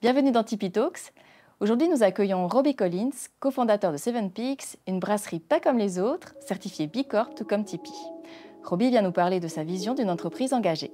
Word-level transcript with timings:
Bienvenue 0.00 0.30
dans 0.30 0.44
Tipeee 0.44 0.70
Talks. 0.70 1.12
Aujourd'hui, 1.58 1.88
nous 1.88 2.04
accueillons 2.04 2.46
Robbie 2.46 2.76
Collins, 2.76 3.10
cofondateur 3.40 3.90
de 3.90 3.96
Seven 3.96 4.30
Peaks, 4.30 4.78
une 4.86 5.00
brasserie 5.00 5.40
pas 5.40 5.58
comme 5.58 5.76
les 5.76 5.98
autres, 5.98 6.36
certifiée 6.38 6.86
B 6.86 6.98
Corp 7.02 7.34
tout 7.34 7.44
comme 7.44 7.64
Tipeee. 7.64 7.90
Robbie 8.62 8.90
vient 8.90 9.02
nous 9.02 9.10
parler 9.10 9.40
de 9.40 9.48
sa 9.48 9.64
vision 9.64 9.94
d'une 9.94 10.08
entreprise 10.08 10.52
engagée. 10.52 10.92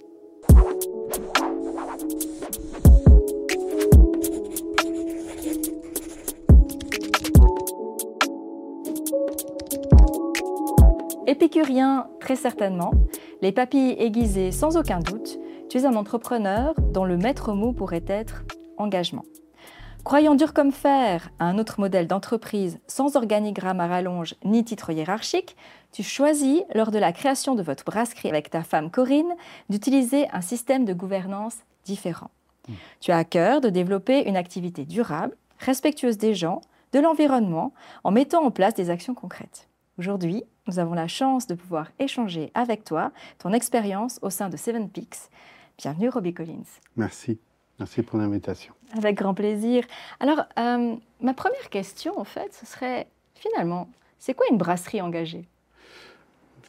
Épicurien, 11.26 12.06
très 12.20 12.36
certainement, 12.36 12.92
les 13.42 13.52
papilles 13.52 13.96
aiguisées 13.98 14.50
sans 14.50 14.78
aucun 14.78 15.00
doute, 15.00 15.38
tu 15.68 15.76
es 15.76 15.84
un 15.84 15.94
entrepreneur 15.94 16.74
dont 16.78 17.04
le 17.04 17.18
maître 17.18 17.52
mot 17.52 17.74
pourrait 17.74 18.04
être 18.06 18.44
engagement. 18.78 19.24
Croyant 20.04 20.34
dur 20.34 20.52
comme 20.52 20.72
fer 20.72 21.30
à 21.38 21.46
un 21.46 21.58
autre 21.58 21.80
modèle 21.80 22.06
d'entreprise 22.06 22.78
sans 22.86 23.16
organigramme 23.16 23.80
à 23.80 23.86
rallonge 23.86 24.34
ni 24.44 24.62
titre 24.62 24.90
hiérarchique, 24.90 25.56
tu 25.92 26.02
choisis, 26.02 26.62
lors 26.74 26.90
de 26.90 26.98
la 26.98 27.12
création 27.12 27.54
de 27.54 27.62
votre 27.62 27.84
brasserie 27.84 28.28
avec 28.28 28.50
ta 28.50 28.62
femme 28.62 28.90
Corinne, 28.90 29.34
d'utiliser 29.70 30.28
un 30.32 30.42
système 30.42 30.84
de 30.84 30.92
gouvernance 30.92 31.56
différent. 31.84 32.30
Mmh. 32.68 32.72
Tu 33.00 33.12
as 33.12 33.16
à 33.16 33.24
cœur 33.24 33.62
de 33.62 33.70
développer 33.70 34.28
une 34.28 34.36
activité 34.36 34.84
durable, 34.84 35.36
respectueuse 35.58 36.18
des 36.18 36.34
gens, 36.34 36.60
de 36.92 37.00
l'environnement, 37.00 37.72
en 38.04 38.10
mettant 38.10 38.44
en 38.44 38.50
place 38.50 38.74
des 38.74 38.90
actions 38.90 39.14
concrètes. 39.14 39.68
Aujourd'hui, 39.98 40.44
nous 40.66 40.78
avons 40.78 40.94
la 40.94 41.08
chance 41.08 41.46
de 41.46 41.54
pouvoir 41.54 41.90
échanger 41.98 42.50
avec 42.54 42.84
toi 42.84 43.12
ton 43.38 43.52
expérience 43.52 44.18
au 44.20 44.30
sein 44.30 44.48
de 44.48 44.56
Seven 44.56 44.90
Peaks. 44.90 45.30
Bienvenue, 45.78 46.08
Robbie 46.08 46.34
Collins. 46.34 46.80
Merci. 46.96 47.38
Merci 47.78 48.02
pour 48.02 48.18
l'invitation. 48.18 48.72
Avec 48.96 49.16
grand 49.16 49.34
plaisir. 49.34 49.84
Alors, 50.20 50.42
euh, 50.58 50.94
ma 51.20 51.34
première 51.34 51.68
question, 51.70 52.18
en 52.18 52.24
fait, 52.24 52.54
ce 52.54 52.66
serait 52.66 53.08
finalement, 53.34 53.88
c'est 54.18 54.34
quoi 54.34 54.46
une 54.50 54.58
brasserie 54.58 55.00
engagée? 55.00 55.44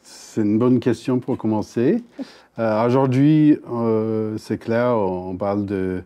C'est 0.02 0.42
une 0.42 0.58
bonne 0.58 0.80
question 0.80 1.18
pour 1.20 1.36
commencer. 1.36 2.02
Euh, 2.58 2.86
Aujourd'hui, 2.86 3.58
euh, 3.70 4.38
c'est 4.38 4.56
clair, 4.56 4.96
on 4.96 5.36
parle 5.36 5.66
de, 5.66 6.02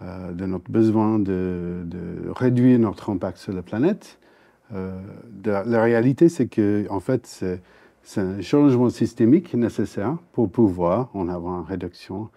de 0.00 0.44
notre 0.44 0.68
besoin 0.68 1.20
de, 1.20 1.84
de, 1.84 2.28
réduire 2.34 2.80
notre 2.80 3.08
impact 3.08 3.38
sur 3.38 3.52
la 3.52 3.62
planète. 3.62 4.18
la 4.72 5.82
réalité, 5.84 6.28
c'est 6.28 6.48
que, 6.48 6.88
en 6.90 6.98
fait, 6.98 7.24
c'est 8.02 8.20
un 8.20 8.40
changement 8.40 8.90
systémique 8.90 9.54
nécessaire 9.54 10.16
pour 10.32 10.50
pouvoir 10.50 11.08
en 11.14 11.28
avoir 11.28 11.60
une 11.60 11.66
réduction 11.66 12.30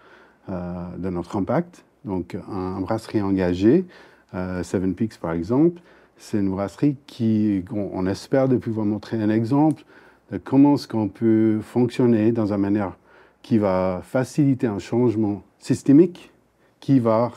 de 0.47 1.09
notre 1.09 1.35
impact. 1.35 1.83
Donc, 2.05 2.37
un, 2.49 2.79
brasserie 2.79 3.21
engagée, 3.21 3.85
euh, 4.33 4.63
Seven 4.63 4.93
Peaks 4.93 5.17
par 5.17 5.33
exemple, 5.33 5.81
c'est 6.17 6.37
une 6.37 6.51
brasserie 6.51 6.97
qui, 7.07 7.63
on, 7.71 8.05
espère 8.05 8.49
de 8.49 8.57
pouvoir 8.57 8.85
montrer 8.85 9.21
un 9.21 9.29
exemple 9.29 9.83
de 10.31 10.37
comment 10.37 10.75
est-ce 10.75 10.87
qu'on 10.87 11.07
peut 11.07 11.59
fonctionner 11.61 12.31
dans 12.31 12.53
une 12.53 12.59
manière 12.59 12.97
qui 13.41 13.57
va 13.57 14.01
faciliter 14.03 14.67
un 14.67 14.79
changement 14.79 15.41
systémique 15.59 16.31
qui 16.79 16.99
va, 16.99 17.31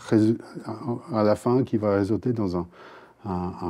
à 1.12 1.22
la 1.22 1.36
fin, 1.36 1.62
qui 1.64 1.76
va 1.76 1.94
résulter 1.94 2.32
dans 2.32 2.56
un, 2.56 2.66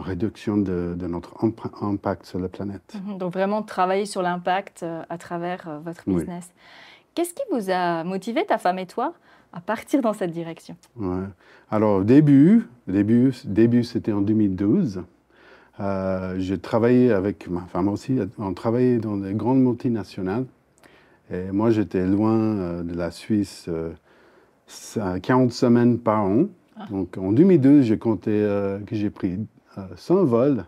réduction 0.04 0.56
de, 0.56 0.96
notre 0.98 1.34
impact 1.82 2.24
sur 2.24 2.38
la 2.38 2.48
planète. 2.48 2.94
Mhm. 2.94 3.18
donc 3.18 3.34
vraiment 3.34 3.62
travailler 3.62 4.06
sur 4.06 4.22
l'impact 4.22 4.82
euh, 4.82 5.02
à 5.10 5.18
travers 5.18 5.68
euh, 5.68 5.78
votre 5.78 6.02
business. 6.06 6.50
Qu'est-ce 7.14 7.34
qui 7.34 7.42
vous 7.52 7.68
a 7.70 8.02
motivé, 8.02 8.46
ta 8.46 8.56
femme 8.56 8.78
et 8.78 8.86
toi, 8.86 9.12
à 9.52 9.60
partir 9.60 10.00
dans 10.00 10.12
cette 10.12 10.32
direction 10.32 10.76
ouais. 10.96 11.24
Alors, 11.70 12.00
au 12.00 12.04
début, 12.04 12.66
début, 12.86 13.32
début 13.44 13.84
c'était 13.84 14.12
en 14.12 14.20
2012. 14.20 15.02
Euh, 15.80 16.34
j'ai 16.38 16.58
travaillé 16.58 17.12
avec 17.12 17.48
ma 17.48 17.62
femme 17.62 17.88
aussi. 17.88 18.18
On 18.38 18.52
travaillait 18.54 18.98
dans 18.98 19.16
des 19.16 19.34
grandes 19.34 19.62
multinationales. 19.62 20.44
Et 21.32 21.50
moi, 21.50 21.70
j'étais 21.70 22.06
loin 22.06 22.38
euh, 22.38 22.82
de 22.82 22.94
la 22.94 23.10
Suisse 23.10 23.66
euh, 23.68 25.18
40 25.22 25.52
semaines 25.52 25.98
par 25.98 26.24
an. 26.24 26.46
Ah. 26.76 26.86
Donc, 26.90 27.16
en 27.16 27.32
2012, 27.32 27.84
j'ai 27.84 27.98
compté 27.98 28.30
euh, 28.32 28.78
que 28.80 28.94
j'ai 28.94 29.10
pris 29.10 29.38
100 29.96 30.24
vols 30.24 30.66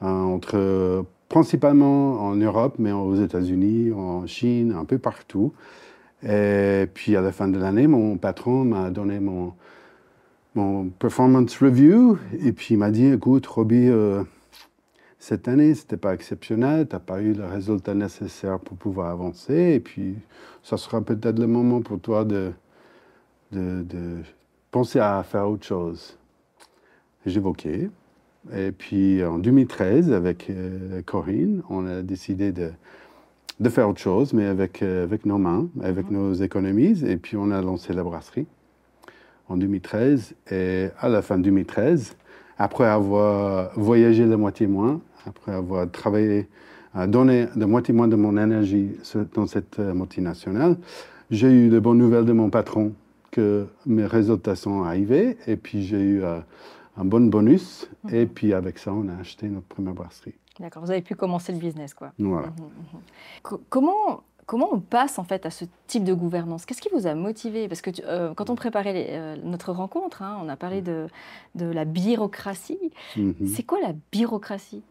ah. 0.00 0.06
entre 0.06 1.04
principalement 1.28 2.20
en 2.20 2.36
Europe, 2.36 2.76
mais 2.78 2.92
aux 2.92 3.16
États-Unis, 3.16 3.92
en 3.92 4.26
Chine, 4.26 4.72
un 4.72 4.84
peu 4.84 4.98
partout. 4.98 5.52
Et 6.28 6.86
puis 6.92 7.16
à 7.16 7.20
la 7.20 7.32
fin 7.32 7.48
de 7.48 7.58
l'année, 7.58 7.86
mon 7.86 8.16
patron 8.16 8.64
m'a 8.64 8.90
donné 8.90 9.20
mon, 9.20 9.54
performance 10.98 11.58
review 11.58 12.18
et 12.42 12.52
puis 12.52 12.74
il 12.74 12.78
m'a 12.78 12.90
dit 12.90 13.06
écoute, 13.06 13.46
Robbie, 13.46 13.88
euh, 13.88 14.22
cette 15.18 15.48
année, 15.48 15.74
ce 15.74 15.82
n'était 15.82 15.98
pas 15.98 16.14
exceptionnel, 16.14 16.88
tu 16.88 16.96
n'as 16.96 17.00
pas 17.00 17.20
eu 17.20 17.34
le 17.34 17.44
résultat 17.44 17.94
nécessaire 17.94 18.58
pour 18.58 18.76
pouvoir 18.78 19.10
avancer 19.10 19.74
et 19.74 19.80
puis 19.80 20.16
ça 20.62 20.78
sera 20.78 21.02
peut-être 21.02 21.38
le 21.38 21.46
moment 21.46 21.82
pour 21.82 22.00
toi 22.00 22.24
de 22.24 22.52
penser 24.70 24.98
à 24.98 25.22
faire 25.22 25.48
autre 25.48 25.66
chose. 25.66 26.16
J'évoquais. 27.26 27.90
Et 28.54 28.72
puis 28.72 29.24
en 29.24 29.38
2013, 29.38 30.12
avec 30.12 30.48
euh, 30.50 31.02
Corinne, 31.02 31.62
on 31.68 31.86
a 31.86 32.02
décidé 32.02 32.52
de 32.52 32.70
de 33.58 33.68
faire 33.68 33.88
autre 33.88 34.00
chose, 34.00 34.32
mais 34.32 34.44
avec, 34.44 34.82
euh, 34.82 35.04
avec 35.04 35.24
nos 35.24 35.38
mains, 35.38 35.68
avec 35.82 36.10
mhm. 36.10 36.16
nos 36.16 36.32
économies. 36.34 37.04
Et 37.04 37.16
puis 37.16 37.36
on 37.36 37.50
a 37.50 37.60
lancé 37.62 37.92
la 37.92 38.02
brasserie 38.02 38.46
en 39.48 39.56
2013. 39.56 40.34
Et 40.50 40.88
à 40.98 41.08
la 41.08 41.22
fin 41.22 41.38
de 41.38 41.44
2013, 41.44 42.16
après 42.58 42.86
avoir 42.86 43.70
voyagé 43.78 44.26
de 44.26 44.34
moitié 44.34 44.66
moins, 44.66 45.00
après 45.26 45.52
avoir 45.52 45.90
travaillé, 45.90 46.48
donné 47.08 47.46
de 47.54 47.64
moitié 47.64 47.92
moins 47.92 48.08
de 48.08 48.16
mon 48.16 48.36
énergie 48.36 48.92
dans 49.34 49.46
cette 49.46 49.78
euh, 49.78 49.92
multinationale, 49.92 50.76
j'ai 51.30 51.50
eu 51.50 51.68
de 51.68 51.78
bonnes 51.78 51.98
nouvelles 51.98 52.24
de 52.24 52.32
mon 52.32 52.48
patron 52.48 52.92
que 53.30 53.66
mes 53.84 54.06
résultats 54.06 54.56
sont 54.56 54.84
arrivés. 54.84 55.36
Et 55.46 55.56
puis 55.56 55.82
j'ai 55.82 56.00
eu 56.00 56.24
euh, 56.24 56.38
un 56.96 57.04
bon 57.04 57.28
bonus. 57.28 57.88
Mhm. 58.04 58.14
Et 58.14 58.26
puis 58.26 58.52
avec 58.52 58.78
ça, 58.78 58.92
on 58.92 59.08
a 59.08 59.20
acheté 59.20 59.48
notre 59.48 59.66
première 59.66 59.94
brasserie. 59.94 60.34
D'accord, 60.60 60.82
vous 60.82 60.90
avez 60.90 61.02
pu 61.02 61.14
commencer 61.14 61.52
le 61.52 61.58
business, 61.58 61.92
quoi. 61.94 62.12
Voilà. 62.18 62.48
Mhm, 62.48 62.54
mhm. 63.52 63.58
Comment, 63.68 64.22
comment 64.46 64.68
on 64.72 64.80
passe 64.80 65.18
en 65.18 65.24
fait 65.24 65.44
à 65.44 65.50
ce 65.50 65.64
type 65.86 66.04
de 66.04 66.14
gouvernance? 66.14 66.64
Qu'est-ce 66.64 66.80
qui 66.80 66.88
vous 66.92 67.06
a 67.06 67.14
motivé? 67.14 67.68
Parce 67.68 67.82
que 67.82 67.90
euh, 68.04 68.32
quand 68.34 68.48
on 68.48 68.54
préparait 68.54 69.08
euh, 69.10 69.36
notre 69.44 69.72
rencontre, 69.72 70.22
hein, 70.22 70.38
on 70.42 70.48
a 70.48 70.56
parlé 70.56 70.80
de, 70.80 71.06
de 71.54 71.66
la 71.66 71.84
bureaucratie. 71.84 72.90
Mhm. 73.16 73.34
C'est 73.46 73.64
quoi 73.64 73.80
la 73.80 73.92
bureaucratie? 74.12 74.82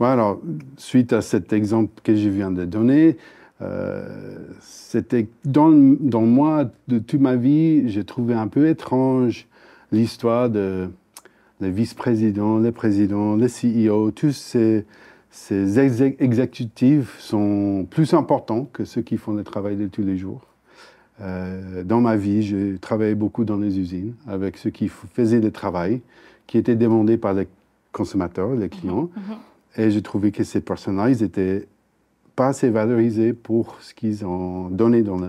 Alors, 0.00 0.40
suite 0.76 1.12
à 1.12 1.20
cet 1.20 1.52
exemple 1.52 2.00
que 2.02 2.14
je 2.14 2.28
viens 2.28 2.50
de 2.50 2.64
donner, 2.64 3.16
euh, 3.60 4.38
c'était 4.60 5.28
dans, 5.44 5.70
dans 5.72 6.22
moi, 6.22 6.70
de 6.86 6.98
toute 6.98 7.20
ma 7.20 7.36
vie, 7.36 7.88
j'ai 7.88 8.04
trouvé 8.04 8.34
un 8.34 8.48
peu 8.48 8.68
étrange 8.68 9.46
l'histoire 9.90 10.48
de 10.48 10.90
les 11.60 11.70
vice-présidents, 11.70 12.58
les 12.58 12.72
présidents, 12.72 13.36
les 13.36 13.48
CEO, 13.48 14.10
tous 14.10 14.32
ces, 14.32 14.84
ces 15.30 15.78
exécutifs 15.78 17.18
sont 17.18 17.86
plus 17.90 18.14
importants 18.14 18.68
que 18.72 18.84
ceux 18.84 19.02
qui 19.02 19.16
font 19.16 19.32
le 19.32 19.44
travail 19.44 19.76
de 19.76 19.86
tous 19.86 20.02
les 20.02 20.16
jours. 20.16 20.42
Euh, 21.20 21.82
dans 21.82 22.00
ma 22.00 22.16
vie, 22.16 22.42
j'ai 22.42 22.78
travaillé 22.78 23.14
beaucoup 23.14 23.44
dans 23.44 23.56
les 23.56 23.78
usines 23.78 24.14
avec 24.28 24.56
ceux 24.56 24.70
qui 24.70 24.88
faisaient 24.88 25.40
le 25.40 25.50
travail 25.50 26.00
qui 26.46 26.58
était 26.58 26.76
demandé 26.76 27.16
par 27.16 27.34
les 27.34 27.48
consommateurs, 27.92 28.54
les 28.54 28.68
clients. 28.68 29.10
Mhm. 29.16 29.36
Et 29.76 29.90
j'ai 29.90 30.02
trouvé 30.02 30.32
que 30.32 30.44
ces 30.44 30.60
personnes-là, 30.60 31.10
ils 31.10 31.22
étaient 31.22 31.66
pas 32.38 32.46
assez 32.46 32.70
valorisés 32.70 33.32
pour 33.32 33.78
ce 33.80 33.92
qu'ils 33.92 34.24
ont 34.24 34.68
donné 34.70 35.02
dans 35.02 35.16
le, 35.16 35.28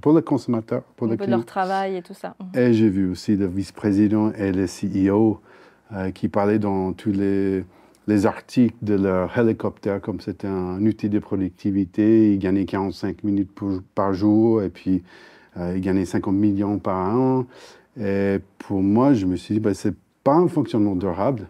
pour, 0.00 0.14
le 0.14 0.22
consommateur, 0.22 0.82
pour 0.96 1.06
le 1.06 1.16
leur 1.16 1.44
travail 1.44 1.96
et 1.96 2.02
tout 2.02 2.14
ça. 2.14 2.34
Mhm. 2.40 2.60
Et 2.62 2.72
j'ai 2.72 2.88
vu 2.88 3.10
aussi 3.10 3.36
le 3.36 3.46
vice-président 3.46 4.32
et 4.32 4.50
le 4.50 4.64
CEO 4.64 5.42
euh, 5.92 6.10
qui 6.12 6.28
parlaient 6.28 6.58
dans 6.58 6.94
tous 6.94 7.12
les, 7.12 7.62
les 8.06 8.24
articles 8.24 8.74
de 8.80 8.94
leur 8.94 9.38
hélicoptère 9.38 10.00
comme 10.00 10.20
c'était 10.20 10.46
un 10.46 10.80
outil 10.86 11.10
de 11.10 11.18
productivité. 11.18 12.32
Ils 12.32 12.38
gagnaient 12.38 12.64
45 12.64 13.22
minutes 13.22 13.50
par 13.94 14.14
jour 14.14 14.62
et 14.62 14.70
puis 14.70 15.02
euh, 15.58 15.74
ils 15.76 15.82
gagnaient 15.82 16.06
50 16.06 16.34
millions 16.34 16.78
par 16.78 17.14
an. 17.14 17.44
Et 18.00 18.38
pour 18.60 18.82
moi, 18.82 19.12
je 19.12 19.26
me 19.26 19.36
suis 19.36 19.56
dit, 19.56 19.60
ben, 19.60 19.74
c'est 19.74 19.94
pas 20.24 20.36
un 20.36 20.48
fonctionnement 20.48 20.96
durable. 20.96 21.48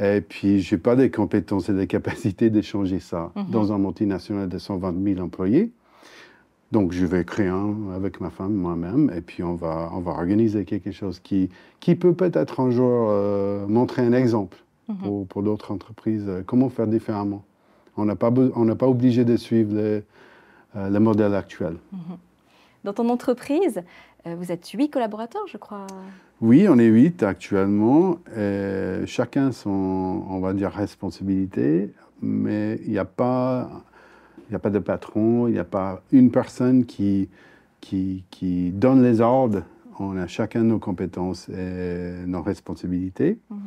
Et 0.00 0.22
puis, 0.22 0.60
je 0.60 0.74
n'ai 0.74 0.80
pas 0.80 0.96
des 0.96 1.10
compétences 1.10 1.68
et 1.68 1.74
des 1.74 1.86
capacités 1.86 2.50
de 2.50 2.60
changer 2.62 2.98
ça 2.98 3.32
mhm. 3.36 3.50
dans 3.50 3.72
un 3.72 3.78
multinational 3.78 4.48
de 4.48 4.58
120 4.58 4.94
000 5.14 5.20
employés. 5.20 5.72
Donc, 6.70 6.92
je 6.92 7.04
vais 7.04 7.24
créer 7.24 7.48
un 7.48 7.90
avec 7.94 8.20
ma 8.20 8.30
femme, 8.30 8.54
moi-même, 8.54 9.12
et 9.14 9.20
puis 9.20 9.42
on 9.42 9.54
va, 9.54 9.90
on 9.92 10.00
va 10.00 10.12
organiser 10.12 10.64
quelque 10.64 10.90
chose 10.90 11.20
qui, 11.20 11.50
qui 11.80 11.94
peut 11.94 12.14
peut-être 12.14 12.60
un 12.60 12.70
jour 12.70 13.08
euh, 13.10 13.66
montrer 13.66 14.00
un 14.00 14.14
exemple 14.14 14.56
mhm. 14.88 14.96
pour, 14.96 15.26
pour 15.26 15.42
d'autres 15.42 15.70
entreprises, 15.70 16.24
euh, 16.26 16.42
comment 16.44 16.70
faire 16.70 16.86
différemment. 16.86 17.44
On 17.98 18.06
n'est 18.06 18.14
pas, 18.14 18.32
on 18.56 18.74
pas 18.74 18.88
obligé 18.88 19.26
de 19.26 19.36
suivre 19.36 19.74
le, 19.74 20.02
euh, 20.76 20.88
le 20.88 21.00
modèle 21.00 21.34
actuel. 21.34 21.76
Mhm. 21.92 22.16
Dans 22.84 22.94
ton 22.94 23.10
entreprise, 23.10 23.82
vous 24.24 24.50
êtes 24.50 24.66
huit 24.70 24.88
collaborateurs, 24.88 25.46
je 25.46 25.56
crois. 25.56 25.86
Oui, 26.42 26.66
on 26.68 26.76
est 26.76 26.86
huit 26.86 27.22
actuellement. 27.22 28.18
chacun 29.06 29.52
son, 29.52 29.70
on 30.28 30.40
va 30.40 30.52
dire, 30.52 30.72
responsabilité, 30.72 31.92
mais 32.20 32.80
il 32.84 32.90
n'y 32.90 32.98
a 32.98 33.04
pas, 33.04 33.70
il 34.50 34.56
a 34.56 34.58
pas 34.58 34.70
de 34.70 34.80
patron, 34.80 35.46
il 35.46 35.52
n'y 35.52 35.60
a 35.60 35.64
pas 35.64 36.02
une 36.10 36.32
personne 36.32 36.84
qui, 36.84 37.28
qui, 37.80 38.24
qui, 38.32 38.70
donne 38.70 39.04
les 39.04 39.20
ordres. 39.20 39.62
On 40.00 40.16
a 40.16 40.26
chacun 40.26 40.64
nos 40.64 40.80
compétences 40.80 41.48
et 41.48 42.26
nos 42.26 42.42
responsabilités. 42.42 43.38
Mhm. 43.48 43.58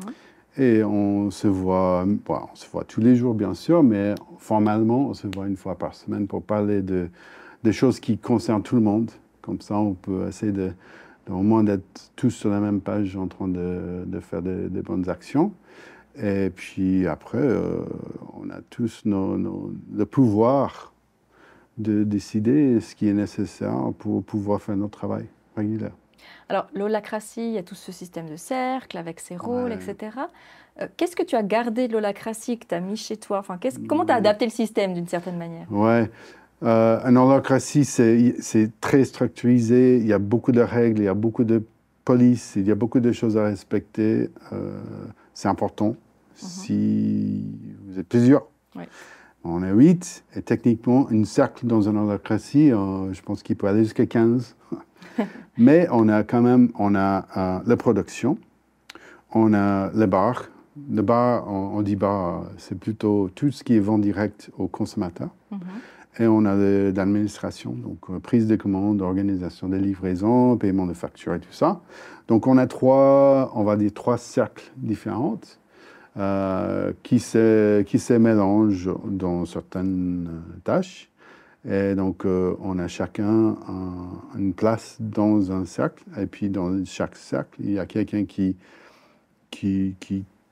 Et 0.57 0.83
on 0.83 1.31
se 1.31 1.47
voit, 1.47 2.05
on 2.27 2.55
se 2.55 2.69
voit 2.69 2.83
tous 2.83 2.99
les 2.99 3.15
jours, 3.15 3.35
bien 3.35 3.53
sûr, 3.53 3.83
mais 3.83 4.15
formellement, 4.37 5.07
on 5.07 5.13
se 5.13 5.27
voit 5.33 5.47
une 5.47 5.57
fois 5.57 5.77
par 5.77 5.95
semaine 5.95 6.27
pour 6.27 6.43
parler 6.43 6.81
de, 6.81 7.07
des 7.63 7.71
choses 7.71 8.01
qui 8.01 8.17
concernent 8.17 8.63
tout 8.63 8.75
le 8.75 8.81
monde. 8.81 9.11
Comme 9.41 9.61
ça, 9.61 9.77
on 9.77 9.93
peut 9.93 10.27
essayer 10.27 10.51
de, 10.51 10.71
au 11.29 11.41
moins 11.41 11.63
d'être 11.63 12.11
tous 12.15 12.31
sur 12.31 12.49
la 12.49 12.59
même 12.59 12.81
page 12.81 13.15
en 13.15 13.27
train 13.27 13.47
de, 13.47 14.03
de 14.05 14.19
faire 14.19 14.41
des, 14.41 14.81
bonnes 14.81 15.09
actions. 15.09 15.53
Et 16.21 16.49
puis 16.49 17.07
après, 17.07 17.39
euh, 17.39 17.83
on 18.33 18.49
a 18.49 18.61
tous 18.69 19.01
nos, 19.05 19.73
le 19.93 20.05
pouvoir 20.05 20.93
de 21.77 22.03
décider 22.03 22.79
ce 22.79 22.95
qui 22.95 23.09
est 23.09 23.13
nécessaire 23.13 23.91
pour 23.97 24.23
pouvoir 24.23 24.61
faire 24.61 24.77
notre 24.77 24.97
travail 24.97 25.25
régulier. 25.57 25.89
Alors, 26.47 26.67
l'holacratie, 26.73 27.47
il 27.47 27.53
y 27.53 27.57
a 27.57 27.63
tout 27.63 27.75
ce 27.75 27.91
système 27.91 28.29
de 28.29 28.35
cercle 28.35 28.97
avec 28.97 29.19
ses 29.19 29.35
rôles, 29.35 29.73
etc. 29.73 30.17
Euh, 30.79 30.87
qu'est-ce 30.95 31.15
que 31.15 31.23
tu 31.23 31.35
as 31.35 31.43
gardé 31.43 31.87
de 31.87 31.93
l'holacratie 31.93 32.57
que 32.57 32.67
tu 32.67 32.75
as 32.75 32.79
mis 32.79 32.97
chez 32.97 33.17
toi? 33.17 33.39
Enfin, 33.39 33.59
Comment 33.87 34.05
tu 34.05 34.11
as 34.11 34.15
adapté 34.15 34.45
le 34.45 34.51
système 34.51 34.93
d'une 34.93 35.07
certaine 35.07 35.37
manière? 35.37 35.71
Ouais. 35.71 36.09
Euh, 36.65 36.99
un 37.03 37.15
holacratie, 37.15 37.85
c'est 37.85 38.71
très 38.81 39.05
structurisé. 39.05 39.97
Il 39.97 40.07
y 40.07 40.13
a 40.13 40.19
beaucoup 40.19 40.51
de 40.51 40.61
règles, 40.61 41.01
il 41.01 41.05
y 41.05 41.09
a 41.09 41.13
beaucoup 41.13 41.43
de 41.43 41.63
police, 42.03 42.53
il 42.55 42.67
y 42.67 42.71
a 42.71 42.75
beaucoup 42.75 42.99
de 42.99 43.11
choses 43.11 43.37
à 43.37 43.43
respecter. 43.43 44.29
Euh, 44.51 44.79
c'est 45.33 45.47
important. 45.47 45.89
Mhm. 45.89 45.95
Si 46.35 47.45
vous 47.87 47.99
êtes 47.99 48.07
plusieurs, 48.07 48.47
on 49.43 49.63
est 49.63 49.71
huit, 49.71 50.23
et 50.35 50.41
techniquement, 50.41 51.07
une 51.11 51.25
cercle 51.25 51.67
dans 51.67 51.87
un 51.87 51.95
holacratie, 51.95 52.69
je 52.69 53.21
pense 53.21 53.43
qu'il 53.43 53.55
peut 53.55 53.67
aller 53.67 53.83
jusqu'à 53.83 54.07
15. 54.07 54.55
Mais 55.57 55.87
on 55.91 56.09
a 56.09 56.23
quand 56.23 56.41
même 56.41 56.71
on 56.77 56.95
a, 56.95 57.25
euh, 57.37 57.59
la 57.65 57.77
production, 57.77 58.37
on 59.31 59.53
a 59.53 59.91
le 59.93 60.05
bar. 60.05 60.45
Le 60.91 61.01
bar, 61.01 61.47
on, 61.47 61.81
dit 61.83 61.95
bar, 61.95 62.47
c'est 62.57 62.77
plutôt 62.77 63.29
tout 63.33 63.49
ce 63.51 63.63
qui 63.63 63.75
est 63.75 63.79
vente 63.79 64.01
direct 64.01 64.49
aux 64.57 64.67
consommateurs. 64.67 65.29
Mhm. 65.51 65.59
Et 66.17 66.27
on 66.27 66.45
a 66.45 66.55
l'administration, 66.55 67.73
donc 67.73 68.09
euh, 68.09 68.19
prise 68.19 68.47
de 68.47 68.55
commandes, 68.55 69.01
organisation 69.01 69.67
des 69.67 69.79
livraisons, 69.79 70.55
paiement 70.55 70.85
de 70.85 70.93
factures 70.93 71.33
et 71.33 71.39
tout 71.39 71.51
ça. 71.51 71.81
Donc 72.29 72.47
on 72.47 72.57
a 72.57 72.67
trois, 72.67 73.51
on 73.53 73.63
va 73.63 73.75
dire 73.75 73.91
trois 73.93 74.17
cercles 74.17 74.71
différents 74.77 75.41
euh, 76.15 76.93
qui, 77.03 77.19
se, 77.19 77.81
qui 77.81 77.99
se 77.99 78.13
mélangent 78.13 78.91
dans 79.05 79.45
certaines 79.45 80.29
tâches. 80.63 81.09
Et 81.67 81.95
donc, 81.95 82.25
euh, 82.25 82.55
on 82.61 82.77
a 82.77 82.87
chacun 82.87 83.55
une 84.37 84.53
place 84.53 84.97
dans 84.99 85.51
un 85.51 85.65
cercle. 85.65 86.03
Et 86.15 86.27
puis, 86.27 86.49
dans 86.49 86.85
chaque 86.85 87.15
cercle, 87.15 87.59
il 87.59 87.71
y 87.71 87.79
a 87.79 87.87
quelqu'un 87.87 88.25
qui, 88.25 88.55
qui, 89.49 89.95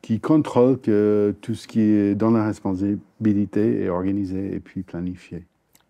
qui, 0.01 0.19
contrôle 0.19 0.80
que 0.80 1.36
tout 1.39 1.54
ce 1.54 1.68
qui 1.68 1.81
est 1.81 2.15
dans 2.15 2.31
la 2.31 2.45
responsabilité 2.45 3.83
est 3.83 3.89
organisé 3.89 4.56
et 4.56 4.60
puis 4.60 4.81
planifié. 4.81 5.45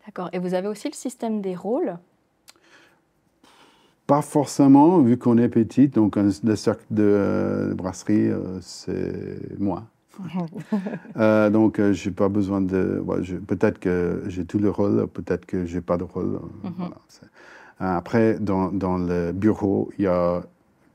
D'accord. 0.06 0.30
Et 0.34 0.40
vous 0.40 0.54
avez 0.54 0.68
aussi 0.68 0.88
le 0.90 0.96
système 0.96 1.42
des 1.42 1.56
rôles? 1.56 1.98
Pas 4.06 4.22
forcément, 4.22 5.00
vu 5.00 5.18
qu'on 5.18 5.38
est 5.38 5.48
petit. 5.48 5.88
Donc, 5.88 6.18
le 6.18 6.56
cercle 6.56 6.84
de, 6.92 7.74
brasserie, 7.76 8.30
euh, 8.30 8.60
c'est 8.62 9.60
moi. 9.60 9.84
Euh, 11.18 11.50
donc, 11.52 11.80
euh, 11.80 11.94
je 11.94 12.10
n'ai 12.10 12.16
pas 12.16 12.28
besoin 12.28 12.60
de. 12.60 13.04
peut-être 13.48 13.80
que 13.80 14.24
j'ai 14.28 14.46
tout 14.46 14.58
le 14.58 14.70
rôle, 14.70 15.08
peut-être 15.08 15.46
que 15.46 15.66
je 15.66 15.76
n'ai 15.76 15.82
pas 15.82 15.98
de 15.98 16.04
rôle. 16.04 16.40
Mhm. 16.64 16.90
après, 17.80 18.40
dans, 18.40 18.72
dans, 18.72 18.98
le 18.98 19.32
bureau, 19.32 19.92
il 19.98 20.06
y 20.06 20.08
a 20.08 20.44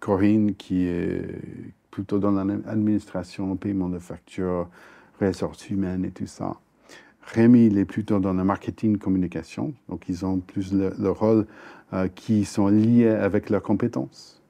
Corinne 0.00 0.54
qui 0.54 0.86
est 0.86 1.22
plutôt 1.90 2.18
dans 2.18 2.32
l'administration, 2.32 3.56
paiement 3.56 3.88
de 3.88 4.00
factures, 4.00 4.68
ressources 5.20 5.70
humaines 5.70 6.04
et 6.04 6.10
tout 6.10 6.26
ça. 6.26 6.56
Rémi, 7.28 7.66
il 7.66 7.78
est 7.78 7.84
plutôt 7.84 8.18
dans 8.18 8.32
le 8.32 8.44
marketing 8.44 8.98
communication. 8.98 9.74
Donc, 9.88 10.08
ils 10.08 10.24
ont 10.24 10.38
plus 10.38 10.72
le, 10.72 11.10
rôle 11.10 11.46
euh, 11.92 12.08
qui 12.08 12.44
sont 12.44 12.68
liés 12.68 13.08
avec 13.08 13.50
leurs 13.50 13.62
compétences. 13.62 14.42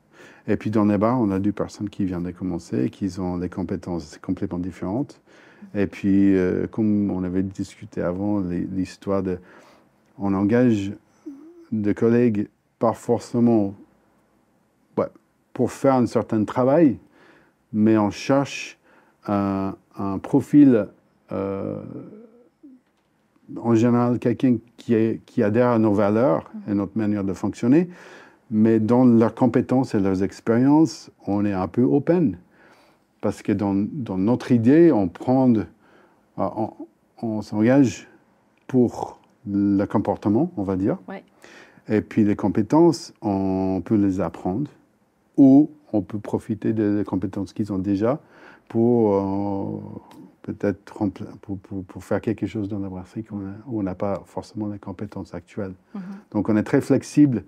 Et 0.46 0.56
puis 0.56 0.70
dans 0.70 0.86
les 0.86 0.96
bars, 0.96 1.20
on 1.20 1.30
a 1.30 1.38
deux 1.38 1.52
personnes 1.52 1.90
qui 1.90 2.06
viennent 2.06 2.22
de 2.22 2.30
commencer, 2.30 2.88
qui 2.88 3.12
ont 3.20 3.36
des 3.36 3.50
compétences 3.50 4.18
complètement 4.18 4.58
différentes. 4.58 5.20
Et 5.74 5.86
puis, 5.86 6.36
euh, 6.36 6.66
comme 6.66 7.10
on 7.10 7.22
avait 7.24 7.42
discuté 7.42 8.00
avant, 8.00 8.40
l'histoire 8.40 9.22
de... 9.22 9.38
On 10.18 10.32
engage 10.32 10.92
des 11.70 11.94
collègues 11.94 12.48
pas 12.78 12.92
forcément 12.92 13.74
pour 15.58 15.72
faire 15.72 15.94
un 15.94 16.06
certain 16.06 16.44
travail, 16.44 16.98
mais 17.72 17.98
on 17.98 18.12
cherche 18.12 18.78
un, 19.26 19.74
profil, 20.22 20.86
euh, 21.32 21.82
en 23.56 23.74
général, 23.74 24.18
quelqu'un 24.18 24.56
qui, 24.76 25.20
qui 25.24 25.42
adhère 25.42 25.68
à 25.68 25.78
nos 25.78 25.92
valeurs 25.92 26.50
et 26.68 26.74
notre 26.74 26.96
manière 26.96 27.24
de 27.24 27.32
fonctionner, 27.32 27.88
mais 28.50 28.80
dans 28.80 29.04
leurs 29.04 29.34
compétences 29.34 29.94
et 29.94 30.00
leurs 30.00 30.22
expériences, 30.22 31.10
on 31.26 31.44
est 31.44 31.52
un 31.52 31.68
peu 31.68 31.82
open. 31.82 32.38
Parce 33.20 33.42
que 33.42 33.52
dans, 33.52 33.74
dans 33.74 34.18
notre 34.18 34.52
idée, 34.52 34.92
on 34.92 35.08
prend, 35.08 35.52
on, 36.36 36.70
on 37.20 37.42
s'engage 37.42 38.06
pour 38.66 39.20
le 39.46 39.84
comportement, 39.86 40.52
on 40.56 40.62
va 40.62 40.76
dire. 40.76 40.98
Et 41.88 42.00
puis 42.00 42.24
les 42.24 42.36
compétences, 42.36 43.12
on 43.22 43.82
peut 43.84 43.96
les 43.96 44.20
apprendre 44.20 44.70
ou 45.36 45.70
on 45.92 46.02
peut 46.02 46.18
profiter 46.18 46.72
des 46.72 47.02
compétences 47.04 47.52
qu'ils 47.52 47.72
ont 47.72 47.78
déjà 47.78 48.20
pour 48.68 49.14
euh, 49.14 49.80
peut-être 50.52 50.82
pour, 50.84 51.58
pour, 51.58 51.84
pour, 51.84 52.04
faire 52.04 52.20
quelque 52.20 52.46
chose 52.46 52.68
dans 52.68 52.78
la 52.78 52.88
brasserie 52.88 53.24
où 53.30 53.78
on 53.78 53.82
n'a 53.82 53.94
pas 53.94 54.22
forcément 54.26 54.68
les 54.68 54.78
compétences 54.78 55.34
actuelles. 55.34 55.74
Mm-hmm. 55.94 56.00
Donc 56.32 56.48
on 56.48 56.56
est 56.56 56.62
très 56.62 56.80
flexible 56.80 57.44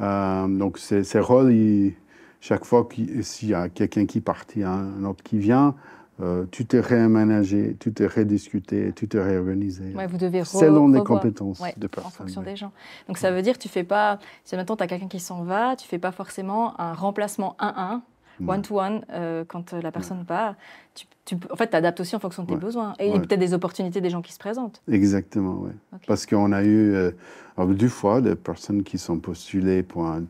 euh, 0.00 0.46
donc 0.46 0.78
ces, 0.78 1.02
rôles, 1.18 1.92
chaque 2.40 2.64
fois 2.64 2.88
s'il 3.22 3.48
y 3.48 3.54
a 3.54 3.68
quelqu'un 3.68 4.06
qui 4.06 4.20
partit, 4.20 4.62
un 4.62 5.04
autre 5.04 5.22
qui 5.24 5.38
vient, 5.38 5.74
euh, 6.20 6.44
tout 6.50 6.74
est 6.74 6.80
réaménagé, 6.80 7.76
tout 7.78 8.02
est 8.02 8.06
rediscuté, 8.06 8.92
tout 8.92 9.16
est 9.16 9.22
réorganisé. 9.22 9.94
Ouais, 9.94 10.06
vous 10.06 10.18
devez 10.18 10.44
selon 10.44 10.88
les 10.88 11.02
compétences 11.02 11.62
de 11.76 11.86
personnes. 11.86 12.08
En 12.08 12.10
fonction 12.10 12.42
des 12.42 12.56
gens. 12.56 12.72
Donc 13.06 13.18
ça 13.18 13.30
veut 13.30 13.42
dire 13.42 13.54
que 13.54 13.62
tu 13.62 13.68
fais 13.68 13.84
pas, 13.84 14.18
si 14.44 14.56
maintenant 14.56 14.76
tu 14.76 14.82
as 14.82 14.86
quelqu'un 14.86 15.08
qui 15.08 15.20
s'en 15.20 15.42
va, 15.42 15.76
tu 15.76 15.86
fais 15.86 15.98
pas 15.98 16.12
forcément 16.12 16.80
un 16.80 16.92
remplacement 16.92 17.56
1-1 17.60 18.00
one-to-one, 18.46 19.04
euh, 19.12 19.44
quand 19.46 19.72
euh, 19.72 19.80
la 19.80 19.92
personne 19.92 20.24
part. 20.24 20.54
Tu, 20.94 21.06
tu, 21.24 21.36
en 21.50 21.56
fait, 21.56 21.70
tu 21.70 21.76
adaptes 21.76 22.00
aussi 22.00 22.16
en 22.16 22.18
fonction 22.18 22.44
de 22.44 22.48
tes 22.48 22.56
besoins. 22.56 22.94
Et 22.98 23.12
peut-être 23.12 23.40
des 23.40 23.54
opportunités 23.54 24.00
des 24.00 24.10
gens 24.10 24.22
qui 24.22 24.32
se 24.32 24.38
présentent. 24.38 24.82
Exactement, 24.90 25.58
oui. 25.60 25.70
Parce 26.06 26.26
qu'on 26.26 26.52
a 26.52 26.62
eu 26.62 26.94
euh, 26.94 27.10
deux 27.58 27.88
fois 27.88 28.20
des 28.20 28.34
personnes 28.34 28.82
qui 28.82 28.98
sont 28.98 29.18
postulées 29.18 29.82
pour 29.82 30.06
un, 30.06 30.24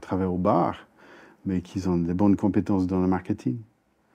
travail 0.00 0.26
au 0.26 0.38
bar, 0.38 0.86
mais 1.44 1.60
qui 1.60 1.86
ont 1.86 1.98
des 1.98 2.14
bonnes 2.14 2.36
compétences 2.36 2.86
dans 2.86 3.00
le 3.00 3.06
marketing. 3.06 3.58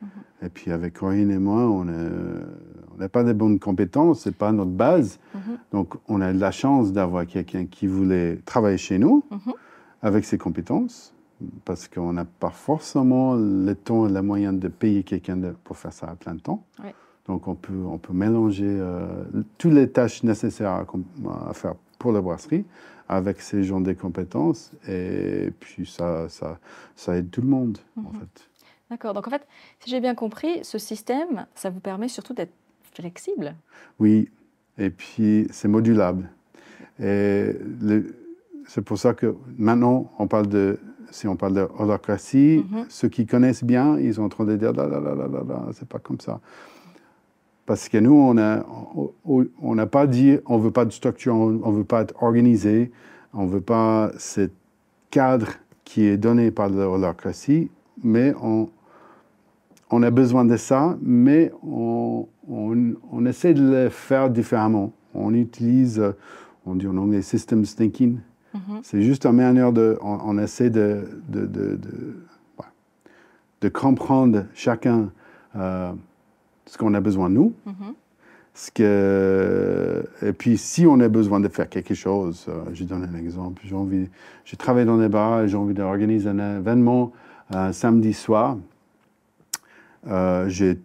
Mhm. 0.02 0.10
Et 0.44 0.50
puis 0.50 0.72
avec 0.72 0.96
Corinne 0.96 1.32
et 1.32 1.38
moi, 1.38 1.62
on 1.62 1.86
n'a 1.86 3.10
pas 3.10 3.24
de 3.24 3.34
bonnes 3.34 3.60
compétences, 3.60 4.22
ce 4.22 4.30
n'est 4.30 4.36
pas 4.36 4.52
notre 4.52 4.72
base. 4.72 5.20
Mhm. 5.34 5.42
Donc 5.72 5.96
on 6.08 6.22
a 6.22 6.34
de 6.34 6.40
la 6.40 6.52
chance 6.52 6.92
d'avoir 6.92 7.26
quelqu'un 7.26 7.66
qui 7.66 7.88
voulait 7.88 8.40
travailler 8.46 8.78
chez 8.78 8.98
nous 8.98 9.24
mhm. 9.30 9.54
avec 10.02 10.26
ses 10.26 10.38
compétences 10.38 11.14
parce 11.66 11.88
qu'on 11.88 12.14
n'a 12.14 12.26
pas 12.26 12.50
forcément 12.50 13.36
le 13.36 13.74
temps 13.74 14.08
et 14.08 14.12
les 14.12 14.22
moyens 14.22 14.60
de 14.60 14.68
payer 14.68 15.04
quelqu'un 15.04 15.40
pour 15.64 15.78
faire 15.78 15.94
ça 15.94 16.08
à 16.08 16.16
plein 16.16 16.38
temps. 16.38 16.64
Donc 17.28 17.48
on 17.48 17.56
peut, 17.56 17.84
on 17.86 17.98
peut 17.98 18.14
mélanger 18.14 18.66
euh, 18.66 19.24
toutes 19.58 19.74
les 19.74 19.90
tâches 19.90 20.24
nécessaires 20.24 20.72
à, 20.72 21.54
faire 21.54 21.76
pour 22.00 22.12
la 22.12 22.22
brasserie 22.22 22.66
avec 23.10 23.42
ces 23.42 23.64
gens 23.64 23.82
des 23.82 23.96
compétences 23.96 24.72
et 24.88 25.52
puis 25.60 25.86
ça, 25.86 26.30
ça, 26.30 26.58
ça 26.96 27.18
aide 27.18 27.30
tout 27.30 27.42
le 27.42 27.48
monde 27.48 27.78
en 27.98 28.02
mhm. 28.02 28.20
fait. 28.20 28.50
D'accord. 28.90 29.14
Donc 29.14 29.28
en 29.28 29.32
fait, 29.32 29.46
si 29.80 29.90
j'ai 29.90 30.00
bien 30.00 30.16
compris, 30.16 30.64
ce 30.64 30.78
système, 30.78 31.46
ça 31.56 31.70
vous 31.70 31.82
permet 31.82 32.08
surtout 32.08 32.34
d'être 32.34 32.54
flexible. 32.94 33.56
Oui, 34.00 34.30
et 34.78 34.90
puis 34.90 35.48
c'est 35.52 35.68
modulable. 35.68 36.30
Et 37.00 37.52
c'est 38.68 38.82
pour 38.82 38.98
ça 38.98 39.14
que 39.14 39.36
maintenant 39.58 40.12
on 40.18 40.28
parle 40.28 40.48
de 40.48 40.80
si 41.12 41.28
on 41.28 41.36
parle 41.36 41.54
de 41.54 41.68
holacratie, 41.78 42.66
mhm. 42.70 42.86
ceux 42.90 43.10
qui 43.10 43.26
connaissent 43.26 43.64
bien, 43.64 43.98
ils 44.00 44.16
sont 44.16 44.24
en 44.24 44.30
train 44.30 44.46
de 44.46 44.56
dire, 44.56 44.74
là, 44.74 44.88
là, 44.88 45.00
là, 45.00 45.16
là, 45.16 45.28
là, 45.28 45.66
c'est 45.74 45.88
pas 45.88 46.00
comme 46.00 46.20
ça. 46.20 46.40
Parce 47.68 47.90
que 47.90 47.98
nous, 47.98 48.14
on 48.14 48.34
n'a 48.34 48.66
on, 49.26 49.88
pas 49.88 50.08
dit, 50.08 50.38
on 50.46 50.58
veut 50.58 50.72
pas 50.72 50.86
de 50.86 50.92
structure, 50.92 51.36
on, 51.36 51.50
ne 51.50 51.78
veut 51.78 51.84
pas 51.84 52.02
être 52.02 52.16
organisé. 52.24 52.92
On 53.34 53.46
ne 53.46 53.50
veut 53.50 53.62
pas 53.62 54.12
ce 54.18 54.50
cadre 55.12 55.50
qui 55.84 56.06
est 56.06 56.16
donné 56.16 56.50
par 56.50 56.70
l'holacratie, 56.70 57.70
mais 58.02 58.34
on, 58.42 58.70
on 59.90 60.02
a 60.02 60.12
besoin 60.12 60.46
de 60.46 60.56
ça, 60.56 60.98
mais 61.02 61.52
on, 61.62 62.28
on, 62.50 63.26
essaie 63.26 63.54
de 63.54 63.62
le 63.62 63.90
faire 63.90 64.30
différemment. 64.30 64.94
On 65.14 65.34
utilise, 65.34 66.02
on 66.66 66.76
dit 66.76 66.88
en 66.88 66.96
anglais 66.96 67.22
systems 67.22 67.66
thinking. 67.66 68.20
Mm-hmm. 68.58 68.80
C'est 68.84 69.02
juste 69.02 69.26
une 69.26 69.34
manière 69.34 69.72
de. 69.72 69.98
On, 70.02 70.38
essaie 70.38 70.70
de, 70.70 71.08
de, 71.30 71.46
de, 71.46 71.80
de, 73.62 73.70
comprendre 73.70 74.46
chacun 74.54 75.10
euh, 75.56 75.92
ce 76.66 76.78
qu'on 76.78 76.94
a 76.94 77.02
besoin 77.02 77.30
de 77.30 77.36
nous. 77.36 77.54
Mm-hmm. 77.68 77.94
ce 78.54 78.72
que, 78.72 80.04
et 80.22 80.34
puis, 80.34 80.58
si 80.58 80.86
on 80.86 81.00
a 81.00 81.08
besoin 81.08 81.40
de 81.40 81.48
faire 81.48 81.70
quelque 81.70 81.94
chose, 81.94 82.46
euh, 82.50 82.64
je 82.74 82.84
donne 82.84 83.04
un 83.04 83.18
exemple. 83.18 83.62
J'ai 83.66 83.76
envie, 83.76 84.10
je 84.46 84.56
travaille 84.56 84.86
dans 84.86 84.98
des 84.98 85.10
bars 85.10 85.42
et 85.42 85.48
j'ai 85.48 85.58
envie 85.58 85.74
d'organiser 85.74 86.30
un 86.30 86.60
événement 86.60 87.12
un 87.50 87.72
samedi 87.72 88.14
soir. 88.14 88.58
Euh, 90.08 90.50
j'ai 90.50 90.80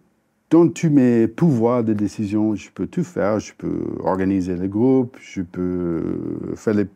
dans 0.49 0.69
tous 0.69 0.89
mes 0.89 1.27
pouvoirs 1.27 1.83
de 1.83 1.93
décision, 1.93 2.53
je 2.55 2.69
peux 2.69 2.85
tout 2.85 3.03
faire. 3.03 3.39
Je 3.39 3.53
peux 3.57 3.95
organiser 4.03 4.55
les 4.55 4.67
groupes, 4.67 5.17
je 5.19 5.41
peux 5.41 6.53
faire 6.55 6.75
les 6.75 6.87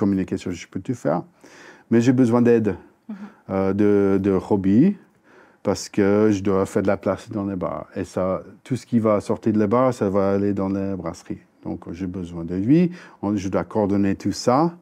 communications, 0.00 0.50
je 0.50 0.66
peux 0.66 0.80
tout 0.80 0.94
faire. 0.94 1.22
Mais 1.90 2.00
j'ai 2.00 2.12
besoin 2.12 2.42
d'aide, 2.42 2.76
mhm. 3.08 3.16
euh, 3.50 3.72
de, 3.72 4.18
de 4.18 4.32
hobby, 4.50 4.96
parce 5.62 5.88
que 5.88 6.30
je 6.32 6.42
dois 6.42 6.64
faire 6.66 6.82
de 6.82 6.86
la 6.88 6.96
place 6.96 7.30
dans 7.30 7.44
les 7.44 7.56
bars. 7.56 7.86
Et 7.94 8.04
ça, 8.04 8.42
tout 8.64 8.76
ce 8.76 8.86
qui 8.86 8.98
va 8.98 9.20
sortir 9.20 9.52
de 9.52 9.58
les 9.58 9.66
bars, 9.66 9.92
ça 9.92 10.08
va 10.08 10.32
aller 10.32 10.54
dans 10.54 10.68
les 10.68 10.96
brasseries. 10.96 11.42
Donc 11.64 11.92
j'ai 11.92 12.06
besoin 12.06 12.44
de 12.44 12.54
lui. 12.54 12.90
Je 13.34 13.48
dois 13.48 13.64
coordonner 13.64 14.14
tout 14.14 14.32
ça 14.32 14.74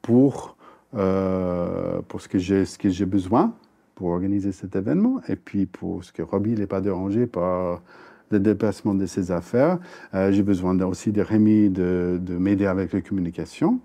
pour, 0.00 0.56
euh, 0.94 2.00
pour 2.06 2.20
ce 2.20 2.28
que 2.28 2.38
j'ai 2.38 3.06
besoin 3.06 3.52
pour 4.00 4.08
organiser 4.08 4.52
cet 4.52 4.76
événement. 4.76 5.20
Et 5.28 5.36
puis, 5.36 5.66
pour 5.66 6.02
ce 6.02 6.10
que 6.10 6.22
Robbie 6.22 6.54
n'est 6.54 6.66
pas 6.66 6.80
dérangé 6.80 7.26
par 7.26 7.82
le 8.30 8.40
déplacement 8.40 8.94
de 8.94 9.04
ses 9.04 9.30
affaires, 9.30 9.78
euh, 10.14 10.32
j'ai 10.32 10.42
besoin 10.42 10.80
aussi 10.80 11.12
de 11.12 11.20
Rémi 11.20 11.68
de, 11.68 12.18
de 12.18 12.38
m'aider 12.38 12.64
avec 12.64 12.94
la 12.94 13.02
communication. 13.02 13.78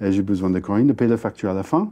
Et 0.00 0.12
j'ai 0.12 0.22
besoin 0.22 0.50
de 0.50 0.58
Corinne 0.58 0.86
de 0.86 0.92
payer 0.92 1.10
la 1.10 1.16
facture 1.16 1.50
à 1.50 1.54
la 1.54 1.62
fin. 1.62 1.90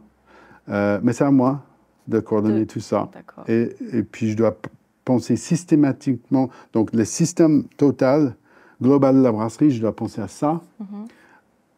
Euh, 0.69 1.01
mais 1.03 1.13
c'est 1.13 1.25
à 1.25 1.31
moi 1.31 1.63
de 2.09 2.21
coordonner 2.21 2.67
tout 2.67 2.81
ça. 2.81 3.09
Et, 3.47 3.75
et, 3.93 4.03
puis, 4.03 4.31
je 4.31 4.37
dois 4.37 4.57
penser 5.05 5.37
systématiquement. 5.37 6.51
Donc, 6.73 6.93
le 6.93 7.05
système 7.05 7.65
total, 7.77 8.35
global 8.83 9.17
de 9.17 9.23
la 9.23 9.33
brasserie, 9.33 9.71
je 9.71 9.81
dois 9.81 9.95
penser 9.95 10.21
à 10.21 10.29
ça 10.29 10.61
mm-hmm. 10.81 11.09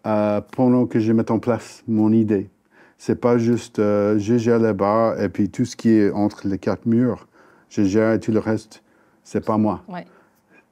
euh, 0.06 0.40
pendant 0.52 0.86
que 0.86 1.00
je 1.00 1.12
mets 1.12 1.30
en 1.30 1.38
place 1.38 1.82
mon 1.86 2.12
idée. 2.12 2.50
C'est 2.98 3.20
pas 3.20 3.36
juste 3.36 3.80
euh, 3.80 4.16
je 4.18 4.36
gère 4.36 4.60
les 4.60 4.72
bars 4.72 5.20
et 5.20 5.28
puis 5.28 5.48
tout 5.50 5.64
ce 5.64 5.74
qui 5.74 5.90
est 5.90 6.10
entre 6.12 6.46
les 6.46 6.58
quatre 6.58 6.86
murs, 6.86 7.26
je 7.68 7.82
gère 7.82 8.12
et 8.12 8.20
tout 8.20 8.30
le 8.30 8.38
reste, 8.38 8.82
c'est 9.24 9.44
pas 9.44 9.58
moi. 9.58 9.82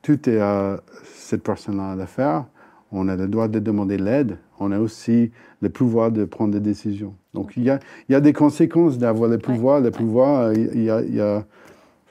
Tout 0.02 0.28
est 0.30 0.38
à 0.38 0.80
cette 1.02 1.42
personne-là 1.42 2.00
à 2.00 2.07
faire. 2.07 2.45
On 2.92 3.09
a 3.09 3.16
le 3.16 3.28
droit 3.28 3.49
de 3.49 3.59
demander 3.59 3.99
l'aide. 3.99 4.38
On 4.59 4.73
a 4.73 4.78
aussi 4.78 5.30
le 5.61 5.68
pouvoir 5.68 6.11
de 6.11 6.25
prendre 6.25 6.52
des 6.52 6.61
décisions. 6.61 7.14
Donc 7.35 7.52
il 7.56 7.62
y 7.62 7.70
a, 7.70 7.78
il 8.09 8.12
y 8.12 8.14
a 8.14 8.20
des 8.20 8.32
conséquences 8.32 8.99
d'avoir 8.99 9.30
le 9.30 9.38
pouvoir. 9.38 9.80
Le 9.80 9.90
pouvoir, 9.90 10.52
il 10.52 10.82
y 10.82 10.90
a, 10.90 11.00
il 11.02 11.14
y 11.14 11.20
a, 11.20 11.44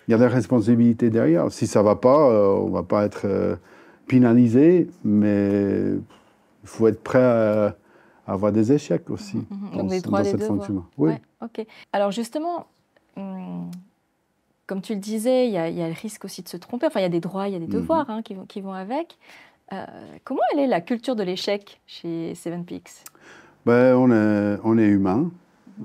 il 0.07 0.11
y 0.11 0.13
a 0.13 0.17
la 0.17 0.27
responsabilité 0.27 1.09
derrière. 1.09 1.51
Si 1.51 1.67
ça 1.67 1.81
va 1.81 1.95
pas, 1.95 2.29
euh, 2.29 2.47
on 2.47 2.69
va 2.69 2.83
pas 2.83 3.05
être 3.05 3.23
euh, 3.25 3.55
pénalisé, 4.07 4.89
mais 5.03 5.91
il 6.63 6.67
faut 6.69 6.87
être 6.87 7.03
prêt 7.03 7.21
à 7.21 7.75
avoir 8.25 8.51
des 8.51 8.71
échecs 8.71 9.09
aussi 9.09 9.37
mmh, 9.37 9.41
mmh. 9.49 9.71
dans, 9.71 9.83
Donc 9.83 10.01
dans 10.01 10.23
cette 10.23 10.43
fonction. 10.43 10.83
Oui. 10.97 11.13
ok. 11.41 11.65
Alors 11.91 12.11
justement, 12.11 12.67
comme 14.69 14.81
tu 14.81 14.93
le 14.93 14.99
disais, 14.99 15.47
il 15.47 15.51
y, 15.51 15.57
a, 15.57 15.69
le 15.69 15.95
risque 15.99 16.25
aussi 16.25 16.43
de 16.43 16.47
se 16.47 16.55
tromper. 16.55 16.85
Enfin, 16.85 16.99
il 16.99 17.03
y 17.03 17.07
a 17.07 17.09
des 17.09 17.19
droits, 17.19 17.47
il 17.47 17.53
y 17.53 17.57
a 17.57 17.59
des 17.59 17.65
devoirs 17.65 18.07
hein, 18.09 18.21
qui, 18.21 18.35
vont, 18.35 18.45
qui, 18.45 18.61
vont, 18.61 18.73
avec. 18.73 19.17
Euh, 19.71 19.85
comment 20.23 20.41
elle 20.53 20.59
est 20.59 20.67
la 20.67 20.81
culture 20.81 21.15
de 21.15 21.23
l'échec 21.23 21.79
chez 21.85 22.33
Seven 22.35 22.65
Peaks? 22.65 23.03
Ben, 23.65 23.95
on, 23.95 24.77
est, 24.77 24.87
humain, 24.87 25.29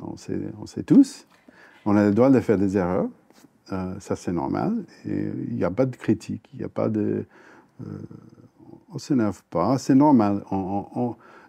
on 0.00 0.16
sait, 0.16 0.38
on 0.60 0.66
sait 0.66 0.82
tous. 0.82 1.26
On 1.84 1.96
a 1.96 2.04
le 2.06 2.12
droit 2.12 2.30
de 2.30 2.40
faire 2.40 2.56
des 2.56 2.78
erreurs, 2.78 3.08
euh, 3.72 3.94
ça 3.98 4.16
c'est 4.16 4.32
normal. 4.32 4.84
Il 5.04 5.56
n'y 5.56 5.64
a 5.64 5.70
pas 5.70 5.84
de 5.84 5.96
critique, 5.96 6.48
il 6.54 6.60
n'y 6.60 6.64
a 6.64 6.68
pas 6.68 6.88
de... 6.88 7.26
Euh, 7.82 7.84
on 8.90 8.94
ne 8.94 8.98
s'énerve 8.98 9.42
pas, 9.50 9.76
c'est 9.76 9.94
normal. 9.94 10.42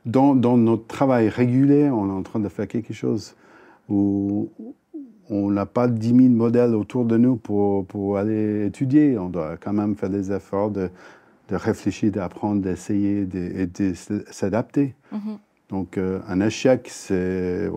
dans, 0.06 0.36
notre 0.36 0.88
travail 0.88 1.30
régulier, 1.30 1.90
on 1.90 2.10
est 2.10 2.14
en 2.14 2.24
train 2.24 2.40
de 2.40 2.50
faire 2.50 2.68
quelque 2.68 2.94
chose 2.94 3.36
où 3.88 4.50
on 5.30 5.52
n'a 5.52 5.66
pas 5.66 5.88
10 5.88 6.08
000 6.08 6.20
modèles 6.30 6.76
autour 6.76 7.06
de 7.06 7.18
nous 7.18 7.36
pour, 7.36 7.86
pour, 7.86 8.18
aller 8.18 8.66
étudier. 8.66 9.18
On 9.18 9.30
doit 9.30 9.58
quand 9.58 9.74
même 9.74 9.96
faire 9.96 10.10
des 10.10 10.32
efforts 10.32 10.72
de, 10.72 10.90
de 11.50 11.56
réfléchir, 11.56 12.12
d'apprendre, 12.12 12.62
d'essayer 12.62 13.22
et 13.22 13.68
de 13.68 13.94
s'adapter. 14.32 14.96
Mm-hmm. 15.14 15.38
Donc, 15.70 15.98
euh, 15.98 16.20
un 16.28 16.42
échec, 16.42 16.88
c'est 16.90 17.70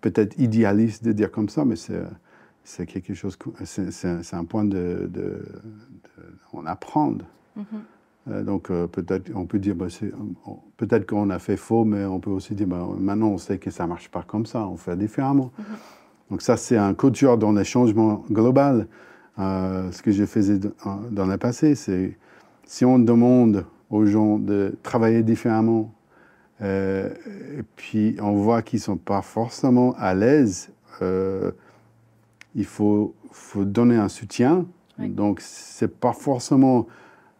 peut-être 0.00 0.38
idéaliste 0.38 1.04
de 1.04 1.12
dire 1.12 1.30
comme 1.30 1.48
ça, 1.48 1.64
mais 1.64 1.76
c'est 1.76 2.86
quelque 2.86 3.14
chose, 3.14 3.38
c'est 3.64 4.34
un 4.34 4.44
point 4.44 4.64
de, 4.64 5.08
de, 5.10 5.44
on 6.52 6.66
apprendre. 6.66 7.24
Mm-hmm. 7.58 7.62
Euh, 8.30 8.42
donc 8.42 8.70
euh, 8.70 8.86
peut-être 8.86 9.30
on 9.34 9.44
peut 9.44 9.58
dire, 9.58 9.74
bah, 9.74 9.86
peut-être 10.78 11.06
qu'on 11.06 11.28
a 11.28 11.38
fait 11.38 11.58
faux, 11.58 11.84
mais 11.84 12.06
on 12.06 12.20
peut 12.20 12.30
aussi 12.30 12.54
dire, 12.54 12.66
bah, 12.66 12.88
maintenant 12.98 13.28
on 13.28 13.38
sait 13.38 13.58
que 13.58 13.70
ça 13.70 13.84
ne 13.84 13.90
marche 13.90 14.10
pas 14.10 14.22
comme 14.22 14.46
ça, 14.46 14.66
on 14.66 14.76
fait 14.76 14.96
différemment. 14.96 15.52
Mhm. 15.58 15.64
Donc 16.30 16.42
ça, 16.42 16.56
c'est 16.56 16.78
un 16.78 16.94
couture 16.94 17.36
dans 17.36 17.52
les 17.52 17.64
changements 17.64 18.24
global. 18.30 18.88
Ce 19.36 20.00
que 20.00 20.10
je 20.10 20.24
faisais 20.24 20.58
dans 21.10 21.26
le 21.26 21.36
passé, 21.36 21.74
c'est 21.74 22.16
si 22.66 22.84
on 22.84 22.98
demande 22.98 23.66
aux 23.90 24.06
gens 24.06 24.38
de 24.38 24.76
travailler 24.82 25.22
différemment, 25.22 25.92
et 26.62 27.62
puis 27.76 28.16
on 28.22 28.32
voit 28.32 28.62
qu'ils 28.62 28.78
ne 28.78 28.82
sont 28.82 28.96
pas 28.96 29.20
forcément 29.20 29.94
à 29.98 30.14
l'aise, 30.14 30.70
il 31.02 32.64
faut, 32.64 33.14
faut, 33.30 33.64
donner 33.64 33.96
un 33.96 34.08
soutien. 34.08 34.64
Donc, 34.98 35.40
ce 35.40 35.84
n'est 35.84 35.90
pas 35.90 36.12
forcément 36.12 36.86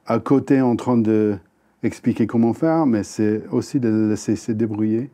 à 0.06 0.18
côté 0.18 0.60
en 0.60 0.76
train 0.76 0.98
d'expliquer 0.98 2.26
comment 2.26 2.52
faire, 2.52 2.86
mais 2.86 3.02
c'est 3.02 3.46
aussi 3.50 3.80
de 3.80 4.08
laisser 4.08 4.36
se 4.36 4.52
débrouiller. 4.52 5.10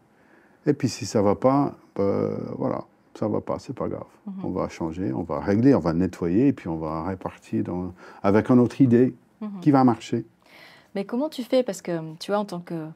Et 0.66 0.72
puis 0.72 0.88
si 0.88 1.06
ça 1.06 1.20
ne 1.20 1.24
va 1.24 1.34
pas, 1.34 1.76
ben, 1.96 2.30
voilà, 2.58 2.84
ça 3.18 3.26
ne 3.26 3.32
va 3.32 3.40
pas, 3.40 3.58
c'est 3.58 3.74
pas 3.74 3.88
grave. 3.88 4.06
Mhm. 4.26 4.44
On 4.44 4.50
va 4.50 4.68
changer, 4.68 5.12
on 5.12 5.22
va 5.22 5.40
régler, 5.40 5.74
on 5.74 5.80
va 5.80 5.92
nettoyer, 5.92 6.48
et 6.48 6.52
puis 6.52 6.68
on 6.68 6.76
va 6.76 7.04
répartir 7.04 7.64
dans, 7.64 7.92
avec 8.22 8.50
une 8.50 8.58
autre 8.58 8.80
idée 8.80 9.14
mhm. 9.40 9.60
qui 9.60 9.70
va 9.70 9.84
marcher. 9.84 10.24
Mais 10.94 11.04
comment 11.04 11.28
tu 11.28 11.42
fais? 11.42 11.62
Parce 11.62 11.82
que 11.82 12.14
tu 12.18 12.30
vois, 12.30 12.40
en 12.40 12.44
tant 12.44 12.60
que 12.60 12.88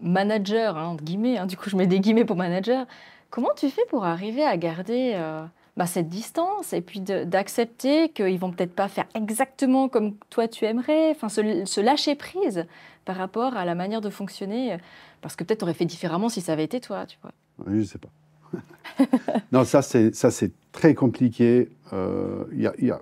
manager, 0.00 0.76
hein, 0.76 0.86
entre 0.86 1.04
guillemets, 1.04 1.38
hein, 1.38 1.46
du 1.46 1.56
coup 1.56 1.70
je 1.70 1.76
mets 1.76 1.86
des 1.86 2.00
guillemets 2.00 2.24
pour 2.24 2.36
manager, 2.36 2.86
comment 3.30 3.50
tu 3.56 3.68
fais 3.70 3.84
pour 3.88 4.04
arriver 4.04 4.44
à 4.44 4.56
garder... 4.56 5.12
Euh, 5.14 5.44
bah, 5.78 5.86
cette 5.86 6.08
distance 6.08 6.72
et 6.72 6.80
puis 6.80 7.00
d'accepter 7.00 8.08
qu'ils 8.08 8.40
vont 8.40 8.50
peut-être 8.50 8.74
pas 8.74 8.88
faire 8.88 9.06
exactement 9.14 9.88
comme 9.88 10.16
toi 10.28 10.48
tu 10.48 10.64
aimerais, 10.64 11.12
enfin 11.12 11.28
se, 11.28 11.80
lâcher 11.80 12.16
prise 12.16 12.66
par 13.04 13.14
rapport 13.14 13.56
à 13.56 13.64
la 13.64 13.76
manière 13.76 14.00
de 14.00 14.10
fonctionner, 14.10 14.76
parce 15.20 15.36
que 15.36 15.44
peut-être 15.44 15.62
aurais 15.62 15.74
fait 15.74 15.84
différemment 15.84 16.28
si 16.28 16.40
ça 16.40 16.52
avait 16.52 16.64
été 16.64 16.80
toi, 16.80 17.06
tu 17.06 17.16
vois. 17.22 17.30
Oui, 17.64 17.84
je 17.84 17.90
sais 17.90 17.98
pas. 17.98 18.08
non, 19.52 19.62
ça 19.62 19.80
c'est 19.82 20.12
ça 20.16 20.32
c'est 20.32 20.50
très 20.72 20.94
compliqué. 20.94 21.70
Euh, 21.92 22.44
il 22.52 22.62
y, 22.62 22.66
a, 22.66 22.72
y, 22.80 22.90
a, 22.90 23.00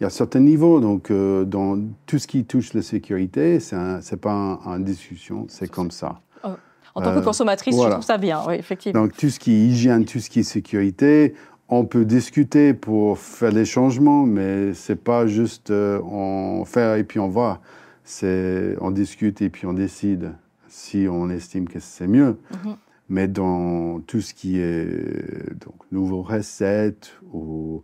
y, 0.00 0.04
a, 0.04 0.10
certains 0.10 0.40
niveaux, 0.40 0.80
donc 0.80 1.10
euh, 1.10 1.44
dans 1.44 1.78
tout 2.06 2.18
ce 2.18 2.26
qui 2.26 2.44
touche 2.44 2.74
la 2.74 2.82
sécurité, 2.82 3.60
c'est 3.60 4.20
pas 4.20 4.60
une 4.64 4.84
discussion, 4.84 5.46
c'est 5.48 5.70
comme 5.70 5.90
ça. 5.90 6.20
Oh, 6.44 6.48
en 6.94 7.02
tant 7.02 7.12
que 7.14 7.18
euh, 7.18 7.22
consommatrice, 7.22 7.76
je 7.76 7.88
trouve 7.88 8.04
ça 8.04 8.18
bien, 8.18 8.42
oui, 8.46 8.54
effectivement. 8.54 9.02
Donc 9.02 9.16
tout 9.16 9.28
ce 9.28 9.38
qui 9.38 9.52
est 9.52 9.66
hygiène, 9.66 10.04
tout 10.04 10.18
ce 10.18 10.30
qui 10.30 10.40
est 10.40 10.44
sécurité, 10.44 11.34
on 11.68 11.84
peut 11.84 12.04
discuter 12.04 12.74
pour 12.74 13.18
faire 13.18 13.52
les 13.52 13.64
changements, 13.64 14.24
mais 14.24 14.74
c'est 14.74 14.96
pas 14.96 15.26
juste 15.26 15.70
euh, 15.70 16.00
on 16.02 16.64
fait 16.64 17.00
et 17.00 17.04
puis 17.04 17.20
on 17.20 17.28
voit. 17.28 17.60
C'est 18.02 18.76
on 18.80 18.90
discute 18.90 19.40
et 19.40 19.50
puis 19.50 19.66
on 19.66 19.72
décide 19.72 20.32
si 20.68 21.06
on 21.08 21.30
estime 21.30 21.68
que 21.68 21.78
c'est 21.78 22.08
mieux. 22.08 22.38
Mhm. 22.64 22.76
Mais 23.08 23.28
dans 23.28 24.00
tout 24.00 24.20
ce 24.20 24.34
qui 24.34 24.58
est 24.58 25.52
donc 25.60 25.74
nouveaux 25.92 26.22
recettes 26.22 27.12
ou, 27.32 27.82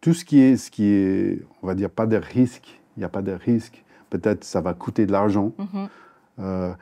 tout 0.00 0.14
ce 0.14 0.24
qui 0.24 0.40
est 0.40 0.56
ce 0.56 0.70
qui 0.70 0.84
est 0.84 1.42
on 1.62 1.66
va 1.66 1.74
dire 1.74 1.90
pas 1.90 2.06
de 2.06 2.16
risque, 2.16 2.80
il 2.96 3.00
n'y 3.00 3.04
a 3.04 3.08
pas 3.08 3.22
de 3.22 3.32
risque. 3.32 3.84
Peut-être 4.08 4.44
ça 4.44 4.60
va 4.60 4.74
coûter 4.74 5.06
de 5.06 5.12
l'argent. 5.12 5.52
Mhm. 5.58 5.88
Euh, 6.40 6.72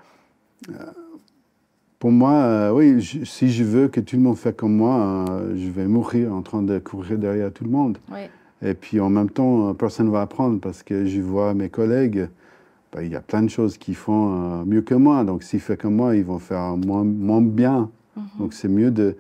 pour 1.99 2.13
moi, 2.13 2.33
euh, 2.33 2.71
oui, 2.71 3.03
si 3.25 3.51
je 3.51 3.65
veux 3.65 3.89
que 3.89 4.01
tout 4.01 4.17
le 4.17 4.23
monde 4.23 4.39
fasse 4.39 4.55
comme 4.57 4.77
moi, 4.77 5.27
euh, 5.31 5.57
je 5.57 5.69
vais 5.69 5.87
mourir 5.87 6.33
en 6.33 6.43
train 6.43 6.63
de 6.63 6.79
courir 6.79 7.19
derrière 7.19 7.53
tout 7.53 7.65
le 7.65 7.71
monde. 7.71 7.99
Et 8.63 8.75
puis 8.75 9.01
en 9.01 9.11
même 9.11 9.31
temps, 9.31 9.75
personne 9.75 10.07
ne 10.07 10.13
va 10.13 10.23
apprendre 10.23 10.61
parce 10.61 10.83
que 10.83 11.07
je 11.07 11.21
vois 11.21 11.55
mes 11.55 11.69
collègues 11.69 12.29
ben, 12.93 13.03
il 13.03 13.13
y 13.13 13.17
a 13.17 13.21
plein 13.21 13.43
de 13.43 13.51
choses 13.51 13.77
qui 13.77 13.95
font 13.95 14.61
euh, 14.61 14.65
mieux 14.65 14.81
que 14.81 14.95
moi. 14.95 15.25
Donc, 15.25 15.43
s'ils 15.43 15.61
font 15.61 15.77
comme 15.77 15.97
moi, 15.97 16.17
ils 16.17 16.25
vont 16.25 16.39
faire 16.39 16.77
moins, 16.77 17.05
moins 17.05 17.43
bien. 17.43 17.91
Mhm. 18.17 18.25
Donc, 18.39 18.55
c'est 18.55 18.69
mieux 18.69 18.91
de, 18.91 19.17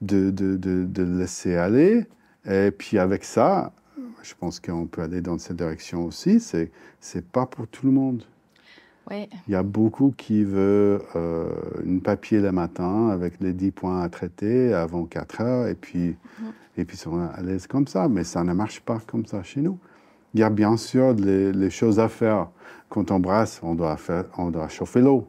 de, 0.00 0.30
de, 0.30 0.56
de, 0.56 0.84
de 0.84 1.02
laisser 1.02 1.56
aller. 1.56 2.06
Et 2.48 2.70
puis, 2.70 2.98
avec 2.98 3.24
ça, 3.24 3.72
je 4.22 4.34
pense 4.34 4.60
qu'on 4.60 4.86
peut 4.86 5.02
aller 5.02 5.20
dans 5.20 5.38
cette 5.38 5.56
direction 5.56 6.04
aussi. 6.04 6.40
C'est 6.40 6.70
c'est 7.00 7.24
pas 7.24 7.46
pour 7.46 7.66
tout 7.68 7.86
le 7.86 7.92
monde. 7.92 8.24
Oui. 9.10 9.28
Il 9.46 9.52
y 9.52 9.54
a 9.54 9.62
beaucoup 9.62 10.12
qui 10.16 10.44
veulent 10.44 11.00
euh, 11.16 11.48
une 11.84 12.02
papier 12.02 12.40
le 12.40 12.52
matin 12.52 13.08
avec 13.08 13.40
les 13.40 13.52
10 13.52 13.70
points 13.70 14.02
à 14.02 14.08
traiter 14.08 14.74
avant 14.74 15.04
4 15.04 15.40
heures 15.40 15.66
et 15.66 15.74
puis, 15.74 16.16
et 16.76 16.84
puis 16.84 16.96
sont 16.96 17.18
à 17.18 17.40
l'aise 17.40 17.66
comme 17.66 17.86
ça. 17.86 18.08
Mais 18.08 18.24
ça 18.24 18.44
ne 18.44 18.52
marche 18.52 18.80
pas 18.80 19.00
comme 19.06 19.24
ça 19.24 19.42
chez 19.42 19.60
nous. 19.60 19.78
Il 20.34 20.40
y 20.40 20.42
a 20.42 20.50
bien 20.50 20.76
sûr 20.76 21.14
les, 21.14 21.52
les 21.52 21.70
choses 21.70 21.98
à 21.98 22.08
faire. 22.08 22.48
Quand 22.90 23.10
on 23.10 23.18
brasse, 23.18 23.60
on 23.62 23.74
doit, 23.74 23.96
faire, 23.96 24.24
on 24.36 24.50
doit 24.50 24.68
chauffer 24.68 25.00
l'eau. 25.00 25.26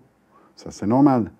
Ça, 0.57 0.71
c'est 0.71 0.87
normal. 0.87 1.31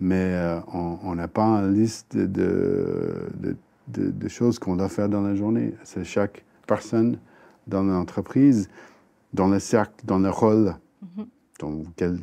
Mais 0.00 0.34
euh, 0.34 0.58
on 0.72 0.98
on 1.04 1.14
n'a 1.14 1.28
pas 1.28 1.44
une 1.44 1.74
liste 1.74 2.16
de, 2.16 3.28
de, 3.34 3.56
de- 3.88 4.10
de 4.10 4.28
choses 4.28 4.58
qu'on 4.58 4.76
doit 4.76 4.88
faire 4.88 5.08
dans 5.08 5.22
la 5.22 5.34
journée. 5.34 5.74
C'est 5.84 6.04
chaque 6.04 6.44
personne 6.66 7.18
dans 7.66 7.82
l'entreprise, 7.82 8.68
dans 9.32 9.48
le 9.48 9.58
cercle, 9.58 10.04
dans 10.04 10.18
le 10.18 10.30
rôle 10.30 10.74
Mhm. 11.16 11.26
dans 11.60 11.70
lequel 11.70 12.18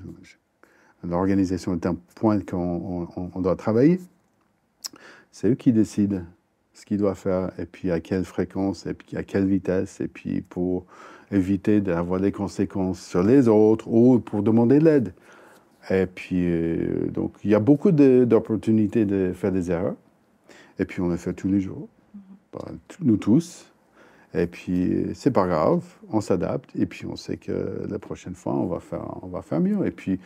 l'organisation 1.03 1.73
est 1.73 1.85
un 1.85 1.95
point 2.15 2.39
qu'on 2.39 3.07
on- 3.15 3.31
on 3.33 3.41
doit 3.41 3.55
travailler. 3.55 3.99
C'est 5.31 5.49
eux 5.49 5.55
qui 5.55 5.71
décident 5.71 6.21
ce 6.73 6.85
qu'ils 6.85 6.97
doivent 6.97 7.17
faire, 7.17 7.51
et 7.59 7.65
puis 7.65 7.91
à 7.91 7.99
quelle 7.99 8.25
fréquence, 8.25 8.85
et 8.85 8.93
puis 8.93 9.17
à 9.17 9.23
quelle 9.23 9.45
vitesse, 9.45 10.01
et 10.01 10.07
puis 10.07 10.41
pour 10.41 10.85
éviter 11.31 11.79
d'avoir 11.79 12.19
des 12.19 12.31
conséquences 12.31 13.01
sur 13.01 13.23
les 13.23 13.47
autres 13.47 13.87
ou 13.87 14.19
pour 14.19 14.43
demander 14.43 14.79
de 14.79 14.85
l'aide. 14.85 15.13
Et 15.89 16.05
puis, 16.05 16.43
euh, 16.45 17.07
donc, 17.07 17.33
il 17.43 17.51
y 17.51 17.55
a 17.55 17.59
beaucoup 17.59 17.91
de- 17.91 18.25
d'opportunités 18.25 19.05
de 19.05 19.31
faire 19.33 19.51
des 19.51 19.71
erreurs. 19.71 19.95
Et 20.81 20.85
puis, 20.85 20.99
on 21.01 21.09
les 21.09 21.17
fait 21.17 21.33
tous 21.33 21.47
les 21.47 21.61
jours, 21.61 21.87
nous 23.03 23.17
tous. 23.17 23.71
Et 24.33 24.47
puis, 24.47 25.05
c'est 25.13 25.29
pas 25.31 25.45
grave, 25.45 25.83
on 26.09 26.21
s'adapte. 26.21 26.71
Et 26.75 26.85
puis, 26.87 27.05
on 27.05 27.15
sait 27.15 27.37
que 27.37 27.85
la 27.87 27.99
prochaine 27.99 28.33
fois, 28.33 28.53
on 28.55 28.65
va 28.65 28.79
faire, 28.79 29.19
on 29.21 29.27
va 29.27 29.41
faire 29.43 29.59
mieux. 29.59 29.85
Et 29.85 29.91
puis, 29.91 30.19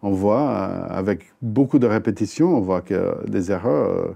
on 0.00 0.10
voit, 0.12 0.48
avec 0.54 1.32
beaucoup 1.42 1.78
de 1.78 1.86
répétitions, 1.86 2.56
on 2.56 2.60
voit 2.60 2.80
que 2.80 3.16
les 3.26 3.50
erreurs, 3.50 4.14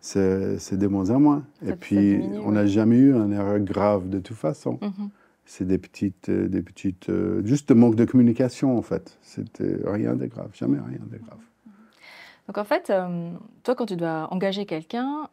c'est 0.00 0.76
de 0.76 0.86
moins 0.86 1.08
en 1.10 1.18
moins. 1.20 1.44
Ça- 1.62 1.70
Et 1.70 1.76
puis, 1.76 1.96
diminue, 2.18 2.38
on 2.44 2.52
n'a 2.52 2.66
jamais 2.66 2.96
eu 2.96 3.14
une 3.14 3.32
erreur 3.32 3.58
grave 3.60 4.08
de 4.10 4.18
toute 4.18 4.36
façon. 4.36 4.78
Mhm. 4.82 5.08
C'est 5.46 5.66
des 5.66 5.78
petites, 5.78 6.30
des 6.30 6.62
petites, 6.62 7.08
euh, 7.08 7.42
juste 7.44 7.70
manque 7.72 7.94
de 7.96 8.04
communication 8.04 8.76
en 8.78 8.82
fait. 8.82 9.18
C'était 9.22 9.76
rien 9.86 10.14
de 10.14 10.26
grave, 10.26 10.50
jamais 10.54 10.78
rien 10.78 11.00
de 11.10 11.18
grave. 11.18 11.38
Donc 12.48 12.58
en 12.58 12.64
fait, 12.64 12.90
euh, 12.90 13.30
toi, 13.62 13.74
quand 13.74 13.86
tu 13.86 13.96
dois 13.96 14.28
engager 14.30 14.66
quelqu'un, 14.66 15.28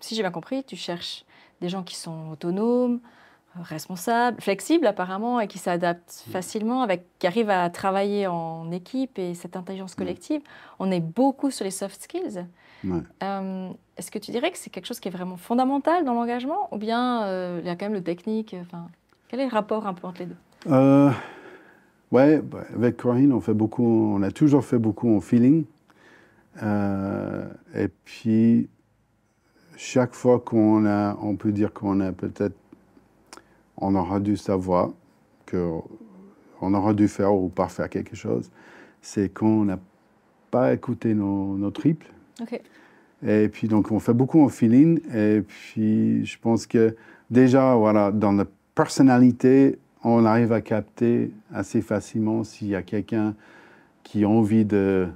si 0.00 0.14
j'ai 0.14 0.22
bien 0.22 0.30
compris, 0.30 0.64
tu 0.64 0.76
cherches 0.76 1.24
des 1.60 1.68
gens 1.68 1.82
qui 1.82 1.96
sont 1.96 2.30
autonomes, 2.30 3.00
responsables, 3.62 4.40
flexibles 4.40 4.86
apparemment, 4.86 5.40
et 5.40 5.48
qui 5.48 5.58
s'adaptent 5.58 6.24
facilement, 6.30 6.82
avec, 6.82 7.06
qui 7.18 7.26
arrivent 7.26 7.50
à 7.50 7.68
travailler 7.70 8.26
en 8.26 8.70
équipe 8.70 9.18
et 9.18 9.34
cette 9.34 9.56
intelligence 9.56 9.94
collective. 9.94 10.40
On 10.78 10.90
est 10.90 11.00
beaucoup 11.00 11.50
sur 11.50 11.64
les 11.64 11.70
soft 11.70 12.00
skills. 12.00 12.46
Ouais. 12.84 13.00
Euh, 13.22 13.70
Est-ce 13.96 14.10
que 14.10 14.18
tu 14.18 14.30
dirais 14.30 14.52
que 14.52 14.58
c'est 14.58 14.70
quelque 14.70 14.86
chose 14.86 15.00
qui 15.00 15.08
est 15.08 15.12
vraiment 15.12 15.36
fondamental 15.36 16.04
dans 16.04 16.14
l'engagement, 16.14 16.68
ou 16.72 16.78
bien 16.78 17.24
euh, 17.24 17.58
il 17.60 17.66
y 17.66 17.70
a 17.70 17.74
quand 17.76 17.86
même 17.86 17.94
le 17.94 18.02
technique 18.04 18.54
Enfin, 18.60 18.86
quel 19.28 19.40
est 19.40 19.46
le 19.46 19.52
rapport 19.52 19.86
un 19.86 19.94
peu 19.94 20.06
entre 20.06 20.20
les 20.20 20.26
deux? 20.26 20.36
Euh, 20.70 21.10
ouais, 22.12 22.40
bah, 22.40 22.64
avec 22.74 22.96
Corinne, 22.96 23.32
on 23.32 23.40
fait 23.40 23.54
beaucoup, 23.54 24.14
on 24.14 24.22
a 24.22 24.30
toujours 24.30 24.64
fait 24.64 24.78
beaucoup 24.78 25.16
en 25.16 25.20
feeling. 25.20 25.64
Euh, 26.62 27.46
et 27.74 27.88
puis, 27.88 28.68
chaque 29.76 30.14
fois 30.14 30.40
qu'on 30.40 30.86
a, 30.86 31.16
on 31.22 31.36
peut 31.36 31.52
dire 31.52 31.72
qu'on 31.72 32.00
a 32.00 32.12
peut-être, 32.12 32.56
on 33.76 33.94
aura 33.94 34.20
dû 34.20 34.36
savoir 34.36 34.90
que 35.46 35.70
on 36.60 36.74
aura 36.74 36.92
dû 36.92 37.06
faire 37.06 37.32
ou 37.32 37.48
pas 37.48 37.68
faire 37.68 37.88
quelque 37.88 38.16
chose, 38.16 38.50
c'est 39.00 39.32
qu'on 39.32 39.64
n'a 39.64 39.78
pas 40.50 40.72
écouté 40.72 41.14
nos, 41.14 41.56
nos 41.56 41.70
triples. 41.70 42.12
Et 43.26 43.48
puis, 43.48 43.68
donc, 43.68 43.90
on 43.90 43.98
fait 43.98 44.12
beaucoup 44.12 44.42
en 44.42 44.48
feeling. 44.48 45.00
Et 45.14 45.42
puis, 45.46 46.24
je 46.24 46.38
pense 46.38 46.66
que 46.66 46.96
déjà, 47.30 47.74
voilà, 47.74 48.10
dans 48.12 48.32
la 48.32 48.46
personnalité, 48.74 49.78
on 50.04 50.24
arrive 50.24 50.52
à 50.52 50.60
capter 50.60 51.32
assez 51.52 51.80
facilement 51.80 52.44
s'il 52.44 52.68
y 52.68 52.74
a 52.74 52.82
quelqu'un 52.82 53.34
qui 54.04 54.24
a 54.24 54.28
envie 54.28 54.64
de 54.64 55.08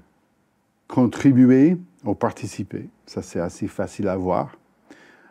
contribuer 0.88 1.76
ou 2.04 2.14
participer. 2.14 2.88
Ça, 3.06 3.22
c'est 3.22 3.40
assez 3.40 3.66
facile 3.68 4.08
à 4.08 4.16
voir. 4.16 4.56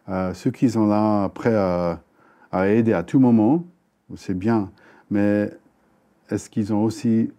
Euh, 0.09 0.33
ceux 0.33 0.51
qui 0.51 0.69
sont 0.69 0.87
là 0.87 1.29
prêts 1.29 1.55
à, 1.55 2.01
à 2.51 2.67
aider 2.69 2.93
à 2.93 3.03
tout 3.03 3.19
moment, 3.19 3.63
c'est 4.15 4.37
bien. 4.37 4.71
Mais 5.09 5.51
est-ce 6.29 6.49
qu'ils 6.49 6.67
sont 6.67 6.77
aussi 6.77 7.31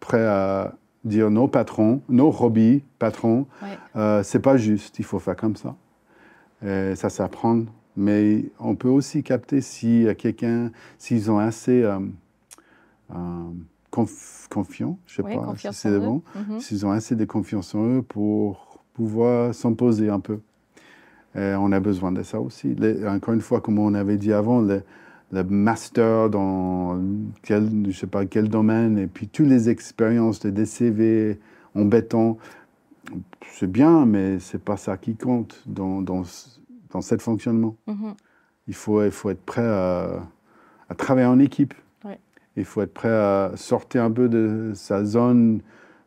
prêts 0.00 0.26
à 0.26 0.74
dire 1.04 1.30
nos 1.30 1.48
patrons, 1.48 2.00
nos 2.08 2.34
hobbies, 2.42 2.82
patrons, 2.98 3.46
Ouais. 3.62 3.78
euh, 3.96 4.22
c'est 4.22 4.40
pas 4.40 4.56
juste, 4.56 4.98
il 4.98 5.04
faut 5.04 5.18
faire 5.18 5.36
comme 5.36 5.56
ça. 5.56 5.74
Et 6.64 6.94
ça 6.96 7.10
s'apprend. 7.10 7.62
Mais 7.96 8.46
on 8.58 8.74
peut 8.74 8.88
aussi 8.88 9.22
capter 9.22 9.60
si 9.60 10.06
quelqu'un, 10.16 10.70
s'ils 10.96 11.30
ont 11.30 11.38
assez 11.38 11.82
euh, 11.82 11.98
conf- 13.92 14.48
confiants, 14.48 14.98
je 15.06 15.16
sais 15.16 15.22
Oui, 15.22 15.34
pas 15.36 15.54
si 15.56 15.68
c'est 15.72 15.98
bon, 15.98 16.22
Mhm. 16.34 16.60
s'ils 16.60 16.86
ont 16.86 16.90
assez 16.90 17.14
de 17.14 17.24
confiance 17.24 17.74
en 17.74 17.84
eux 17.98 18.02
pour 18.02 18.80
pouvoir 18.94 19.54
s'imposer 19.54 20.08
un 20.08 20.20
peu. 20.20 20.40
Et 21.34 21.54
on 21.58 21.72
a 21.72 21.80
besoin 21.80 22.12
de 22.12 22.22
ça 22.22 22.40
aussi. 22.40 22.74
Les- 22.74 23.06
encore 23.06 23.32
une 23.34 23.40
fois, 23.40 23.60
comme 23.60 23.78
on 23.78 23.94
avait 23.94 24.16
dit 24.18 24.32
avant, 24.32 24.60
le, 24.60 24.82
le 25.32 25.44
master 25.44 26.28
dans 26.28 27.00
quel, 27.42 27.70
je 27.88 27.96
sais 27.98 28.06
pas 28.06 28.26
quel 28.26 28.48
domaine, 28.48 28.98
et 28.98 29.06
puis 29.06 29.28
toutes 29.28 29.46
les 29.46 29.68
expériences 29.70 30.40
de 30.40 30.50
DCV 30.50 31.38
en 31.74 31.84
béton, 31.86 32.36
c'est 33.52 33.70
bien, 33.70 34.04
mais 34.06 34.38
c'est 34.40 34.62
pas 34.62 34.76
ça 34.76 34.96
qui 34.98 35.16
compte 35.16 35.62
dans, 35.66 36.02
dans, 36.02 36.24
ce- 36.24 36.60
dans 36.90 37.00
cet 37.00 37.22
fonctionnement. 37.22 37.76
Mhm. 37.86 38.14
Il 38.68 38.74
faut, 38.74 39.02
il 39.02 39.10
faut 39.10 39.30
être 39.30 39.42
prêt 39.44 39.66
à, 39.66 40.22
à 40.88 40.94
travailler 40.94 41.26
en 41.26 41.38
équipe. 41.38 41.74
Il 42.56 42.64
faut 42.64 42.82
être 42.82 42.92
prêt 42.94 43.08
à 43.10 43.52
sortir 43.56 44.02
un 44.04 44.10
peu 44.10 44.28
de 44.28 44.72
sa 44.74 45.04
zone 45.04 45.60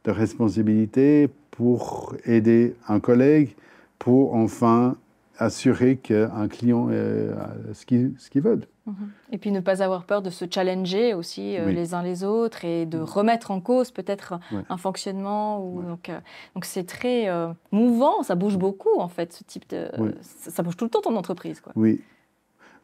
de 0.03 0.12
responsabilité 0.12 1.29
pour 1.51 2.13
aider 2.25 2.75
un 2.88 2.99
collègue, 2.99 3.55
pour 3.97 4.36
enfin 4.36 4.95
assurer 5.38 5.97
qu'un 5.97 6.47
client 6.47 6.89
ait 6.91 7.27
ce 7.73 7.86
qu'il 7.86 8.13
ce 8.19 8.29
qu'il 8.29 8.41
veut. 8.41 8.62
Mhm. 8.86 8.95
Et 9.31 9.38
puis 9.39 9.51
ne 9.51 9.60
pas 9.62 9.81
avoir 9.81 10.05
peur 10.05 10.21
de 10.21 10.29
se 10.29 10.45
challenger 10.49 11.13
aussi 11.15 11.58
euh, 11.58 11.65
Oui. 11.65 11.73
les 11.73 11.93
uns 11.95 12.03
les 12.03 12.23
autres 12.23 12.63
et 12.63 12.86
de 12.86 12.99
remettre 12.99 13.49
en 13.49 13.60
cause 13.60 13.89
peut-être 13.89 14.39
Ouais. 14.51 14.62
un 14.69 14.77
fonctionnement. 14.77 15.60
Ou, 15.65 15.79
Ouais. 15.79 15.86
Donc 15.88 16.10
euh, 16.10 16.19
donc 16.53 16.65
c'est 16.65 16.84
très 16.86 17.27
euh, 17.27 17.47
mouvant, 17.71 18.21
ça 18.21 18.36
bouge 18.36 18.58
beaucoup 18.58 18.99
en 18.99 19.08
fait, 19.08 19.34
ce 19.34 19.43
type 19.43 19.67
de... 19.69 19.89
Oui. 19.97 20.12
ça, 20.21 20.51
ça 20.51 20.62
bouge 20.63 20.77
tout 20.77 20.86
le 20.86 20.91
temps 20.91 21.01
ton 21.01 21.15
entreprise. 21.15 21.60
Quoi. 21.62 21.73
Oui, 21.75 22.01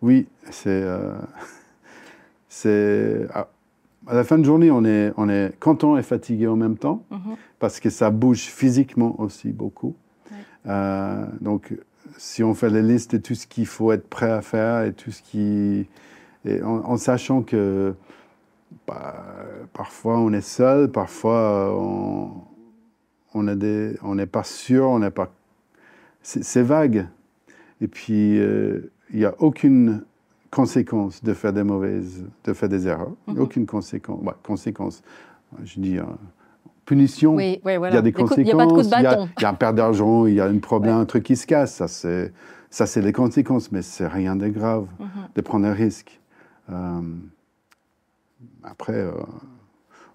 oui, 0.02 0.28
c'est. 0.50 0.84
euh, 2.66 3.28
c'est 3.28 3.34
à, 3.34 3.48
la 4.12 4.24
fin 4.24 4.38
de 4.38 4.44
journée, 4.44 4.72
on 4.72 4.84
est, 4.84 5.14
on 5.18 5.30
est 5.30 5.58
content 5.60 5.98
et 5.98 6.04
fatigué 6.04 6.48
en 6.48 6.56
même 6.56 6.78
temps 6.78 7.04
Mhm. 7.12 7.36
parce 7.60 7.80
que 7.80 7.90
ça 7.90 8.10
bouge 8.10 8.42
physiquement 8.42 9.20
aussi 9.20 9.50
beaucoup. 9.52 9.96
Ouais. 10.32 10.38
Euh, 10.68 11.26
donc, 11.40 11.74
si 12.18 12.44
on 12.44 12.54
fait 12.54 12.70
la 12.70 12.82
liste 12.82 13.14
de 13.16 13.18
tout 13.22 13.36
ce 13.36 13.48
qu'il 13.48 13.66
faut 13.68 13.92
être 13.92 14.08
prêt 14.08 14.32
à 14.32 14.42
faire 14.42 14.84
et 14.84 14.94
tout 14.94 15.12
ce 15.12 15.22
qui. 15.22 15.88
Et 16.46 16.62
en, 16.64 16.78
en 16.84 16.98
sachant 16.98 17.42
que 17.44 17.94
bah, 18.88 19.24
parfois 19.74 20.20
on 20.20 20.34
est 20.34 20.42
seul, 20.42 20.90
parfois 20.92 21.74
on 21.78 22.32
on 23.34 23.48
a 23.48 23.56
des- 23.56 23.96
on 24.04 24.16
n'est 24.16 24.26
pas 24.26 24.44
sûr, 24.44 24.88
on 24.90 25.00
n'est 25.00 25.10
pas. 25.12 25.32
C'est 26.22 26.62
vague. 26.64 27.08
Et 27.80 27.88
puis, 27.88 28.38
euh, 28.40 28.92
il 29.12 29.20
n'y 29.20 29.26
a 29.26 29.34
aucune 29.40 30.04
conséquence 30.52 31.24
de 31.24 31.34
faire 31.34 31.54
des 31.54 31.64
mauvaises, 31.64 32.24
de 32.44 32.54
faire 32.54 32.70
des 32.70 32.88
erreurs. 32.88 33.12
Mhm. 33.28 33.40
Aucune 33.40 33.66
conséquence. 33.66 34.20
conséquence, 34.44 35.02
je 35.64 35.80
dis 35.80 35.98
euh, 35.98 36.04
punition. 36.86 37.36
Oui, 37.36 37.62
oui, 37.66 37.78
voilà. 37.78 37.94
Il 37.94 37.96
y 37.96 38.00
a 38.00 38.02
des 38.02 38.12
conséquences. 38.12 38.38
Il 38.38 38.44
n'y 38.46 38.52
a 38.52 38.58
pas 38.58 38.66
de 38.66 38.72
coup 38.74 38.82
de 38.82 38.86
il 38.86 38.90
y 38.92 38.94
a- 38.94 39.02
bâton. 39.04 39.30
Il 39.38 39.42
y 39.42 39.46
a 39.46 39.50
un 39.50 39.54
perte 39.54 39.76
d'argent, 39.76 40.26
il 40.26 40.34
y 40.36 40.40
a 40.42 40.46
un 40.46 40.58
problème, 40.60 40.98
un 40.98 41.06
truc 41.06 41.24
qui 41.24 41.36
se 41.38 41.48
casse. 41.48 41.76
Ça, 41.76 41.88
c'est, 41.88 42.34
ça, 42.70 42.86
c'est 42.86 43.02
les 43.02 43.14
conséquences, 43.14 43.72
mais 43.72 43.82
c'est 43.82 44.08
rien 44.08 44.36
de 44.36 44.48
grave 44.50 44.86
Mhm. 45.00 45.08
de 45.36 45.42
prendre 45.42 45.66
un 45.68 45.74
risque. 45.74 46.20
Euh, 46.70 47.02
après, 48.64 48.94
euh, 48.94 49.12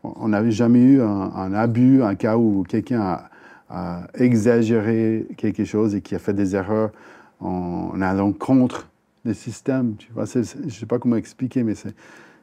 on 0.02 0.28
n'avait 0.28 0.50
jamais 0.52 0.80
eu 0.80 1.00
un, 1.02 1.06
un 1.34 1.52
abus, 1.54 2.02
un 2.02 2.14
cas 2.14 2.36
où 2.36 2.64
quelqu'un 2.68 3.00
a, 3.00 3.30
a 3.70 4.02
exagéré 4.14 5.26
quelque 5.36 5.64
chose 5.64 5.94
et 5.94 6.00
qui 6.00 6.14
a 6.14 6.18
fait 6.18 6.34
des 6.34 6.54
erreurs 6.54 6.90
en 7.40 8.00
allant 8.00 8.32
contre 8.32 8.88
le 9.26 9.34
système. 9.34 9.96
Tu 9.96 10.10
vois, 10.12 10.24
je 10.24 10.38
ne 10.38 10.70
sais 10.70 10.86
pas 10.86 10.98
comment 10.98 11.16
expliquer, 11.16 11.62
mais 11.62 11.74
c'est, 11.74 11.94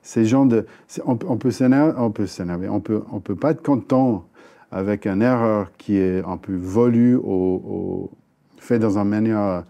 Ces 0.01 0.25
gens 0.25 0.45
de, 0.45 0.65
on, 1.05 1.15
peut 1.15 1.51
s'énerver, 1.51 1.93
on 1.97 2.11
peut 2.11 2.27
s'énerver, 2.27 2.69
on 2.69 2.81
peut, 2.81 3.03
on 3.11 3.19
peut 3.19 3.35
pas 3.35 3.51
être 3.51 3.63
content 3.63 4.25
avec 4.71 5.05
une 5.05 5.21
erreur 5.21 5.71
qui 5.77 5.97
est 5.97 6.23
un 6.25 6.37
peu 6.37 6.55
volue 6.55 7.15
ou, 7.15 8.09
fait 8.57 8.79
dans 8.79 8.97
une 8.97 9.09
manière 9.09 9.63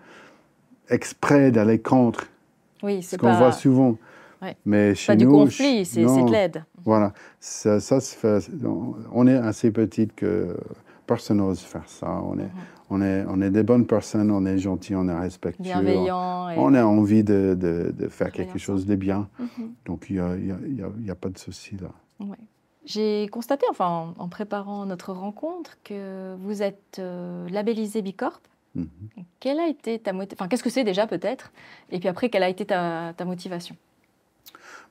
exprès 0.90 1.52
d'aller 1.52 1.80
contre. 1.80 2.28
Oui, 2.84 3.02
c'est 3.02 3.16
ce 3.16 3.22
qu'on 3.22 3.34
voit 3.34 3.52
souvent. 3.52 3.98
Mais 4.66 4.94
chez 4.94 5.14
pas 5.14 5.16
du 5.16 5.28
conflit, 5.28 5.86
c'est 5.86 6.02
de 6.04 6.32
l'aide. 6.32 6.64
Voilà, 6.84 7.14
ça, 7.40 7.80
ça 7.80 8.02
se 8.02 8.16
fait. 8.16 8.50
On 9.14 9.26
est 9.26 9.38
assez 9.38 9.72
petite 9.72 10.14
que 10.16 10.58
personne 11.08 11.38
n'ose 11.38 11.62
faire 11.62 11.88
ça. 11.88 12.22
On 12.24 12.38
est, 12.38 12.44
mhm. 12.44 12.52
On, 12.90 13.02
est, 13.02 13.26
on 13.28 13.42
est 13.42 13.50
des 13.50 13.64
bonnes 13.64 13.86
personnes, 13.86 14.32
on 14.32 14.46
est 14.46 14.58
gentils, 14.58 14.96
on 14.96 15.08
est 15.08 15.20
respectueux. 15.20 15.64
Bienveillants. 15.64 16.50
On, 16.58 16.74
a 16.74 16.84
envie 16.84 17.24
de, 17.24 17.58
de, 17.60 18.08
faire 18.10 18.32
quelque 18.32 18.60
chose 18.60 18.86
de 18.86 18.96
bien. 18.96 19.28
Mhm. 19.40 19.74
Donc, 19.86 20.08
il 20.10 20.16
n'y 20.16 20.22
a, 20.22 20.36
y 20.36 21.10
a, 21.10 21.12
a, 21.12 21.16
pas 21.16 21.30
de 21.30 21.38
souci 21.38 21.78
là. 21.82 21.90
J'ai 22.86 23.28
constaté, 23.32 23.66
enfin, 23.70 24.14
en, 24.18 24.28
préparant 24.28 24.86
notre 24.86 25.14
rencontre, 25.14 25.78
que 25.84 26.36
vous 26.42 26.62
êtes 26.62 26.98
euh, 27.00 27.48
labellisé 27.50 28.02
Bicorp. 28.02 28.42
Mhm. 28.76 28.88
Quelle 29.40 29.60
a 29.60 29.68
été 29.68 30.00
ta 30.00 30.12
Enfin, 30.14 30.48
qu'est-ce 30.48 30.64
que 30.64 30.70
c'est 30.70 30.84
déjà 30.84 31.08
peut-être? 31.08 31.52
Et 31.92 32.00
puis 32.00 32.10
après, 32.10 32.30
quelle 32.30 32.44
a 32.44 32.50
été 32.50 32.66
ta, 32.66 33.14
ta 33.16 33.24
motivation? 33.24 33.76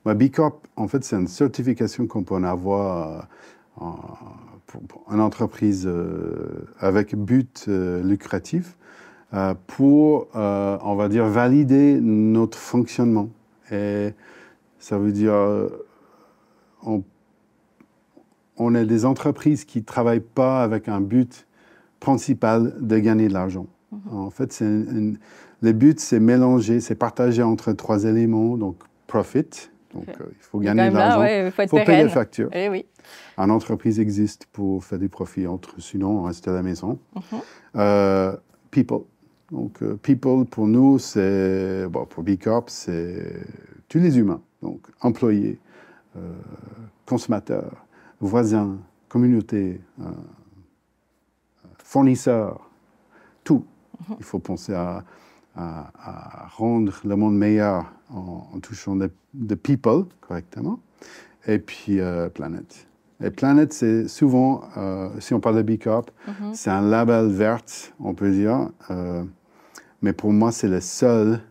Bah, 0.05 0.15
Bicorp, 0.15 0.59
en 0.75 0.87
fait, 0.87 1.03
c'est 1.03 1.15
une 1.15 1.27
certification 1.27 2.07
qu'on 2.07 2.23
peut 2.23 2.35
avoir 2.35 3.07
euh, 3.07 3.21
pour, 3.75 5.05
une 5.11 5.19
entreprise 5.19 5.85
euh, 5.85 6.65
avec 6.79 7.15
but 7.15 7.67
lucratif 7.67 8.77
pour, 9.65 10.27
on 10.35 10.95
va 10.95 11.09
dire, 11.09 11.25
valider 11.25 11.99
notre 11.99 12.57
fonctionnement. 12.57 13.29
Et 13.71 14.13
ça 14.77 14.99
veut 14.99 15.11
dire, 15.11 15.33
on 16.83 17.03
on 18.57 18.75
est 18.75 18.85
des 18.85 19.05
entreprises 19.05 19.65
qui 19.65 19.79
ne 19.79 19.83
travaillent 19.83 20.19
pas 20.19 20.63
avec 20.63 20.87
un 20.87 21.01
but 21.01 21.47
principal 21.99 22.75
de 22.79 22.97
gagner 22.99 23.27
de 23.27 23.33
l'argent. 23.33 23.67
Mhm. 23.91 24.17
En 24.17 24.29
fait, 24.29 24.61
le 24.61 25.71
but, 25.71 25.99
c'est 25.99 26.19
mélanger, 26.19 26.79
c'est 26.79 26.95
partager 26.95 27.43
entre 27.43 27.73
trois 27.73 28.03
éléments, 28.03 28.57
donc 28.57 28.77
profit, 29.07 29.69
donc 29.93 30.09
euh, 30.09 30.25
il 30.31 30.41
faut 30.41 30.59
gagner 30.59 30.89
de 30.89 30.95
l'argent, 30.95 31.23
il 31.23 31.51
faut, 31.51 31.77
payer 31.77 32.03
les 32.03 32.09
factures. 32.09 32.49
Eh 32.51 32.69
oui. 32.69 32.85
Une 33.37 33.51
entreprise 33.51 33.99
existe 33.99 34.47
pour 34.47 34.83
faire 34.83 34.99
des 34.99 35.09
profits, 35.09 35.47
entre, 35.47 35.79
sinon 35.81 36.19
on 36.19 36.23
reste 36.23 36.47
à 36.47 36.53
la 36.53 36.61
maison. 36.61 36.99
Mhm. 37.15 37.39
Euh, 37.75 38.35
people. 38.71 39.01
Donc, 39.51 39.83
euh, 39.83 39.95
people, 40.01 40.45
pour 40.45 40.67
nous, 40.67 40.97
c'est, 40.97 41.85
bon, 41.87 42.05
pour 42.05 42.23
B 42.23 42.37
Corp, 42.41 42.69
c'est 42.69 43.45
tous 43.87 43.99
les 43.99 44.17
humains. 44.17 44.41
Donc, 44.63 44.81
employés, 45.01 45.59
consommateurs, 47.05 47.85
voisins, 48.19 48.77
communauté, 49.09 49.79
fournisseurs, 51.77 52.69
tout. 53.43 53.65
Mhm. 54.09 54.15
Il 54.19 54.25
faut 54.25 54.39
penser 54.39 54.73
à, 54.73 55.03
rendre 55.55 56.93
le 57.05 57.15
monde 57.15 57.37
meilleur 57.37 57.91
en, 58.09 58.59
touchant 58.61 58.95
de, 58.95 59.55
people 59.55 60.05
correctement. 60.21 60.79
Et 61.45 61.59
puis 61.59 61.99
euh, 61.99 62.29
planète. 62.29 62.87
Et 63.21 63.29
planète, 63.29 63.73
c'est 63.73 64.07
souvent, 64.07 64.63
euh, 64.77 65.09
si 65.19 65.33
on 65.33 65.39
parle 65.39 65.57
de 65.57 65.61
B 65.61 65.77
Corp, 65.77 66.09
mhm. 66.27 66.53
c'est 66.53 66.69
un 66.69 66.81
label 66.81 67.27
vert, 67.27 67.61
on 67.99 68.13
peut 68.13 68.31
dire. 68.31 68.69
mais 70.01 70.13
pour 70.13 70.31
moi, 70.31 70.51
c'est 70.51 70.67
le 70.67 70.81
seul 70.81 71.41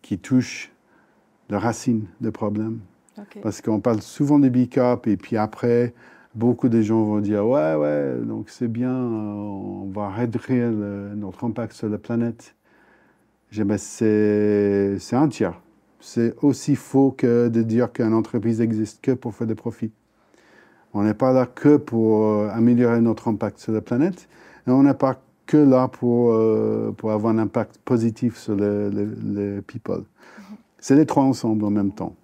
qui 0.00 0.18
touche 0.18 0.72
la 1.50 1.58
racine 1.58 2.06
des 2.20 2.30
problèmes. 2.30 2.80
Parce 3.42 3.60
qu'on 3.60 3.80
parle 3.80 4.00
souvent 4.00 4.38
de 4.38 4.48
B 4.48 4.68
Corp 4.72 5.06
et 5.06 5.16
puis 5.16 5.36
après, 5.36 5.94
beaucoup 6.34 6.68
de 6.68 6.80
gens 6.80 7.02
vont 7.04 7.20
dire 7.20 7.46
ouais, 7.46 7.74
ouais, 7.74 8.16
donc 8.24 8.48
c'est 8.48 8.68
bien, 8.68 8.94
on 8.94 9.90
va 9.92 10.10
réduire 10.10 10.70
notre 10.70 11.44
impact 11.44 11.74
sur 11.74 11.88
la 11.88 11.98
planète. 11.98 12.54
Ben, 13.54 13.76
c'est 13.76 14.98
un 15.12 15.28
tiers. 15.28 15.60
C'est 16.00 16.34
aussi 16.42 16.74
faux 16.74 17.14
que 17.16 17.48
de 17.48 17.62
dire 17.62 17.92
qu'une 17.92 18.14
entreprise 18.14 18.60
existe 18.60 19.00
que 19.02 19.12
pour 19.12 19.34
faire 19.34 19.46
des 19.46 19.54
profits. 19.54 19.92
On 20.94 21.02
n'est 21.02 21.14
pas 21.14 21.32
là 21.32 21.46
que 21.46 21.76
pour 21.76 22.26
euh, 22.26 22.48
améliorer 22.50 23.00
notre 23.00 23.28
impact 23.28 23.58
sur 23.58 23.72
la 23.72 23.80
planète, 23.80 24.28
et 24.66 24.70
on 24.70 24.82
n'est 24.82 24.94
pas 24.94 25.22
que 25.46 25.56
là 25.56 25.88
pour, 25.88 26.32
euh, 26.32 26.92
pour 26.96 27.12
avoir 27.12 27.34
un 27.34 27.38
impact 27.38 27.78
positif 27.84 28.36
sur 28.36 28.56
les, 28.56 29.60
people. 29.66 30.00
Mm-hmm. 30.00 30.56
C'est 30.78 30.96
les 30.96 31.06
trois 31.06 31.24
ensemble 31.24 31.64
en 31.64 31.70
même 31.70 31.92
temps. 31.92 32.14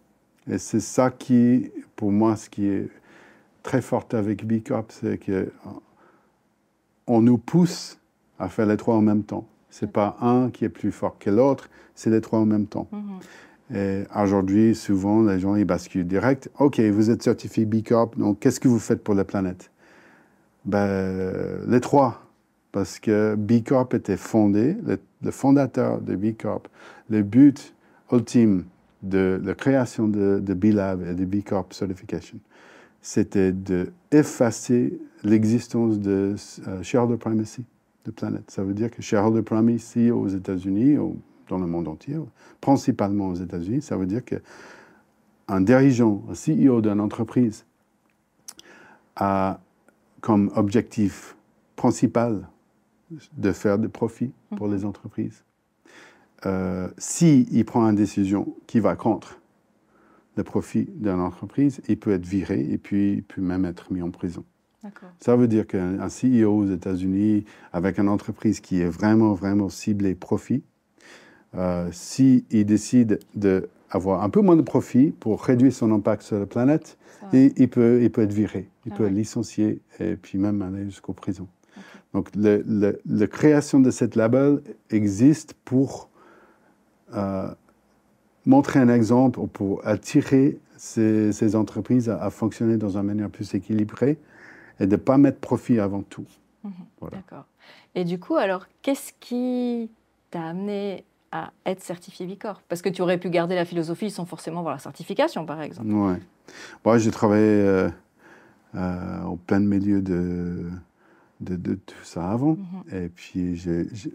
Et 0.50 0.58
c'est 0.58 0.80
ça 0.80 1.10
qui, 1.10 1.70
pour 1.94 2.10
moi, 2.10 2.36
ce 2.36 2.48
qui 2.48 2.66
est 2.66 2.88
très 3.62 3.82
forte 3.82 4.14
avec 4.14 4.46
B 4.46 4.62
Corp, 4.66 4.90
c'est 4.90 5.18
qu'on 5.18 7.20
nous 7.20 7.38
pousse 7.38 7.98
à 8.38 8.48
faire 8.48 8.66
les 8.66 8.76
trois 8.76 8.96
en 8.96 9.02
même 9.02 9.24
temps. 9.24 9.46
C'est 9.70 9.90
pas 9.92 10.16
un 10.20 10.50
qui 10.50 10.64
est 10.64 10.70
plus 10.70 10.92
fort 10.92 11.18
que 11.18 11.30
l'autre, 11.30 11.68
c'est 11.94 12.10
les 12.10 12.20
trois 12.20 12.38
en 12.38 12.46
même 12.46 12.66
temps. 12.66 12.88
Mhm. 12.92 13.76
Et 13.76 14.04
aujourd'hui, 14.16 14.74
souvent, 14.74 15.22
les 15.22 15.38
gens 15.38 15.54
ils 15.54 15.64
basculent 15.64 16.06
direct. 16.06 16.50
OK, 16.58 16.80
vous 16.80 17.10
êtes 17.10 17.22
certifié 17.22 17.66
B 17.66 17.82
Corp, 17.86 18.16
donc 18.16 18.40
qu'est-ce 18.40 18.60
que 18.60 18.68
vous 18.68 18.78
faites 18.78 19.04
pour 19.04 19.14
la 19.14 19.24
planète? 19.24 19.70
Ben, 20.64 21.32
Les 21.66 21.80
trois. 21.80 22.24
Parce 22.70 22.98
que 22.98 23.34
B 23.34 23.62
Corp 23.66 23.94
était 23.94 24.18
fondé, 24.18 24.76
le, 24.84 25.30
fondateur 25.30 26.00
de 26.00 26.16
B 26.16 26.36
Corp, 26.36 26.68
le 27.08 27.22
but 27.22 27.74
ultime 28.12 28.64
de 29.02 29.40
la 29.42 29.54
création 29.54 30.06
de, 30.06 30.38
de 30.38 30.54
B 30.54 30.66
Lab 30.66 31.02
et 31.02 31.14
de 31.14 31.24
B 31.24 31.42
Corp 31.42 31.72
Certification, 31.72 32.38
c'était 33.00 33.52
d'effacer 33.52 34.98
l'existence 35.24 35.98
de 35.98 36.34
euh, 36.66 36.82
shareholder 36.82 37.16
primacy 37.16 37.64
de 38.08 38.14
planète. 38.14 38.50
Ça 38.50 38.64
veut 38.64 38.74
dire 38.74 38.90
que 38.90 39.02
shareholder 39.02 39.42
primacy 39.42 40.10
aux 40.10 40.28
États-Unis, 40.28 40.98
ou 40.98 41.20
dans 41.48 41.58
le 41.58 41.66
monde 41.66 41.88
entier, 41.88 42.16
principalement 42.60 43.28
aux 43.28 43.34
États-Unis, 43.34 43.82
ça 43.82 43.96
veut 43.96 44.06
dire 44.06 44.22
qu'un 44.24 45.60
dirigeant, 45.60 46.22
un 46.28 46.34
CEO 46.34 46.80
d'une 46.80 47.00
entreprise 47.00 47.64
a 49.16 49.60
comme 50.20 50.50
objectif 50.56 51.36
principal 51.76 52.48
de 53.36 53.52
faire 53.52 53.78
des 53.78 53.88
profits 53.88 54.32
pour 54.56 54.68
les 54.68 54.84
entreprises. 54.84 55.44
Euh, 56.46 56.88
S'il 56.98 57.64
prend 57.64 57.88
une 57.88 57.96
décision 57.96 58.54
qui 58.66 58.80
va 58.80 58.96
contre 58.96 59.40
le 60.36 60.44
profit 60.44 60.88
d'une 60.94 61.20
entreprise, 61.20 61.80
il 61.88 61.98
peut 61.98 62.12
être 62.12 62.26
viré 62.26 62.60
et 62.60 62.78
puis 62.78 63.14
il 63.14 63.22
peut 63.22 63.40
même 63.40 63.64
être 63.64 63.92
mis 63.92 64.02
en 64.02 64.10
prison. 64.10 64.44
Ça 65.20 65.36
veut 65.36 65.48
dire 65.48 65.66
qu'un 65.66 66.08
CEO 66.08 66.50
aux 66.50 66.66
États-Unis, 66.66 67.44
avec 67.72 67.98
une 67.98 68.08
entreprise 68.08 68.60
qui 68.60 68.80
est 68.80 68.88
vraiment, 68.88 69.34
vraiment 69.34 69.68
ciblée 69.68 70.14
profit, 70.14 70.62
euh, 71.54 71.88
s'il 71.92 72.44
décide 72.66 73.20
d'avoir 73.34 74.22
un 74.22 74.30
peu 74.30 74.40
moins 74.40 74.56
de 74.56 74.62
profit 74.62 75.10
pour 75.10 75.42
réduire 75.42 75.72
son 75.72 75.92
impact 75.92 76.22
sur 76.22 76.38
la 76.38 76.46
planète, 76.46 76.98
et, 77.32 77.52
il, 77.56 77.68
peut, 77.68 78.00
il 78.02 78.10
peut 78.10 78.22
être 78.22 78.32
viré, 78.32 78.68
il 78.86 78.92
ah 78.92 78.96
peut 78.96 79.06
être 79.06 79.12
licencié 79.12 79.80
et 80.00 80.16
puis 80.16 80.38
même 80.38 80.62
aller 80.62 80.84
jusqu'aux 80.84 81.12
prisons. 81.12 81.48
Donc, 82.14 82.30
la 82.34 83.26
création 83.26 83.80
de 83.80 83.90
cette 83.90 84.16
label 84.16 84.62
existe 84.90 85.54
pour 85.64 86.08
euh, 87.14 87.48
montrer 88.46 88.80
un 88.80 88.88
exemple 88.88 89.40
pour 89.52 89.86
attirer 89.86 90.58
ces, 90.76 91.56
entreprises 91.56 92.08
à, 92.08 92.30
fonctionner 92.30 92.76
dans 92.76 92.96
une 92.96 93.02
manière 93.02 93.30
plus 93.30 93.54
équilibrée 93.54 94.18
et 94.80 94.86
de 94.86 94.92
ne 94.92 94.96
pas 94.96 95.18
mettre 95.18 95.38
profit 95.38 95.80
avant 95.80 96.02
tout. 96.02 96.26
Mhm. 96.64 96.72
D'accord. 97.10 97.44
Et 97.94 98.04
du 98.04 98.18
coup, 98.18 98.36
alors, 98.36 98.66
qu'est-ce 98.82 99.12
qui 99.20 99.90
t'a 100.30 100.42
amené 100.42 101.04
à 101.32 101.52
être 101.66 101.82
certifié 101.82 102.26
Bicorp? 102.26 102.62
Parce 102.68 102.82
que 102.82 102.88
tu 102.88 103.02
aurais 103.02 103.18
pu 103.18 103.30
garder 103.30 103.54
la 103.54 103.64
philosophie 103.64 104.10
sans 104.10 104.24
forcément 104.24 104.60
avoir 104.60 104.74
la 104.74 104.80
certification, 104.80 105.46
par 105.46 105.60
exemple. 105.62 105.88
Oui. 105.90 106.14
Moi, 106.84 106.98
j'ai 106.98 107.10
travaillé 107.10 107.44
euh, 107.44 107.88
euh, 108.74 109.22
au 109.24 109.36
plein 109.36 109.60
milieu 109.60 110.00
de, 110.02 110.70
de, 111.40 111.56
de, 111.56 111.74
tout 111.74 112.04
ça 112.04 112.30
avant. 112.30 112.56
Mhm. 112.56 113.04
Et 113.04 113.08
puis, 113.08 113.62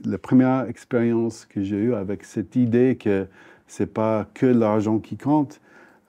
la 0.05 0.17
première 0.17 0.67
expérience 0.67 1.45
que 1.45 1.63
j'ai 1.63 1.77
eue 1.77 1.93
avec 1.93 2.23
cette 2.23 2.55
idée 2.55 2.97
que 2.99 3.27
c'est 3.67 3.91
pas 3.91 4.27
que 4.33 4.45
l'argent 4.45 4.99
qui 4.99 5.17
compte. 5.17 5.59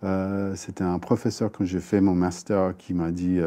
Euh, 0.03 0.55
c'était 0.55 0.85
un 0.85 0.99
professeur 0.99 1.51
quand 1.51 1.65
j'ai 1.65 1.81
fait 1.81 2.03
mon 2.03 2.15
master 2.15 2.77
qui 2.77 2.93
m'a 2.93 3.11
dit 3.11 3.41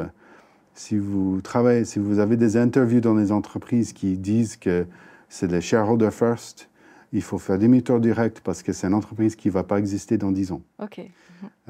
si 0.77 0.97
vous 0.97 1.41
travaillez, 1.41 1.85
si 1.85 1.97
vous 1.97 2.19
avez 2.19 2.37
des 2.37 2.55
interviews 2.55 3.01
dans 3.01 3.15
les 3.15 3.31
entreprises 3.31 3.93
qui 3.93 4.17
disent 4.17 4.57
que 4.57 4.85
c'est 5.27 5.51
les 5.51 5.59
shareholder 5.59 6.11
first, 6.11 6.69
il 7.13 7.23
faut 7.23 7.39
faire 7.39 7.57
demi-tour 7.57 7.99
direct 7.99 8.41
parce 8.41 8.61
que 8.61 8.73
c'est 8.73 8.85
une 8.85 8.93
entreprise 8.93 9.35
qui 9.35 9.47
ne 9.47 9.53
va 9.53 9.63
pas 9.63 9.79
exister 9.79 10.17
dans 10.17 10.31
10 10.31 10.51
ans. 10.51 10.61
OK. 10.79 11.01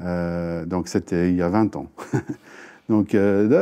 Euh, 0.00 0.66
donc, 0.66 0.88
c'était 0.88 1.30
il 1.30 1.36
y 1.36 1.42
a 1.42 1.48
20 1.48 1.76
ans. 1.76 1.86
donc, 2.90 3.16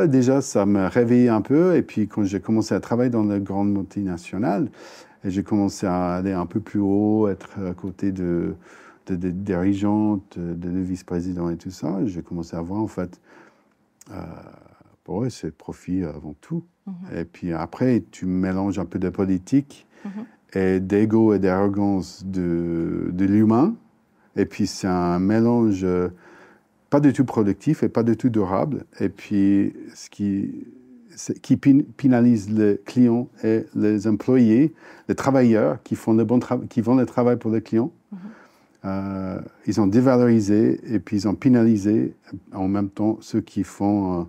déjà, 0.09 0.41
ça 0.41 0.65
me 0.65 0.87
réveillait 0.87 1.29
un 1.29 1.41
peu. 1.41 1.77
Et 1.77 1.81
puis, 1.81 2.09
quand 2.09 2.23
j'ai 2.23 2.41
commencé 2.41 2.75
à 2.75 2.81
travailler 2.81 3.09
dans 3.09 3.23
les 3.23 3.39
grandes 3.39 3.71
multinationales, 3.71 4.69
et 5.23 5.31
j'ai 5.31 5.43
commencé 5.43 5.87
à 5.87 6.15
aller 6.15 6.33
un 6.33 6.45
peu 6.45 6.59
plus 6.59 6.79
haut, 6.79 7.29
être 7.29 7.51
à 7.65 7.73
côté 7.73 8.11
de, 8.11 8.55
de, 9.07 9.29
dirigeantes, 9.29 10.37
de, 10.37 10.69
vice-présidents 10.79 11.49
et 11.49 11.57
tout 11.57 11.71
ça, 11.71 11.99
j'ai 12.05 12.21
commencé 12.21 12.55
à 12.55 12.61
voir 12.61 12.81
en 12.81 12.87
fait, 12.87 13.19
euh, 14.11 14.15
pour 15.07 15.23
eux, 15.23 15.29
c'est 15.29 15.51
profit 15.51 16.03
avant 16.03 16.35
tout. 16.41 16.65
Mhm. 16.85 16.93
Et 17.17 17.23
puis 17.23 17.53
après, 17.53 18.03
tu 18.11 18.25
mélanges 18.25 18.77
un 18.77 18.83
peu 18.83 18.99
de 18.99 19.07
politique 19.07 19.87
mhm. 20.03 20.11
et 20.53 20.79
d'ego 20.81 21.33
et 21.33 21.39
d'arrogance 21.39 22.25
de, 22.25 23.09
de 23.13 23.25
l'humain. 23.25 23.73
Et 24.35 24.45
puis 24.45 24.67
c'est 24.67 24.87
un 24.87 25.17
mélange 25.19 25.85
euh, 25.85 26.09
pas 26.89 26.99
du 26.99 27.13
tout 27.13 27.23
productif 27.23 27.83
et 27.83 27.89
pas 27.89 28.03
du 28.03 28.17
tout 28.17 28.27
durable. 28.27 28.83
Et 28.99 29.07
puis 29.07 29.73
ce 29.95 30.09
qui, 30.09 30.67
qui 31.41 31.55
pénalise 31.55 32.51
les 32.51 32.77
clients 32.85 33.29
et 33.45 33.65
les 33.75 34.07
employés, 34.07 34.73
les 35.07 35.15
travailleurs 35.15 35.81
qui 35.83 35.95
font 35.95 36.13
le, 36.13 36.25
bon 36.25 36.41
qui 36.67 36.83
font 36.83 36.95
le 36.95 37.05
travail 37.05 37.37
pour 37.37 37.51
les 37.51 37.61
clients. 37.61 37.93
Mhm. 38.11 38.19
Euh, 38.83 39.39
ils 39.67 39.79
ont 39.79 39.87
dévalorisé 39.87 40.81
et 40.93 40.99
puis 40.99 41.15
ils 41.15 41.27
ont 41.29 41.35
pénalisé 41.35 42.13
en 42.53 42.67
même 42.67 42.89
temps 42.89 43.17
ceux 43.21 43.41
qui 43.41 43.63
font 43.63 44.19
euh, 44.19 44.23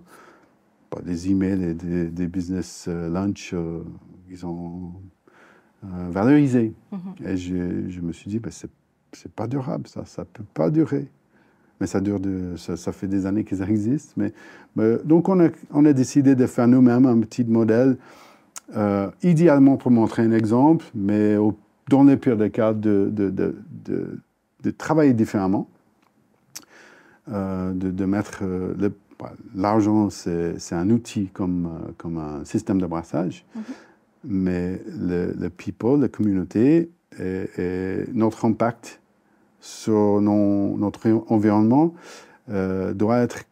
des 1.03 1.29
emails 1.29 1.63
et 1.63 1.73
des, 1.73 2.27
business 2.27 2.85
euh, 2.87 3.09
lunch. 3.09 3.53
ils 4.29 4.45
ont 4.45 4.93
valorisé. 5.83 6.73
Mhm. 6.91 7.27
Et 7.27 7.37
je, 7.37 8.01
me 8.01 8.11
suis 8.11 8.29
dit, 8.29 8.39
ben, 8.39 8.51
c'est 8.51 9.31
pas 9.31 9.47
durable, 9.47 9.87
ça, 9.87 10.05
ça 10.05 10.25
peut 10.25 10.43
pas 10.53 10.69
durer 10.69 11.09
mais 11.79 11.87
ça 11.87 12.01
dure 12.01 12.19
de, 12.19 12.55
ça, 12.57 12.91
fait 12.91 13.07
des 13.07 13.25
années 13.25 13.43
qu'ils 13.43 13.61
existent. 13.61 14.13
Mais, 14.75 14.97
donc 15.05 15.29
on 15.29 15.39
a, 15.39 15.49
on 15.71 15.85
a, 15.85 15.93
décidé 15.93 16.35
de 16.35 16.45
faire 16.45 16.67
nous-mêmes 16.67 17.05
un 17.05 17.19
petit 17.21 17.43
modèle, 17.43 17.97
euh, 18.75 19.09
idéalement 19.23 19.77
pour 19.77 19.91
montrer 19.91 20.23
un 20.23 20.31
exemple, 20.31 20.85
mais 20.93 21.35
dans 21.89 22.03
le 22.03 22.17
pire 22.17 22.37
des 22.37 22.49
cas, 22.49 22.73
de, 22.73 23.09
de, 23.11 23.55
de, 24.61 24.71
travailler 24.71 25.13
différemment, 25.13 25.67
euh, 27.31 27.73
de, 27.73 28.05
mettre 28.05 28.39
euh, 28.43 28.91
l'argent, 29.55 30.09
c'est 30.09 30.73
un 30.73 30.89
outil 30.89 31.27
comme, 31.27 31.93
comme 31.97 32.17
un 32.17 32.45
système 32.45 32.79
de 32.79 32.85
brassage, 32.85 33.45
mm-hmm. 33.55 33.61
mais 34.23 34.81
le, 34.87 35.49
people, 35.49 35.99
la 35.99 36.07
communauté 36.07 36.89
et 37.19 38.03
notre 38.13 38.45
impact 38.45 38.99
sur 39.61 40.21
notre 40.21 41.09
environnement 41.27 41.93
euh, 42.49 42.93
doit 42.93 43.19
être 43.19 43.43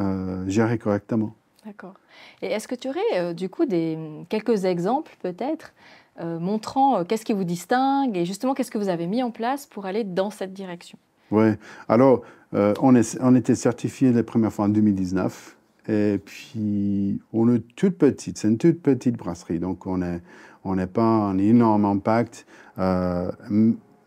euh, 0.00 0.48
géré 0.48 0.78
correctement. 0.78 1.34
D'accord. 1.64 1.94
Et 2.42 2.46
est-ce 2.46 2.68
que 2.68 2.74
tu 2.74 2.88
aurais 2.88 3.00
euh, 3.14 3.32
du 3.32 3.48
coup 3.48 3.66
des, 3.66 3.98
quelques 4.28 4.64
exemples 4.64 5.16
peut-être 5.22 5.72
montrant 6.18 7.04
qu'est-ce 7.04 7.26
qui 7.26 7.34
vous 7.34 7.44
distingue 7.44 8.16
et 8.16 8.24
justement 8.24 8.54
qu'est-ce 8.54 8.70
que 8.70 8.78
vous 8.78 8.88
avez 8.88 9.06
mis 9.06 9.22
en 9.22 9.30
place 9.30 9.66
pour 9.66 9.84
aller 9.84 10.02
dans 10.02 10.30
cette 10.30 10.54
direction? 10.54 10.96
Oui, 11.30 11.48
alors 11.88 12.22
on, 12.52 12.94
est, 12.94 13.18
on 13.20 13.34
était 13.34 13.54
certifié 13.54 14.12
la 14.12 14.22
première 14.22 14.52
fois 14.52 14.66
en 14.66 14.68
2019 14.68 15.56
et 15.88 16.20
puis 16.24 17.20
on 17.32 17.52
est 17.54 17.62
toute 17.76 17.98
petite, 17.98 18.38
c'est 18.38 18.48
une 18.48 18.58
toute 18.58 18.80
petite 18.80 19.16
brasserie, 19.16 19.58
donc 19.58 19.86
on 19.86 19.98
n'est 19.98 20.20
on 20.64 20.76
pas 20.86 21.02
un 21.02 21.38
énorme 21.38 21.84
impact, 21.84 22.46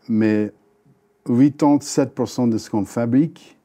mais 0.08 0.52
87% 1.26 2.48
de 2.48 2.58
ce 2.58 2.70
qu'on 2.70 2.84
fabrique 2.84 3.56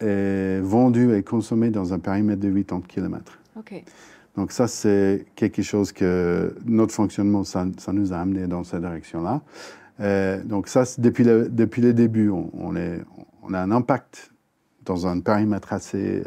est 0.00 0.60
vendu 0.60 1.14
et 1.14 1.22
consommé 1.22 1.70
dans 1.70 1.92
un 1.92 1.98
périmètre 1.98 2.40
de 2.40 2.50
80 2.50 2.82
km. 2.86 3.38
Donc 4.36 4.52
ça, 4.52 4.68
c'est 4.68 5.24
quelque 5.34 5.62
chose 5.62 5.92
que 5.92 6.54
notre 6.66 6.92
fonctionnement, 6.92 7.44
ça, 7.44 7.66
nous 7.92 8.12
a 8.12 8.18
amené 8.18 8.46
dans 8.46 8.64
cette 8.64 8.82
direction-là. 8.82 9.40
Euh, 10.00 10.42
donc 10.42 10.68
ça, 10.68 10.84
depuis 10.98 11.24
le, 11.24 11.48
depuis 11.48 11.82
le 11.82 11.92
début, 11.92 12.30
on, 12.30 12.76
est, 12.76 13.00
on 13.42 13.54
a 13.54 13.60
un 13.60 13.70
impact 13.70 14.32
dans 14.84 15.06
un 15.06 15.20
périmètre 15.20 15.72
assez, 15.72 16.22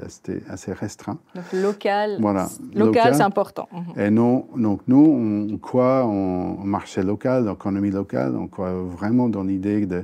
assez, 0.49 0.73
restreint. 0.73 1.17
Donc 1.33 1.45
local, 1.53 2.17
voilà, 2.19 2.49
local, 2.75 3.15
c'est 3.15 3.23
important. 3.23 3.69
Mhm. 3.71 4.01
Et 4.01 4.09
non, 4.09 4.47
donc 4.57 4.81
nous, 4.87 5.47
on 5.51 5.57
croit 5.57 6.03
en 6.03 6.57
marché 6.65 7.01
local, 7.01 7.47
en 7.47 7.53
économie 7.53 7.91
locale, 7.91 8.35
on 8.35 8.47
croit 8.47 8.73
vraiment 8.73 9.29
dans 9.29 9.43
l'idée 9.43 9.85
de 9.85 10.03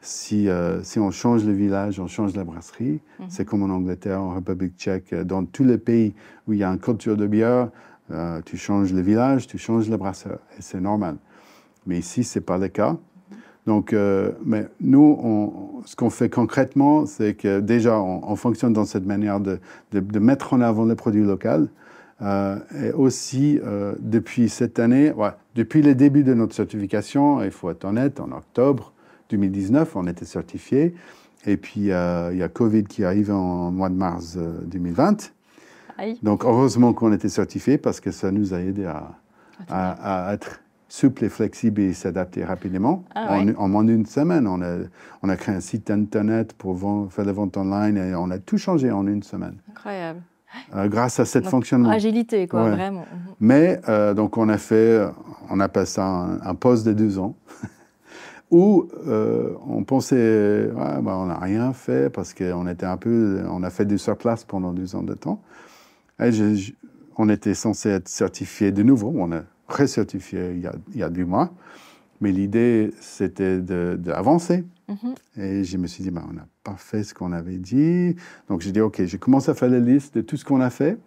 si, 0.00 0.48
euh, 0.48 0.82
si 0.82 0.98
on 0.98 1.10
change 1.10 1.44
le 1.44 1.52
village, 1.52 1.98
on 1.98 2.06
change 2.06 2.34
la 2.36 2.44
brasserie. 2.44 3.00
Mhm. 3.18 3.26
C'est 3.28 3.44
comme 3.44 3.62
en 3.62 3.74
Angleterre, 3.74 4.20
en 4.20 4.34
République 4.34 4.76
tchèque, 4.76 5.12
euh, 5.12 5.24
dans 5.24 5.44
tous 5.44 5.64
les 5.64 5.78
pays 5.78 6.14
où 6.46 6.52
il 6.52 6.60
y 6.60 6.64
a 6.64 6.68
une 6.68 6.78
culture 6.78 7.16
de 7.16 7.26
bière, 7.26 7.68
euh, 8.10 8.40
tu 8.44 8.56
changes 8.56 8.92
le 8.92 9.00
village, 9.00 9.46
tu 9.46 9.58
changes 9.58 9.90
le 9.90 9.96
brasseur. 9.96 10.38
Et 10.58 10.62
c'est 10.62 10.80
normal. 10.80 11.16
Mais 11.86 11.98
ici, 11.98 12.24
ce 12.24 12.38
n'est 12.38 12.44
pas 12.44 12.58
le 12.58 12.68
cas. 12.68 12.96
Donc, 13.66 13.94
mais 14.44 14.66
nous, 14.80 15.18
on, 15.22 15.82
ce 15.84 15.94
qu'on 15.94 16.08
fait 16.08 16.30
concrètement, 16.30 17.04
c'est 17.04 17.34
que 17.34 17.60
déjà, 17.60 18.00
on, 18.00 18.34
fonctionne 18.34 18.72
dans 18.72 18.86
cette 18.86 19.04
manière 19.04 19.40
de, 19.40 19.58
de, 19.92 20.18
mettre 20.18 20.54
en 20.54 20.62
avant 20.62 20.86
le 20.86 20.94
produit 20.94 21.22
local. 21.22 21.68
et 22.22 22.92
aussi, 22.94 23.60
depuis 24.00 24.48
cette 24.48 24.78
année, 24.78 25.12
ouais, 25.12 25.32
depuis 25.54 25.82
le 25.82 25.94
début 25.94 26.24
de 26.24 26.32
notre 26.32 26.54
certification, 26.54 27.42
il 27.42 27.50
faut 27.50 27.68
être 27.70 27.84
honnête, 27.84 28.20
en 28.20 28.32
octobre, 28.32 28.94
2019, 29.30 29.96
on 29.96 30.06
était 30.06 30.24
certifié. 30.24 30.94
Et 31.46 31.56
puis, 31.56 31.90
euh, 31.90 32.30
il 32.32 32.38
y 32.38 32.42
a 32.42 32.48
Covid 32.48 32.84
qui 32.84 33.04
arrive 33.04 33.30
en 33.30 33.70
mois 33.70 33.88
de 33.88 33.94
mars 33.94 34.36
2020. 34.36 35.32
Euh, 36.00 36.14
Donc, 36.22 36.44
heureusement 36.44 36.92
qu'on 36.92 37.12
était 37.12 37.28
certifié 37.28 37.78
parce 37.78 38.00
que 38.00 38.10
ça 38.10 38.30
nous 38.30 38.54
a 38.54 38.60
aidé 38.60 38.84
à, 38.86 39.12
à, 39.68 40.34
être 40.34 40.60
souple 40.88 41.24
et 41.24 41.28
flexible 41.28 41.80
et 41.82 41.92
s'adapter 41.92 42.44
rapidement. 42.44 43.04
Ah 43.14 43.38
en, 43.56 43.68
moins 43.68 43.84
d'une 43.84 44.06
semaine, 44.06 44.46
on 44.46 44.62
a, 44.62 44.78
on 45.22 45.28
a 45.28 45.36
créé 45.36 45.54
un 45.54 45.60
site 45.60 45.90
internet 45.90 46.54
pour 46.54 46.78
faire 47.10 47.24
la 47.24 47.32
vente 47.32 47.56
online 47.56 47.96
et 47.96 48.14
on 48.14 48.30
a 48.30 48.38
tout 48.38 48.58
changé 48.58 48.90
en 48.90 49.06
une 49.06 49.22
semaine. 49.22 49.56
Incroyable. 49.70 50.20
Euh, 50.74 50.88
grâce 50.88 51.20
à 51.20 51.26
cette 51.26 51.46
fonctionnement. 51.46 51.90
Agilité, 51.90 52.48
quoi, 52.48 52.70
vraiment. 52.70 53.00
Mhm. 53.00 53.34
Mais 53.40 53.80
donc 54.14 54.38
on 54.38 54.48
a 54.48 54.58
fait, 54.58 55.06
on 55.50 55.60
a 55.60 55.68
passé 55.68 56.00
un, 56.00 56.38
un 56.42 56.54
poste 56.54 56.86
de 56.86 56.94
deux 56.94 57.18
ans 57.18 57.36
où 58.50 58.88
euh, 59.06 59.52
on 59.68 59.84
pensait, 59.84 60.68
bah, 60.74 61.16
on 61.16 61.26
n'a 61.26 61.38
rien 61.38 61.72
fait 61.74 62.10
parce 62.10 62.32
qu'on 62.32 62.66
était 62.66 62.86
un 62.86 62.96
peu, 62.96 63.42
on 63.50 63.62
a 63.62 63.70
fait 63.70 63.84
du 63.84 63.98
surplace 63.98 64.44
pendant 64.44 64.72
deux 64.72 64.96
ans 64.96 65.02
de 65.02 65.14
temps. 65.14 65.42
Et 66.20 66.30
on 67.16 67.28
était 67.28 67.54
censé 67.54 67.90
être 67.90 68.08
certifié 68.08 68.72
de 68.72 68.82
nouveau, 68.82 69.12
on 69.16 69.32
a 69.32 69.42
recertifié 69.68 70.52
il 70.52 70.60
y 70.60 70.66
a, 70.66 70.74
il 70.92 70.98
y 70.98 71.02
a 71.02 71.10
deux 71.10 71.24
mois, 71.24 71.52
mais 72.20 72.32
l'idée 72.32 72.92
c'était 73.00 73.60
d'avancer. 73.60 74.64
Mm-hmm. 74.88 75.40
Et 75.42 75.64
je 75.64 75.76
me 75.76 75.86
suis 75.86 76.02
dit, 76.02 76.10
bah, 76.10 76.24
on 76.28 76.32
n'a 76.32 76.46
pas 76.64 76.76
fait 76.76 77.04
ce 77.04 77.12
qu'on 77.12 77.32
avait 77.32 77.58
dit. 77.58 78.16
Donc 78.48 78.62
j'ai 78.62 78.72
dit, 78.72 78.80
OK, 78.80 79.04
je 79.04 79.16
commence 79.16 79.48
à 79.48 79.54
faire 79.54 79.68
la 79.68 79.80
liste 79.80 80.16
de 80.16 80.22
tout 80.22 80.36
ce 80.36 80.44
qu'on 80.44 80.60
a 80.60 80.70
fait. 80.70 80.98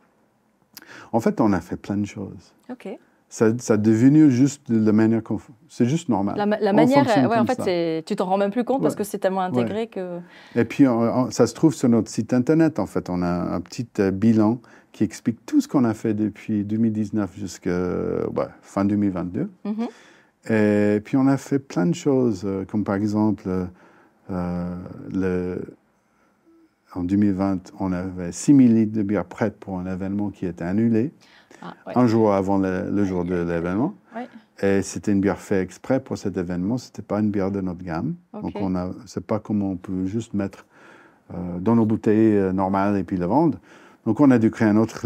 En 1.12 1.20
fait, 1.20 1.42
on 1.42 1.52
a 1.54 1.62
fait 1.62 1.78
plein 1.78 1.98
de 1.98 2.06
choses. 2.06 2.54
OK 2.70 2.88
ça, 3.32 3.58
ça 3.60 3.78
devenu 3.78 4.30
juste 4.30 4.62
la 4.68 4.92
manière 4.92 5.24
qu'on 5.24 5.40
C'est 5.70 5.86
juste 5.86 6.10
normal. 6.10 6.36
La, 6.36 6.74
manière, 6.74 7.06
ouais, 7.08 7.38
en 7.38 7.46
fait, 7.46 8.04
tu 8.04 8.18
t'en 8.18 8.26
rends 8.26 8.38
même 8.38 8.52
plus 8.52 8.66
compte 8.66 8.82
parce 8.82 8.94
que 8.94 9.06
c'est 9.06 9.20
tellement 9.20 9.42
intégré 9.42 9.88
que. 9.88 10.20
Et 10.54 10.66
puis, 10.66 10.84
ça 11.30 11.48
se 11.48 11.54
trouve 11.54 11.74
sur 11.74 11.88
notre 11.88 12.12
site 12.12 12.34
internet. 12.34 12.78
En 12.78 12.86
fait, 12.86 13.10
on 13.10 13.22
a 13.22 13.30
un 13.30 13.62
petit 13.62 13.88
euh, 14.00 14.12
bilan 14.12 14.60
qui 14.92 15.06
explique 15.06 15.46
tout 15.46 15.62
ce 15.62 15.70
qu'on 15.70 15.86
a 15.86 15.94
fait 15.94 16.14
depuis 16.14 16.66
2019 16.66 17.38
jusqu'à 17.38 17.72
fin 18.62 18.84
2022. 18.84 19.50
Mm-hmm. 19.66 20.96
Et 20.98 21.00
puis, 21.00 21.16
on 21.16 21.28
a 21.28 21.38
fait 21.38 21.60
plein 21.60 21.86
de 21.86 21.96
choses, 21.96 22.42
euh, 22.44 22.66
comme 22.66 22.84
par 22.84 22.96
exemple, 22.96 23.44
euh, 24.30 24.76
le, 25.10 25.62
en 26.94 27.04
2020, 27.04 27.72
on 27.80 27.94
avait 27.94 28.34
6000 28.34 28.76
litres 28.76 28.92
de 28.92 29.04
bière 29.04 29.24
prête 29.24 29.56
pour 29.58 29.80
un 29.80 29.86
événement 29.86 30.32
qui 30.32 30.46
était 30.46 30.66
annulé. 30.66 31.14
Ah, 31.62 31.76
un 31.96 32.08
jour 32.08 32.34
avant 32.34 32.58
le, 32.58 33.04
jour 33.06 33.24
de 33.24 33.36
l'événement. 33.36 33.96
Et 34.64 34.82
c'était 34.84 35.12
une 35.12 35.22
bière 35.22 35.40
faite 35.40 35.64
exprès 35.64 36.00
pour 36.00 36.18
cet 36.18 36.38
événement. 36.38 36.78
Ce 36.78 36.88
n'était 36.88 37.02
pas 37.02 37.20
une 37.20 37.32
bière 37.32 37.52
de 37.52 37.62
notre 37.62 37.84
gamme. 37.84 38.16
Donc, 38.34 38.54
on 38.56 38.76
a, 38.76 38.92
c'est 39.06 39.26
pas 39.26 39.40
comme 39.40 39.64
on 39.64 39.76
peut 39.76 40.06
juste 40.06 40.34
mettre 40.34 40.66
euh, 41.34 41.60
dans 41.60 41.76
nos 41.76 41.86
bouteilles 41.86 42.38
euh, 42.38 42.52
normales 42.52 42.98
et 42.98 43.04
puis 43.04 43.18
la 43.18 43.26
vendre. 43.26 43.58
Donc, 44.06 44.20
on 44.20 44.30
a 44.30 44.38
dû 44.38 44.52
créer 44.52 44.70
une 44.70 44.78
autre 44.78 45.06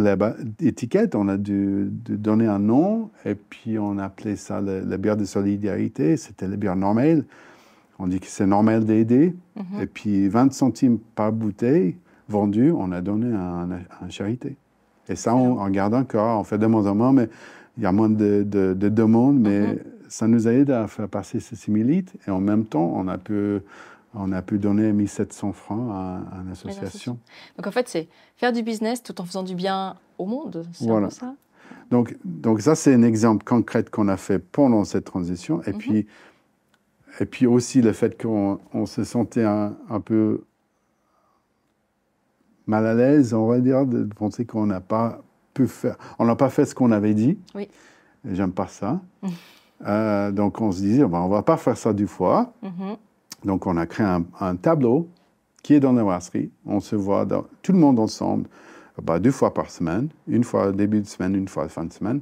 étiquette, 0.61 1.15
on 1.15 1.27
a 1.27 1.37
dû, 1.37 1.89
donner 1.89 2.47
un 2.47 2.59
nom, 2.59 3.11
et 3.25 3.35
puis 3.35 3.77
on 3.77 3.97
a 3.97 4.05
appelé 4.05 4.35
ça 4.35 4.61
la, 4.61 4.97
bière 4.97 5.17
de 5.17 5.25
solidarité. 5.25 6.17
C'était 6.17 6.47
la 6.47 6.55
bière 6.55 6.75
normale. 6.75 7.23
On 7.99 8.07
dit 8.07 8.19
que 8.19 8.27
c'est 8.27 8.47
normal 8.47 8.85
d'aider. 8.85 9.35
Mhm. 9.55 9.81
Et 9.81 9.87
puis, 9.87 10.27
20 10.27 10.51
centimes 10.53 10.99
par 11.15 11.31
bouteille 11.31 11.95
vendue, 12.27 12.71
on 12.71 12.91
a 12.91 13.01
donné 13.01 13.33
à 13.33 13.67
un 14.01 14.09
charité. 14.09 14.57
Et 15.09 15.15
ça, 15.15 15.35
on, 15.35 15.59
on, 15.59 15.69
garde 15.69 15.93
encore, 15.93 16.39
on 16.39 16.43
fait 16.43 16.57
de 16.57 16.65
moins 16.65 16.87
en 16.87 16.95
moins, 16.95 17.13
mais 17.13 17.29
il 17.77 17.83
y 17.83 17.85
a 17.85 17.91
moins 17.91 18.09
de, 18.09 18.43
de, 18.43 18.89
demandes, 18.89 19.39
mais 19.39 19.61
mm-hmm. 19.61 19.79
ça 20.07 20.27
nous 20.27 20.47
aide 20.47 20.71
à 20.71 20.87
faire 20.87 21.07
passer 21.07 21.39
ces 21.39 21.55
similites. 21.55 22.13
Et 22.27 22.31
en 22.31 22.39
même 22.39 22.65
temps, 22.65 22.91
on 22.95 23.07
a 23.07 23.17
pu, 23.17 23.59
on 24.13 24.31
a 24.31 24.41
pu 24.41 24.57
donner 24.57 24.91
1700 24.91 25.53
francs 25.53 25.91
à, 25.91 26.21
une 26.41 26.51
association. 26.51 27.19
Donc 27.57 27.67
en 27.67 27.71
fait, 27.71 27.87
c'est 27.87 28.07
faire 28.37 28.53
du 28.53 28.63
business 28.63 29.03
tout 29.03 29.19
en 29.21 29.25
faisant 29.25 29.43
du 29.43 29.55
bien 29.55 29.95
au 30.17 30.25
monde, 30.25 30.65
c'est 30.73 30.85
voilà. 30.85 31.09
ça 31.09 31.35
donc, 31.91 32.17
donc 32.23 32.61
ça, 32.61 32.75
c'est 32.75 32.93
un 32.93 33.03
exemple 33.03 33.43
concret 33.43 33.83
qu'on 33.83 34.07
a 34.07 34.17
fait 34.17 34.39
pendant 34.39 34.85
cette 34.85 35.05
transition. 35.05 35.61
Et 35.63 35.71
mm-hmm. 35.71 35.77
puis, 35.77 36.07
et 37.19 37.25
puis 37.25 37.47
aussi 37.47 37.81
le 37.81 37.91
fait 37.91 38.19
qu'on 38.19 38.59
on 38.73 38.85
se 38.85 39.03
sentait 39.03 39.43
un, 39.43 39.75
un 39.89 39.99
peu 39.99 40.43
mal 42.67 42.86
à 42.86 42.93
l'aise, 42.93 43.34
on 43.34 43.47
va 43.47 43.60
dire, 43.60 43.86
de 43.86 44.04
penser 44.13 44.45
qu'on 44.45 44.65
n'a 44.65 44.82
pas 44.82 45.21
pu 45.54 45.67
faire, 45.67 45.95
on 46.19 46.25
n'a 46.25 46.36
pas 46.36 46.49
fait 46.49 46.65
ce 46.65 46.75
qu'on 46.75 46.91
avait 46.91 47.13
dit. 47.13 47.38
Oui. 47.56 47.67
J'aime 48.32 48.51
pas 48.51 48.67
ça. 48.67 48.99
Euh, 49.86 50.32
donc 50.32 50.62
on 50.62 50.71
se 50.71 50.80
disait, 50.80 51.06
ben, 51.06 51.19
on 51.19 51.28
va 51.28 51.43
pas 51.43 51.58
faire 51.58 51.78
ça 51.78 51.93
du 51.93 52.08
fois. 52.08 52.54
Mhm. 52.63 52.95
Donc 53.43 53.67
on 53.67 53.78
a 53.78 53.86
créé 53.86 54.06
un, 54.06 54.23
un 54.39 54.56
tableau 54.56 55.08
qui 55.62 55.73
est 55.75 55.80
dans 55.80 55.93
la 55.93 56.04
brasserie. 56.04 56.49
On 56.65 56.80
se 56.80 56.95
voit 56.95 57.25
dans- 57.25 57.45
tout 57.62 57.71
le 57.71 57.78
monde 57.80 57.99
ensemble, 57.99 58.47
ben, 59.01 59.19
deux 59.19 59.32
fois 59.32 59.54
par 59.54 59.69
semaine, 59.69 60.10
une 60.28 60.43
fois 60.43 60.67
au 60.67 60.71
début 60.71 61.01
de 61.01 61.08
semaine, 61.08 61.36
une 61.36 61.47
fois 61.47 61.63
à 61.63 61.65
la 61.65 61.69
fin 61.69 61.84
de 61.86 61.93
semaine. 61.93 62.21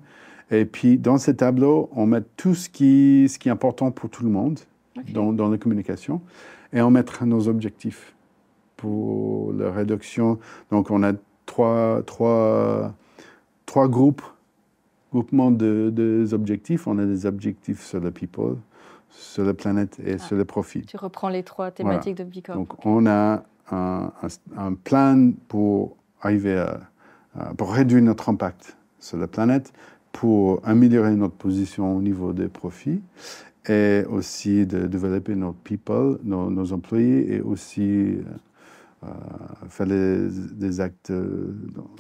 Et 0.52 0.66
puis 0.66 0.98
dans 0.98 1.18
ce 1.18 1.32
tableau, 1.32 1.90
on 1.96 2.06
met 2.06 2.22
tout 2.36 2.54
ce 2.56 2.70
qui, 2.70 3.28
ce 3.30 3.40
qui 3.40 3.48
est 3.48 3.52
important 3.52 3.92
pour 3.92 4.10
tout 4.10 4.24
le 4.24 4.30
monde 4.30 4.60
dans, 5.14 5.32
dans 5.32 5.50
la 5.50 5.58
communication 5.58 6.22
et 6.74 6.82
on 6.82 6.92
met 6.92 7.04
nos 7.26 7.48
objectifs 7.48 8.14
pour 8.84 9.54
la 9.54 9.72
réduction. 9.72 10.40
Donc 10.70 10.92
on 10.92 11.04
a 11.04 11.14
trois, 11.46 12.02
trois, 12.06 12.94
trois 13.66 13.88
groupes, 13.88 14.22
groupements 15.14 15.52
de, 15.52 15.90
des 15.90 16.34
objectifs. 16.34 16.86
On 16.86 16.98
a 17.00 17.06
des 17.06 17.26
objectifs 17.26 17.82
sur 17.82 18.02
le 18.02 18.12
people, 18.12 18.58
sur 19.10 19.46
la 19.46 19.54
planète 19.54 20.00
et 20.06 20.18
sur 20.18 20.36
le 20.36 20.44
profit. 20.44 20.82
Tu 20.86 20.98
reprends 20.98 21.30
les 21.30 21.44
trois 21.44 21.72
thématiques 21.72 22.18
de 22.18 22.26
Bicorp. 22.26 22.56
Donc 22.58 22.86
on 22.86 23.06
a 23.06 23.44
un, 23.72 24.12
un- 24.22 24.58
un 24.68 24.74
plan 24.74 25.32
pour 25.48 25.96
arriver 26.22 26.58
à, 26.58 27.54
pour 27.58 27.72
réduire 27.74 28.02
notre 28.04 28.28
impact 28.28 28.76
sur 29.00 29.18
la 29.18 29.28
planète, 29.28 29.72
pour 30.12 30.60
améliorer 30.66 31.16
notre 31.16 31.36
position 31.36 31.96
au 31.98 32.02
niveau 32.02 32.34
des 32.34 32.48
profits 32.50 33.02
et 33.70 34.04
aussi 34.10 34.66
de 34.68 34.88
développer 34.88 35.36
notre 35.36 35.58
people, 35.64 36.20
nos, 36.26 36.50
nos 36.50 36.74
employés 36.74 37.34
et 37.36 37.40
aussi 37.42 37.82
euh, 38.18 38.22
faire 39.70 39.86
les- 39.86 40.28
des 40.54 40.82
actes 40.82 41.12
euh, 41.12 41.54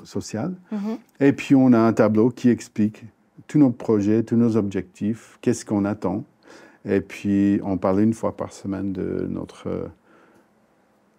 sociaux. 0.03 0.39
Mhm. 0.71 0.97
Et 1.19 1.33
puis 1.33 1.55
on 1.55 1.73
a 1.73 1.79
un 1.79 1.93
tableau 1.93 2.29
qui 2.29 2.49
explique 2.49 3.05
tous 3.47 3.57
nos 3.59 3.71
projets, 3.71 4.23
tous 4.23 4.35
nos 4.35 4.55
objectifs, 4.57 5.37
qu'est-ce 5.41 5.65
qu'on 5.65 5.85
attend. 5.85 6.23
Et 6.85 7.01
puis 7.01 7.59
on 7.63 7.77
parle 7.77 8.01
une 8.01 8.13
fois 8.13 8.35
par 8.35 8.51
semaine 8.53 8.91
de 8.93 9.27
notre 9.29 9.67
euh, 9.67 9.87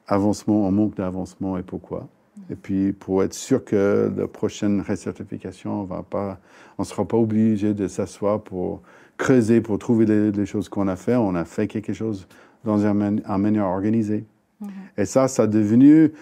avancement, 0.07 0.67
en 0.67 0.71
manque 0.71 0.97
d'avancement 0.97 1.57
et 1.59 1.63
pourquoi. 1.63 2.09
Et 2.51 2.57
puis 2.57 2.93
pour 2.93 3.23
être 3.23 3.33
sûr 3.35 3.65
que 3.65 4.11
la 4.17 4.27
prochaine 4.27 4.81
recertification, 4.87 5.81
on 5.83 5.85
va 5.85 6.03
pas, 6.03 6.39
on 6.79 6.85
sera 6.85 7.05
pas 7.07 7.17
obligé 7.17 7.75
de 7.75 7.87
s'asseoir 7.89 8.41
pour 8.43 8.83
creuser, 9.17 9.61
pour 9.61 9.79
trouver 9.79 10.05
les, 10.07 10.33
les 10.33 10.47
choses 10.47 10.69
qu'on 10.69 10.89
a 10.89 10.97
fait. 10.97 11.15
On 11.17 11.35
a 11.35 11.45
fait 11.45 11.69
quelque 11.69 11.93
chose 11.93 12.27
dans 12.65 12.85
un, 12.87 13.19
un 13.25 13.39
manière 13.39 13.67
organisée. 13.67 14.25
Mhm. 14.61 14.71
Et 14.97 15.05
ça, 15.05 15.29
ça 15.29 15.45
est 15.45 15.49
devenu 15.49 16.13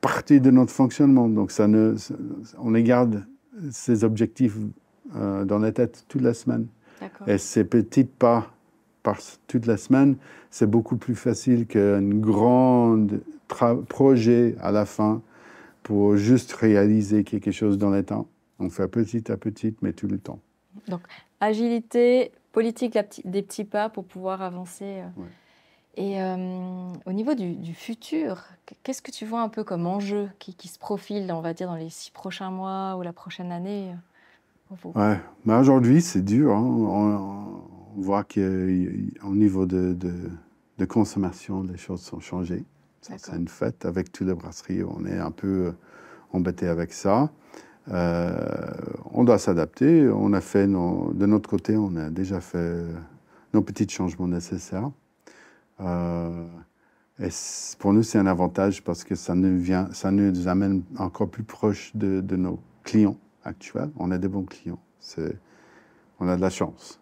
partie 0.00 0.40
de 0.40 0.50
notre 0.50 0.72
fonctionnement. 0.72 1.28
Donc, 1.28 1.50
ça 1.50 1.68
ne, 1.68 1.96
ça- 1.96 2.14
on 2.58 2.70
les 2.70 2.82
garde 2.82 3.24
ces 3.70 4.04
objectifs 4.04 4.56
euh, 5.16 5.44
dans 5.44 5.58
la 5.58 5.72
tête 5.72 6.04
toute 6.08 6.22
la 6.22 6.34
semaine. 6.34 6.66
Et 7.28 7.38
ces 7.38 7.64
petits 7.64 8.04
pas 8.04 8.50
par 9.02 9.18
toute 9.48 9.66
la 9.66 9.76
semaine, 9.76 10.16
c'est 10.50 10.70
beaucoup 10.70 10.96
plus 10.96 11.14
facile 11.16 11.66
qu'un 11.66 12.02
grand 12.02 13.06
projet 13.88 14.56
à 14.60 14.70
la 14.72 14.86
fin 14.86 15.20
pour 15.82 16.16
juste 16.16 16.52
réaliser 16.52 17.24
quelque 17.24 17.50
chose 17.50 17.76
dans 17.78 17.90
le 17.90 18.02
temps. 18.04 18.28
On 18.60 18.70
fait 18.70 18.86
petit 18.88 19.30
à 19.32 19.36
petit, 19.36 19.74
mais 19.82 19.92
tout 19.92 20.06
le 20.06 20.18
temps. 20.18 20.38
Agilité, 21.40 22.30
politique 22.52 22.96
des 23.24 23.42
petits 23.42 23.64
pas 23.64 23.88
pour 23.88 24.04
pouvoir 24.04 24.42
avancer. 24.42 24.84
euh. 24.84 25.20
Ouais. 25.20 25.26
Et 25.94 26.22
euh, 26.22 26.88
au 27.04 27.12
niveau 27.12 27.34
du, 27.34 27.54
du 27.54 27.74
futur, 27.74 28.44
qu'est-ce 28.82 29.02
que 29.02 29.10
tu 29.10 29.26
vois 29.26 29.42
un 29.42 29.48
peu 29.50 29.62
comme 29.62 29.86
enjeu 29.86 30.28
qui, 30.38 30.54
qui 30.54 30.68
se 30.68 30.78
profile, 30.78 31.30
on 31.32 31.40
va 31.42 31.52
dire, 31.52 31.68
dans 31.68 31.74
les 31.76 31.90
six 31.90 32.10
prochains 32.10 32.50
mois 32.50 32.96
ou 32.96 33.02
la 33.02 33.12
prochaine 33.12 33.52
année 33.52 33.90
euh, 34.72 34.88
Ouais, 34.94 35.20
mais 35.44 35.54
aujourd'hui, 35.54 36.00
c'est 36.00 36.22
dur. 36.24 36.52
hein. 36.52 36.62
On, 36.62 37.62
on 37.98 38.00
voit 38.00 38.24
qu'au 38.24 38.40
niveau 39.34 39.66
de, 39.66 39.92
de, 39.92 40.14
de 40.78 40.84
consommation, 40.86 41.62
les 41.62 41.76
choses 41.76 42.00
sont 42.00 42.20
changées. 42.20 42.64
Ça, 43.02 43.14
c'est 43.18 43.36
une 43.36 43.48
fête 43.48 43.84
avec 43.84 44.12
toutes 44.12 44.28
les 44.28 44.34
brasseries. 44.34 44.82
On 44.84 45.04
est 45.04 45.18
un 45.18 45.30
peu 45.30 45.74
embêté 46.32 46.68
avec 46.68 46.94
ça. 46.94 47.30
Euh, 47.88 48.46
on 49.12 49.24
doit 49.24 49.38
s'adapter. 49.38 50.08
On 50.08 50.32
a 50.32 50.40
fait 50.40 50.66
nos- 50.66 51.12
de 51.12 51.26
notre 51.26 51.50
côté, 51.50 51.76
on 51.76 51.94
a 51.96 52.08
déjà 52.08 52.40
fait 52.40 52.82
nos 53.52 53.60
petits 53.60 53.88
changements 53.88 54.28
nécessaires. 54.28 54.90
Euh, 55.82 56.46
et 57.18 57.28
pour 57.78 57.92
nous, 57.92 58.02
c'est 58.02 58.18
un 58.18 58.26
avantage 58.26 58.82
parce 58.82 59.04
que 59.04 59.14
ça 59.14 59.34
nous, 59.34 59.58
vient, 59.58 59.88
ça 59.92 60.10
nous 60.10 60.48
amène 60.48 60.82
encore 60.98 61.28
plus 61.28 61.44
proche 61.44 61.94
de, 61.94 62.20
de 62.20 62.36
nos 62.36 62.60
clients 62.84 63.16
actuels. 63.44 63.90
On 63.96 64.10
a 64.10 64.18
des 64.18 64.28
bons 64.28 64.44
clients. 64.44 64.80
On 66.20 66.28
a 66.28 66.36
de 66.36 66.40
la 66.40 66.50
chance. 66.50 67.00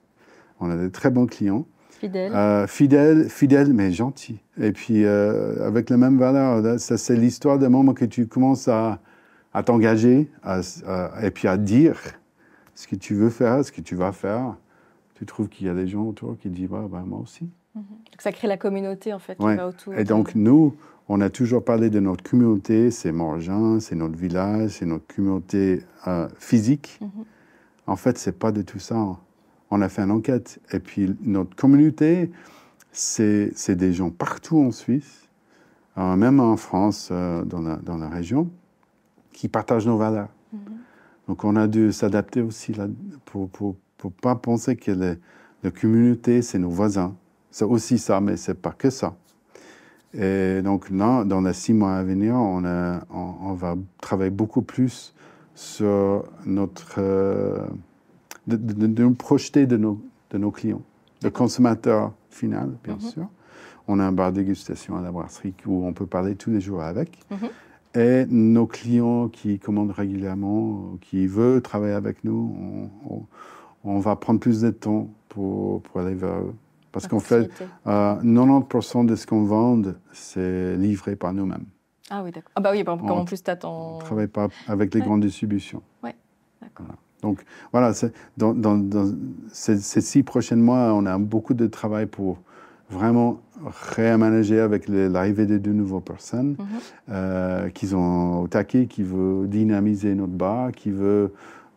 On 0.59 0.71
a 0.71 0.77
des 0.77 0.91
très 0.91 1.11
bons 1.11 1.27
clients. 1.27 1.67
Fidèle 1.91 2.33
Euh, 2.35 2.67
fidèle, 2.67 3.29
fidèle, 3.29 3.73
mais 3.75 3.93
gentil. 3.93 4.41
Et 4.59 4.73
puis, 4.73 5.05
euh, 5.05 5.67
avec 5.67 5.91
les 5.91 5.97
mêmes 5.97 6.19
valeurs. 6.19 6.81
Ça, 6.81 6.97
c'est 6.97 7.17
l'histoire 7.17 7.59
des 7.59 7.69
moments 7.69 7.95
que 7.95 8.05
tu 8.07 8.27
commences 8.27 8.69
à, 8.69 9.01
à 9.53 9.63
t'engager 9.63 10.31
et 11.23 11.31
puis 11.31 11.49
à 11.49 11.57
dire 11.57 12.01
ce 12.75 12.87
que 12.87 12.97
tu 12.97 13.15
veux 13.15 13.31
faire, 13.31 13.65
ce 13.65 13.73
que 13.73 13.81
tu 13.81 13.95
vas 13.95 14.13
faire. 14.13 14.57
Tu 15.15 15.27
trouves 15.27 15.49
qu'il 15.49 15.67
y 15.67 15.71
a 15.71 15.75
des 15.75 15.87
gens 15.87 16.05
autour 16.05 16.39
qui 16.39 16.49
disent 16.49 16.69
ben, 16.69 17.05
moi 17.05 17.21
aussi. 17.21 17.51
Donc 17.75 17.85
ça 18.19 18.33
crée 18.33 18.49
la 18.49 18.57
communauté 18.57 19.13
en 19.13 19.19
fait 19.19 19.37
qui 19.37 19.45
Ouais. 19.45 19.57
va 19.57 19.69
autour. 19.69 19.95
Et 19.95 20.05
donc, 20.05 20.35
nous, 20.35 20.75
on 21.09 21.21
a 21.21 21.31
toujours 21.31 21.65
parlé 21.65 21.89
de 21.91 22.01
notre 22.01 22.29
communauté, 22.29 22.91
c'est 22.91 23.13
Morgin, 23.13 23.81
c'est 23.81 23.95
notre 23.95 24.17
village, 24.17 24.71
c'est 24.73 24.87
notre 24.87 25.07
communauté 25.15 25.83
euh, 26.07 26.29
physique. 26.39 26.99
Mhm. 27.01 27.11
En 27.87 27.97
fait, 27.97 28.19
c'est 28.19 28.39
pas 28.39 28.53
de 28.53 28.63
tout 28.63 28.79
ça. 28.79 29.17
On 29.71 29.81
a 29.83 29.89
fait 29.89 30.03
une 30.03 30.11
enquête. 30.11 30.59
Et 30.73 30.81
puis, 30.81 31.17
notre 31.23 31.55
communauté, 31.57 32.31
c'est 32.93 33.75
des 33.77 33.93
gens 33.93 34.11
partout 34.11 34.59
en 34.59 34.73
Suisse, 34.73 35.29
euh, 35.97 36.17
même 36.17 36.41
en 36.41 36.57
France, 36.57 37.09
euh, 37.13 37.45
dans, 37.45 37.61
la, 37.61 37.77
dans 37.77 37.97
la 37.97 38.09
région, 38.09 38.51
qui 39.33 39.49
partagent 39.49 39.87
nos 39.87 39.97
valeurs. 39.97 40.29
Mhm. 40.53 40.61
Donc, 41.29 41.45
on 41.45 41.55
a 41.57 41.69
dû 41.69 41.93
s'adapter 41.93 42.41
aussi 42.43 42.73
là, 42.73 42.89
pour 43.27 43.49
ne 44.05 44.11
pas 44.11 44.35
penser 44.35 44.75
que 44.77 44.91
les- 44.91 45.15
la 45.63 45.71
communauté, 45.71 46.43
c'est 46.43 46.59
nos 46.59 46.71
voisins. 46.71 47.15
C'est 47.51 47.65
aussi 47.65 47.99
ça, 47.99 48.21
mais 48.21 48.37
c'est 48.37 48.55
pas 48.55 48.73
que 48.73 48.91
ça. 48.91 49.15
Et 50.15 50.61
donc, 50.63 50.91
là, 50.91 51.25
dans 51.25 51.41
les 51.41 51.53
six 51.53 51.73
mois 51.73 51.95
à 51.97 52.03
venir, 52.03 52.35
on, 52.35 52.65
a- 52.65 53.01
on, 53.11 53.35
on 53.43 53.53
va 53.55 53.77
travailler 54.01 54.31
beaucoup 54.31 54.63
plus 54.63 55.15
sur 55.55 56.25
notre. 56.47 56.97
euh, 56.99 57.59
de, 58.47 58.57
de- 58.57 58.73
de- 58.73 58.87
de 58.87 59.03
nous 59.05 59.15
projeter 59.15 59.67
de 59.67 59.77
nos, 59.77 60.01
de 60.31 60.39
nos 60.39 60.51
clients, 60.51 60.83
le 61.23 61.31
consommateur 61.31 62.13
final, 62.31 62.71
bien 62.83 62.95
Mhm. 62.95 63.01
sûr. 63.01 63.27
On 63.87 63.99
a 63.99 64.05
un 64.05 64.13
bar 64.13 64.33
dégustation 64.33 64.97
à 64.97 65.03
la 65.03 65.11
brasserie 65.13 65.55
où 65.67 65.85
on 65.85 65.93
peut 65.93 66.07
parler 66.07 66.35
tous 66.37 66.51
les 66.51 66.61
jours 66.61 66.83
avec. 66.83 67.19
Mhm. 67.31 67.49
Et 68.01 68.27
nos 68.29 68.67
clients 68.67 69.29
qui 69.29 69.59
commandent 69.59 69.91
régulièrement, 69.91 70.97
qui 71.01 71.27
veulent 71.27 71.61
travailler 71.63 71.95
avec 71.95 72.25
nous, 72.25 72.57
on, 73.09 73.15
on- 73.15 73.27
on 73.85 73.99
va 73.99 74.15
prendre 74.17 74.41
plus 74.41 74.61
de 74.63 74.71
temps 74.71 75.09
pour, 75.29 75.83
pour 75.83 76.01
aller 76.01 76.15
vers 76.15 76.39
eux. 76.41 76.55
Parce 76.93 77.07
qu'en 77.07 77.21
fait, 77.21 77.49
proximité. 77.49 77.65
euh, 77.87 78.15
90% 78.23 79.05
de 79.07 79.15
ce 79.17 79.27
qu'on 79.27 79.45
vend, 79.45 79.81
c'est 80.13 80.77
livré 80.77 81.15
par 81.17 81.33
nous-mêmes. 81.33 81.67
Ah 82.11 82.23
oui, 82.25 82.33
d'accord. 82.33 82.51
Ah 82.57 82.61
bah 82.61 82.71
oui, 82.73 82.83
bah, 82.83 82.97
comme 82.99 83.11
en 83.19 83.25
plus 83.25 83.43
t'attends. 83.43 83.93
On 83.93 83.95
ne 83.97 84.01
travaille 84.01 84.27
pas 84.27 84.49
avec 84.67 84.93
les 84.95 85.01
Ouais. 85.01 85.07
grandes 85.07 85.21
distributions. 85.23 85.83
D'accord. 86.61 86.87
Donc 87.23 87.43
voilà, 87.73 87.93
dans, 88.37 88.53
dans- 88.55 88.77
dans 88.77 89.15
ces, 89.53 89.79
ces 89.79 90.01
six 90.01 90.23
prochains 90.23 90.57
mois, 90.57 90.93
on 90.95 91.07
a 91.07 91.17
beaucoup 91.19 91.55
de 91.55 91.67
travail 91.67 92.07
pour 92.07 92.39
vraiment 92.91 93.41
réaménager 93.95 94.59
avec 94.61 94.89
l'arrivée 94.89 95.47
de 95.47 95.59
deux 95.59 95.73
nouvelles 95.73 96.01
personnes 96.03 96.57
Mhm. 96.59 96.67
euh, 97.11 97.69
qui 97.71 97.87
sont 97.89 98.41
au 98.43 98.49
taquet, 98.49 98.87
qui 98.87 99.03
veut 99.03 99.47
dynamiser 99.47 100.15
notre 100.15 100.33
bar, 100.33 100.73
qui 100.73 100.91
veut 100.91 101.33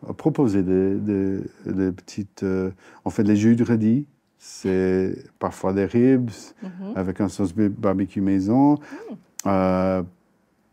euh, 0.08 0.12
proposer 0.12 0.62
des, 0.62 0.96
des- 0.96 1.40
des 1.66 1.92
petites... 1.92 2.42
euh, 2.42 2.70
on 3.04 3.10
fait 3.10 3.24
des 3.24 3.36
jus 3.36 3.56
de 3.56 3.64
radis, 3.64 4.06
c'est 4.46 5.16
parfois 5.38 5.72
des 5.72 5.86
ribs 5.86 6.30
Mhm. 6.62 6.92
avec 6.96 7.20
un 7.22 7.28
sauce 7.30 7.54
barbecue 7.54 8.20
maison. 8.20 8.78
Euh, 9.46 10.02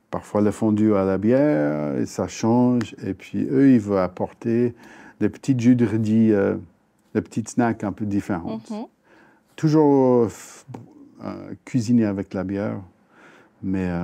parfois 0.09 0.41
le 0.41 0.51
fondu 0.51 0.93
à 0.93 1.05
la 1.05 1.17
bière, 1.17 1.95
et 1.97 2.05
ça 2.05 2.27
change. 2.27 2.93
Et 3.01 3.13
puis 3.13 3.45
eux, 3.49 3.71
ils 3.71 3.79
veulent 3.79 3.99
apporter 3.99 4.75
des 5.21 5.29
petits 5.29 5.57
jus 5.57 5.75
de 5.77 5.85
radis, 5.85 6.33
euh, 6.33 6.57
des 7.15 7.21
petites 7.21 7.47
snacks 7.47 7.85
un 7.85 7.93
peu 7.93 8.05
différentes. 8.05 8.69
Mhm. 8.71 8.85
Toujours 9.55 10.27
euh, 11.23 11.53
cuisiné 11.63 12.03
avec 12.05 12.33
la 12.33 12.43
bière, 12.43 12.81
mais 13.63 13.87
euh, 13.89 14.01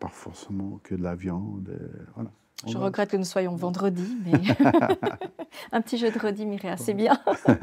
pas 0.00 0.08
forcément 0.08 0.80
que 0.82 0.96
de 0.96 1.02
la 1.04 1.14
viande. 1.14 1.68
et 1.70 2.02
voilà. 2.16 2.30
Je 2.66 2.76
regrette 2.76 3.10
que 3.10 3.16
nous 3.16 3.24
soyons 3.24 3.54
vendredi, 3.54 4.16
mais 4.24 4.32
un 5.72 5.80
petit 5.80 5.96
jeu 5.96 6.10
de 6.10 6.18
redis 6.18 6.44
m'irait 6.46 6.70
assez 6.70 6.92
bien. 6.94 7.16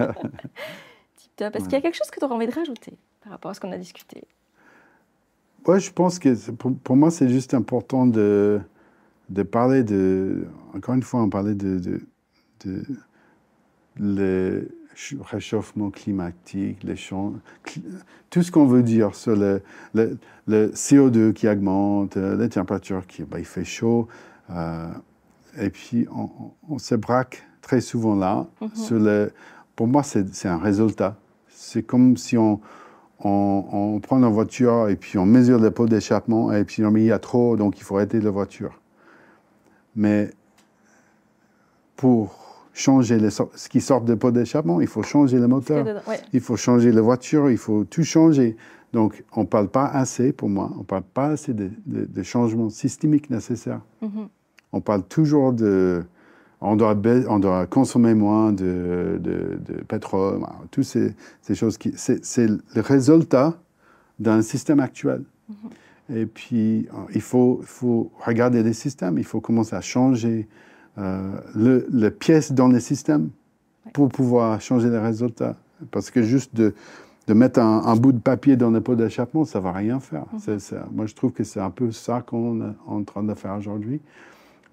Est-ce 1.40 1.64
qu'il 1.64 1.74
y 1.74 1.76
a 1.76 1.82
quelque 1.82 1.98
chose 1.98 2.12
que 2.12 2.20
tu 2.20 2.26
aurais 2.26 2.36
envie 2.36 2.48
de 2.48 2.54
rajouter 2.54 2.94
par 3.22 3.32
rapport 3.32 3.52
à 3.52 3.54
ce 3.54 3.60
qu'on 3.60 3.72
a 3.72 3.78
discuté 3.78 4.24
Oui, 5.66 5.80
je 5.80 5.92
pense 5.92 6.20
que 6.20 6.52
pour, 6.52 6.96
moi, 6.96 7.10
c'est 7.12 7.30
juste 7.30 7.54
important 7.54 8.06
de, 8.06 8.62
de 9.30 9.44
parler 9.44 9.84
de. 9.84 10.46
Encore 10.76 10.96
une 10.96 11.04
fois, 11.04 11.22
on 11.22 11.30
parlait 11.30 11.56
de, 11.56 11.80
de, 11.80 12.02
de 12.66 12.84
le 14.00 14.70
réchauffement 15.22 15.90
climatique, 15.90 16.84
les 16.84 16.96
champs, 16.96 17.34
tout 18.30 18.44
ce 18.44 18.52
qu'on 18.52 18.66
veut 18.68 18.84
dire 18.84 19.16
sur 19.16 19.36
le, 19.36 19.62
le, 19.94 20.18
le, 20.48 20.68
CO2 20.70 21.34
qui 21.34 21.48
augmente, 21.48 22.18
euh, 22.18 22.38
les 22.38 22.50
températures 22.50 23.06
qui, 23.08 23.24
bah, 23.24 23.40
il 23.40 23.46
fait 23.46 23.66
chaud. 23.66 24.08
Euh, 24.52 24.88
et 25.58 25.70
puis, 25.70 26.08
on, 26.12 26.30
on, 26.70 26.78
se 26.78 26.96
braque 26.96 27.44
très 27.62 27.82
souvent 27.82 28.16
là. 28.16 28.46
Mm-hmm. 28.62 28.76
sur 28.76 29.00
le, 29.00 29.32
pour 29.76 29.88
moi, 29.88 30.04
c'est 30.04 30.48
un 30.48 30.58
résultat. 30.58 31.18
C'est 31.64 31.84
comme 31.84 32.18
si 32.18 32.38
on, 32.38 32.60
on, 33.20 33.66
on, 33.72 34.00
prend 34.00 34.20
la 34.20 34.28
voiture 34.28 34.90
et 34.90 34.96
puis 34.96 35.18
on 35.18 35.26
mesure 35.26 35.60
le 35.60 35.72
pot 35.72 35.88
d'échappement 35.88 36.52
et 36.52 36.66
puis 36.66 36.84
on 36.86 36.92
met 36.92 37.02
il 37.02 37.08
y 37.08 37.12
a 37.12 37.20
trop, 37.20 37.56
donc 37.56 37.80
il 37.80 37.84
faut 37.84 37.96
arrêter 37.96 38.20
la 38.20 38.32
voiture. 38.32 38.80
Mais 39.96 40.32
pour 41.96 42.36
changer 42.74 43.18
les, 43.18 43.30
ce 43.30 43.70
qui 43.70 43.80
sort 43.80 44.02
de 44.02 44.16
pot 44.16 44.32
d'échappement, 44.32 44.82
il 44.82 44.88
faut 44.88 45.04
changer 45.04 45.38
le 45.40 45.48
moteur, 45.48 45.86
il 46.34 46.42
faut 46.42 46.58
changer 46.58 46.92
la 46.92 47.02
voiture, 47.02 47.50
il 47.50 47.58
faut 47.58 47.86
tout 47.86 48.04
changer. 48.04 48.58
Donc, 48.92 49.24
on 49.36 49.42
ne 49.42 49.48
parle 49.48 49.70
pas 49.70 49.86
assez, 49.86 50.34
pour 50.34 50.50
moi, 50.50 50.70
on 50.76 50.80
ne 50.80 50.84
parle 50.84 51.04
pas 51.04 51.28
assez 51.28 51.54
de, 51.54 51.72
de, 51.86 52.24
changements 52.24 52.70
systémiques 52.70 53.30
nécessaires. 53.32 53.82
Mm-hmm. 54.04 54.28
On 54.72 54.82
parle 54.82 55.04
toujours 55.04 55.52
de... 55.52 56.04
On 56.66 56.76
doit, 56.78 56.96
on 57.28 57.40
doit 57.40 57.68
consommer 57.68 58.14
moins 58.14 58.54
de, 58.54 59.20
de 59.22 59.84
pétrole, 59.84 60.40
toutes 60.72 60.86
ces, 60.86 61.14
ces, 61.42 61.56
choses 61.56 61.78
qui... 61.78 61.94
C'est 61.96 62.48
le 62.48 62.82
résultat 62.82 63.54
d'un 64.18 64.42
système 64.42 64.80
actuel. 64.80 65.24
Mm-hmm. 65.52 66.16
Et 66.16 66.26
puis, 66.26 66.88
il 67.14 67.22
faut, 67.22 67.62
faut 67.64 68.12
regarder 68.26 68.64
les 68.64 68.74
systèmes, 68.74 69.18
il 69.18 69.26
faut 69.26 69.42
commencer 69.42 69.76
à 69.76 69.82
changer 69.82 70.48
euh, 70.98 71.32
le, 71.56 71.88
les 71.92 72.12
pièces 72.12 72.52
dans 72.52 72.68
le 72.68 72.80
système 72.80 73.30
pour 73.94 74.10
pouvoir 74.10 74.62
changer 74.62 74.90
les 74.90 75.00
résultats. 75.00 75.56
Parce 75.92 76.12
que 76.12 76.22
juste 76.22 76.56
de, 76.56 76.74
de 77.28 77.34
mettre 77.34 77.60
un, 77.60 77.96
bout 77.96 78.12
de 78.12 78.20
papier 78.20 78.58
dans 78.58 78.70
le 78.70 78.82
pot 78.82 78.96
d'échappement, 78.96 79.46
ça 79.46 79.60
ne 79.60 79.64
va 79.64 79.72
rien 79.72 80.00
faire. 80.00 80.26
Mhm. 80.34 80.60
moi, 80.92 81.06
je 81.06 81.16
trouve 81.16 81.32
que 81.32 81.44
c'est 81.44 81.60
un 81.60 81.72
peu 81.72 81.92
ça 81.92 82.22
qu'on 82.22 82.62
est 82.62 82.74
en 82.86 83.04
train 83.04 83.24
de 83.24 83.34
faire 83.34 83.56
aujourd'hui. 83.58 84.02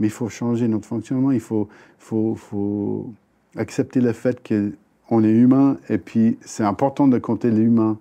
Mais 0.00 0.08
il 0.08 0.10
faut 0.10 0.28
changer 0.28 0.66
notre 0.66 0.86
fonctionnement, 0.86 1.30
il 1.30 1.40
faut, 1.40 1.68
faut, 1.98 2.34
faut 2.34 3.12
accepter 3.56 4.00
le 4.00 4.12
fait 4.12 4.40
qu'on 4.46 5.22
est 5.22 5.30
humain 5.30 5.76
et 5.88 5.98
puis 5.98 6.38
c'est 6.40 6.64
important 6.64 7.06
de 7.06 7.18
compter 7.18 7.50
les 7.50 7.62
humains 7.62 7.98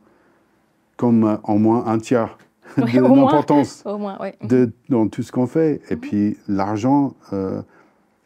comme 0.97 1.24
euh, 1.26 1.38
au 1.43 1.58
moins 1.58 1.86
un 1.86 2.00
tiers 2.00 2.38
de 2.78 2.84
l'importance 3.00 3.84
dans 3.84 5.08
tout 5.08 5.24
ce 5.24 5.32
qu'on 5.32 5.47
fait. 5.47 5.82
Et 5.89 5.95
mhm. 5.95 6.02
puis 6.02 6.38
l'argent, 6.47 7.14
euh, 7.34 7.62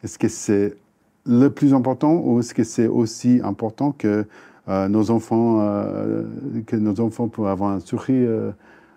est-ce 0.03 0.17
que 0.17 0.27
c'est 0.27 0.75
le 1.25 1.49
plus 1.49 1.73
important 1.73 2.21
ou 2.23 2.39
est-ce 2.39 2.53
que 2.53 2.63
c'est 2.63 2.87
aussi 2.87 3.41
important 3.43 3.91
que 3.91 4.25
euh, 4.69 4.87
nos 4.87 5.11
enfants, 5.11 5.59
euh, 5.61 6.23
que 6.65 6.77
nos 6.77 6.99
enfants 7.01 7.27
peuvent 7.27 7.47
avoir 7.47 7.71
un 7.71 7.79
sourire 7.81 8.29
euh, 8.29 8.51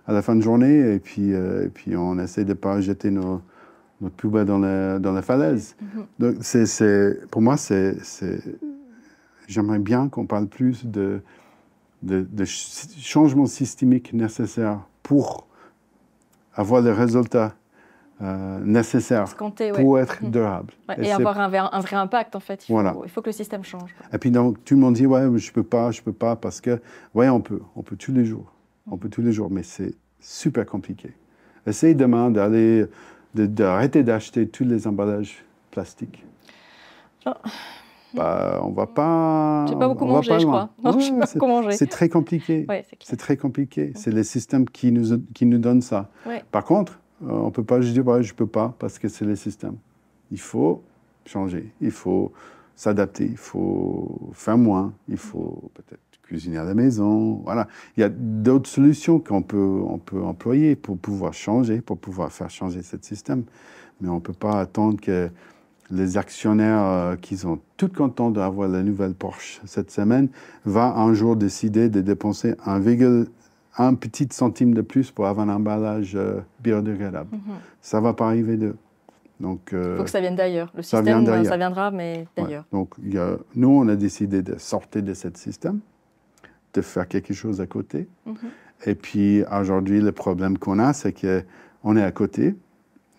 à 0.06 0.12
la 0.12 0.22
fin 0.22 0.36
de 0.36 0.40
journée 0.40 0.94
et 0.94 1.00
puis, 1.00 1.30
et 1.30 1.68
puis 1.74 1.96
on 1.96 2.18
essaie 2.20 2.44
de 2.44 2.50
ne 2.50 2.54
pas 2.54 2.80
jeter 2.80 3.10
nos, 3.10 3.40
notre 4.00 4.16
poubelle 4.16 4.46
dans 4.46 4.58
la, 4.58 4.98
dans 4.98 5.12
la 5.12 5.22
falaise. 5.22 5.76
Mm-hmm. 5.82 6.04
Donc, 6.18 6.36
c'est, 6.42 7.28
pour 7.30 7.42
moi, 7.42 7.56
c'est, 7.56 7.96
j'aimerais 9.46 9.78
bien 9.78 10.08
qu'on 10.08 10.26
parle 10.26 10.46
plus 10.46 10.84
de, 10.84 11.20
de, 12.02 12.26
de 12.30 12.44
changements 12.44 13.46
systémiques 13.46 14.12
nécessaires 14.12 14.80
pour 15.02 15.46
avoir 16.54 16.82
les 16.82 16.92
résultats 16.92 17.54
euh, 18.22 18.60
nécessaire 18.64 19.26
pour 19.74 19.98
être 19.98 20.24
mhm. 20.24 20.30
durable. 20.30 20.72
et, 20.96 21.12
avoir 21.12 21.38
un, 21.38 21.52
un, 21.52 21.80
vrai 21.80 21.96
impact, 21.96 22.34
en 22.34 22.40
fait. 22.40 22.66
Il 22.66 22.74
faut, 22.74 23.04
il 23.04 23.10
faut 23.10 23.20
que 23.20 23.28
le 23.28 23.32
système 23.32 23.62
change. 23.62 23.94
Et 24.10 24.16
puis, 24.16 24.30
donc, 24.30 24.64
tout 24.64 24.74
le 24.74 24.80
monde 24.80 24.94
dit, 24.94 25.04
ouais, 25.04 25.26
je 25.36 25.52
peux 25.52 25.62
pas, 25.62 25.90
je 25.90 26.00
peux 26.00 26.14
pas, 26.14 26.34
parce 26.34 26.62
que, 26.62 26.80
ouais, 27.14 27.28
on 27.28 27.42
peut, 27.42 27.60
on 27.74 27.82
peut 27.82 27.96
tous 27.96 28.12
les 28.12 28.24
jours. 28.24 28.50
On 28.86 28.92
mhm. 28.92 29.00
peut 29.00 29.08
tous 29.10 29.20
les 29.20 29.32
jours, 29.32 29.50
mais 29.50 29.62
c'est 29.62 29.94
super 30.18 30.64
compliqué. 30.64 31.12
Essaye 31.66 31.94
demain 31.94 32.30
d'aller, 32.30 32.86
d'arrêter 33.44 34.02
d'acheter 34.02 34.48
tous 34.48 34.64
les 34.64 34.86
emballages 34.86 35.44
plastiques. 35.70 36.24
Oh. 37.26 37.32
Bah, 38.14 38.60
on 38.62 38.70
va 38.70 38.86
pas. 38.86 39.66
J'ai 39.68 39.76
pas 39.76 39.88
beaucoup 39.88 40.06
mangé, 40.06 40.38
je 40.38 40.46
crois. 40.46 40.70
C'est 41.72 41.90
très 41.90 42.08
compliqué. 42.08 42.66
c'est 43.00 43.16
très 43.16 43.36
compliqué. 43.36 43.92
C'est 43.94 44.12
les 44.12 44.24
systèmes 44.24 44.64
qui 44.66 44.90
nous, 44.90 45.18
qui 45.34 45.44
nous 45.44 45.58
donnent 45.58 45.82
ça. 45.82 46.08
Par 46.50 46.64
contre, 46.64 46.98
euh, 47.24 47.30
on 47.30 47.50
peut 47.50 47.64
pas 47.64 47.80
juste 47.80 47.94
dire 47.94 48.22
je 48.22 48.32
ne 48.32 48.36
peux 48.36 48.46
pas 48.46 48.74
parce 48.78 48.98
que 48.98 49.08
c'est 49.08 49.24
le 49.24 49.36
système. 49.36 49.76
Il 50.30 50.40
faut 50.40 50.82
changer, 51.24 51.72
il 51.80 51.90
faut 51.90 52.32
s'adapter, 52.74 53.24
il 53.24 53.36
faut 53.36 54.30
faire 54.32 54.58
moins, 54.58 54.92
il 55.08 55.16
faut 55.16 55.70
peut-être 55.74 56.00
cuisiner 56.26 56.58
à 56.58 56.64
la 56.64 56.74
maison. 56.74 57.40
Voilà. 57.44 57.68
Il 57.96 58.00
y 58.00 58.04
a 58.04 58.08
d'autres 58.08 58.68
solutions 58.68 59.18
qu'on 59.20 59.42
peut, 59.42 59.80
on 59.88 59.98
peut 59.98 60.22
employer 60.22 60.76
pour 60.76 60.98
pouvoir 60.98 61.32
changer, 61.32 61.80
pour 61.80 61.98
pouvoir 61.98 62.32
faire 62.32 62.50
changer 62.50 62.82
ce 62.82 62.96
système. 63.00 63.44
Mais 64.00 64.08
on 64.08 64.16
ne 64.16 64.20
peut 64.20 64.32
pas 64.32 64.60
attendre 64.60 65.00
que 65.00 65.30
les 65.90 66.16
actionnaires 66.16 66.82
euh, 66.82 67.16
qui 67.16 67.36
sont 67.36 67.60
tout 67.76 67.88
contents 67.88 68.30
d'avoir 68.30 68.68
la 68.68 68.82
nouvelle 68.82 69.14
Porsche 69.14 69.60
cette 69.64 69.90
semaine 69.90 70.28
va 70.64 70.96
un 70.96 71.14
jour 71.14 71.36
décider 71.36 71.88
de 71.88 72.00
dépenser 72.00 72.52
1,1 72.66 73.26
un 73.78 73.94
petit 73.94 74.28
centime 74.30 74.74
de 74.74 74.80
plus 74.80 75.10
pour 75.10 75.26
avoir 75.26 75.48
un 75.48 75.54
emballage 75.54 76.14
euh, 76.14 76.40
biodégradable. 76.60 77.36
Mhm. 77.36 77.56
Ça 77.80 77.98
ne 77.98 78.04
va 78.04 78.14
pas 78.14 78.26
arriver 78.26 78.56
de. 78.56 78.74
Donc, 79.38 79.68
il 79.72 79.76
euh, 79.76 79.98
faut 79.98 80.04
que 80.04 80.10
ça 80.10 80.20
vienne 80.20 80.36
d'ailleurs. 80.36 80.72
Le 80.74 80.82
système, 80.82 81.26
ça, 81.26 81.44
ça 81.44 81.56
viendra, 81.58 81.90
mais 81.90 82.26
d'ailleurs. 82.36 82.64
Donc, 82.72 82.94
y 83.02 83.18
a, 83.18 83.36
nous, 83.54 83.68
on 83.68 83.86
a 83.88 83.96
décidé 83.96 84.40
de 84.40 84.56
sortir 84.56 85.02
de 85.02 85.12
ce 85.12 85.28
système, 85.34 85.80
de 86.76 86.82
faire 86.82 87.08
quelque 87.08 87.34
chose 87.34 87.60
à 87.60 87.66
côté. 87.66 88.08
Mhm. 88.26 88.36
Et 88.86 88.94
puis, 88.94 89.42
aujourd'hui, 89.44 90.00
le 90.00 90.12
problème 90.12 90.58
qu'on 90.58 90.78
a, 90.78 90.92
c'est 90.92 91.12
qu'on 91.12 91.96
est 91.96 92.02
à 92.02 92.12
côté. 92.12 92.54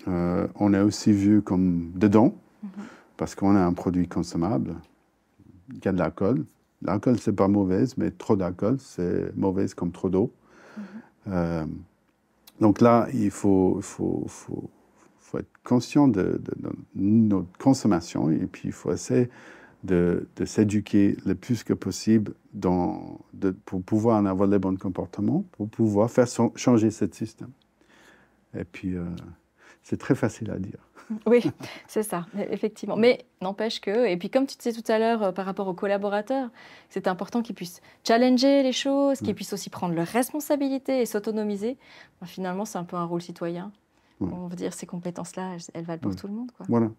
Euh, 0.08 0.48
on 0.56 0.74
est 0.74 0.80
aussi 0.80 1.12
vu 1.12 1.42
comme 1.42 1.92
dedans, 1.96 2.36
mhm. 2.64 2.70
parce 3.18 3.36
qu'on 3.36 3.56
a 3.56 3.60
un 3.60 3.74
produit 3.74 4.08
consommable 4.08 4.76
qui 5.82 5.88
a 5.88 5.92
de 5.92 5.98
l'alcool. 5.98 6.46
L'alcool, 6.84 7.20
c'est 7.20 7.36
pas 7.36 7.48
mauvaise, 7.48 7.98
mais 7.98 8.12
trop 8.12 8.36
d'alcool, 8.36 8.78
c'est 8.80 9.36
mauvaise 9.36 9.74
comme 9.74 9.92
trop 9.92 10.10
d'eau. 10.10 10.32
Euh, 11.28 11.66
donc 12.62 12.82
là, 12.82 13.08
il 13.14 13.32
faut, 13.32 13.80
faut, 13.82 14.24
faut, 14.28 14.70
faut 15.20 15.40
être 15.40 15.52
conscient 15.64 16.08
de, 16.08 16.40
notre 16.96 17.58
consommation 17.58 18.30
et 18.30 18.46
puis 18.46 18.64
il 18.66 18.72
faut 18.72 18.94
essayer 18.94 19.30
de, 19.84 20.28
de 20.36 20.46
s'éduquer 20.46 21.18
le 21.26 21.36
plus 21.36 21.64
que 21.64 21.74
possible 21.74 22.34
dans, 22.54 23.20
de, 23.34 23.52
pour 23.52 23.82
pouvoir 23.82 24.18
en 24.18 24.26
avoir 24.26 24.50
les 24.50 24.60
bons 24.60 24.78
comportements, 24.78 25.44
pour 25.52 25.70
pouvoir 25.70 26.10
faire 26.10 26.28
changer 26.56 26.92
ce 26.92 27.06
système. 27.12 27.52
Et 28.58 28.64
puis, 28.64 28.96
euh, 28.96 29.06
c'est 29.84 29.98
très 29.98 30.16
facile 30.16 30.52
à 30.52 30.58
dire. 30.58 30.80
Oui, 31.26 31.42
c'est 31.88 32.04
ça, 32.04 32.26
effectivement. 32.52 32.98
Mais 32.98 33.26
n'empêche 33.42 33.80
que, 33.80 34.08
et 34.08 34.18
puis 34.18 34.30
comme 34.30 34.46
tu 34.46 34.58
disais 34.58 34.74
tout 34.74 34.92
à 34.92 35.00
l'heure 35.00 35.24
euh, 35.24 35.32
par 35.32 35.46
rapport 35.46 35.68
aux 35.70 35.74
collaborateurs, 35.74 36.50
c'est 36.90 37.08
important 37.08 37.42
qu'ils 37.42 37.56
puissent 37.56 37.82
challenger 38.06 38.62
les 38.62 38.74
choses, 38.74 39.20
qu'ils 39.20 39.34
puissent 39.34 39.54
aussi 39.54 39.70
prendre 39.70 39.96
leurs 39.96 40.08
responsabilités 40.08 41.00
et 41.00 41.06
s'autonomiser. 41.06 41.78
finalement, 42.26 42.66
c'est 42.66 42.78
un 42.78 42.84
peu 42.84 42.98
un 42.98 43.06
rôle 43.06 43.22
citoyen. 43.22 43.72
On 44.20 44.48
veut 44.48 44.56
dire 44.56 44.74
ces 44.74 44.86
compétences-là, 44.86 45.58
elles, 45.74 45.86
valent 45.86 46.00
pour 46.00 46.16
tout 46.16 46.28
le 46.28 46.34
monde. 46.34 46.52
Quoi. 46.58 46.66
Voilà. 46.70 46.92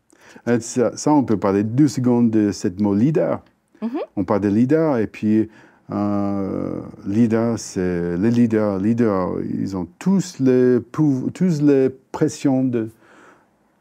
Euh, 0.46 0.60
ça, 0.60 1.12
on 1.12 1.24
peut 1.24 1.36
parler 1.36 1.64
deux 1.64 1.88
secondes 1.88 2.30
de 2.30 2.52
cette 2.52 2.80
mot 2.80 2.94
leader. 2.94 3.42
Mm-hmm. 3.82 4.00
On 4.16 4.24
parle 4.24 4.40
de 4.40 4.48
leader 4.48 4.98
et 4.98 5.06
puis 5.06 5.48
euh, 5.90 6.80
leader, 7.06 7.58
c'est 7.58 8.16
les 8.16 8.30
leaders. 8.30 8.78
Leaders, 8.78 9.40
ils 9.42 9.76
ont 9.76 9.88
tous 9.98 10.38
les, 10.38 10.78
tous 10.92 11.62
les 11.62 11.90
pressions 12.12 12.64
de 12.64 12.90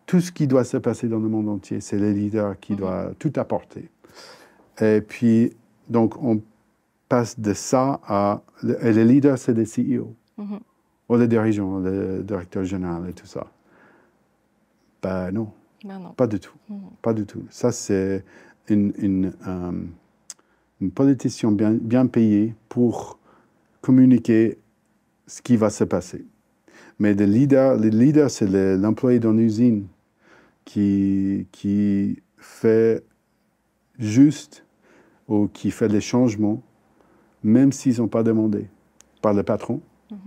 tout 0.06 0.22
ce 0.22 0.32
qui 0.32 0.48
doit 0.48 0.64
se 0.64 0.78
passer 0.78 1.08
dans 1.08 1.20
le 1.20 1.28
monde 1.28 1.50
entier. 1.50 1.82
C'est 1.82 1.98
les 1.98 2.14
leaders 2.14 2.60
qui 2.60 2.74
mhm. 2.74 2.80
doivent 2.80 3.16
tout 3.20 3.34
apporter. 3.36 3.90
Et 4.80 5.02
puis, 5.02 5.54
donc, 5.90 6.16
on 6.24 6.42
passe 7.10 7.40
de 7.40 7.54
ça 7.54 8.00
à. 8.08 8.42
Et 8.82 8.94
les 8.94 9.06
leaders, 9.06 9.38
c'est 9.38 9.54
les 9.54 9.66
CEO, 9.66 10.16
mhm. 10.38 10.60
Ou 11.10 11.16
les 11.16 11.28
dirigeants, 11.28 11.80
les 11.80 12.24
directeurs 12.24 12.64
généraux 12.64 13.06
et 13.06 13.14
tout 13.14 13.26
ça. 13.26 13.48
Ben 15.02 15.32
non. 15.32 15.52
Ben 15.84 16.00
non. 16.00 16.12
Pas 16.12 16.28
du 16.28 16.40
tout. 16.40 16.56
Pas 17.02 17.14
du 17.14 17.26
tout. 17.26 17.44
Ça, 17.50 17.72
c'est 17.72 18.24
une, 18.68 18.94
une, 18.98 19.34
euh, 19.48 19.72
une 20.82 20.92
politicien 20.92 21.52
bien, 21.52 21.72
bien 21.74 22.08
payée 22.08 22.56
pour 22.68 23.20
communiquer 23.82 24.58
ce 25.28 25.42
qui 25.42 25.56
va 25.56 25.70
se 25.70 25.84
passer. 25.84 26.26
Mais 27.00 27.14
les 27.14 27.28
leaders, 27.28 27.76
les 27.78 27.92
leaders 27.92 28.32
c'est 28.32 28.48
l'employé 28.78 29.20
dans 29.20 29.32
l'usine 29.32 29.88
qui, 30.66 31.48
qui 31.52 32.22
fait 32.38 33.04
juste 34.00 34.66
ou 35.28 35.48
qui 35.48 35.72
fait 35.72 35.88
les 35.88 36.02
changements 36.02 36.62
même 37.44 37.72
s'ils 37.72 38.00
n'ont 38.00 38.08
pas 38.08 38.24
demandé 38.24 38.68
par 39.22 39.34
le 39.34 39.44
patron. 39.44 39.82
Mhm. 40.12 40.18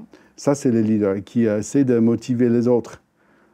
Ça, 0.40 0.54
c'est 0.54 0.70
le 0.70 0.80
leader 0.80 1.22
qui 1.22 1.44
essaie 1.44 1.84
de 1.84 1.98
motiver 1.98 2.48
les 2.48 2.66
autres 2.66 3.02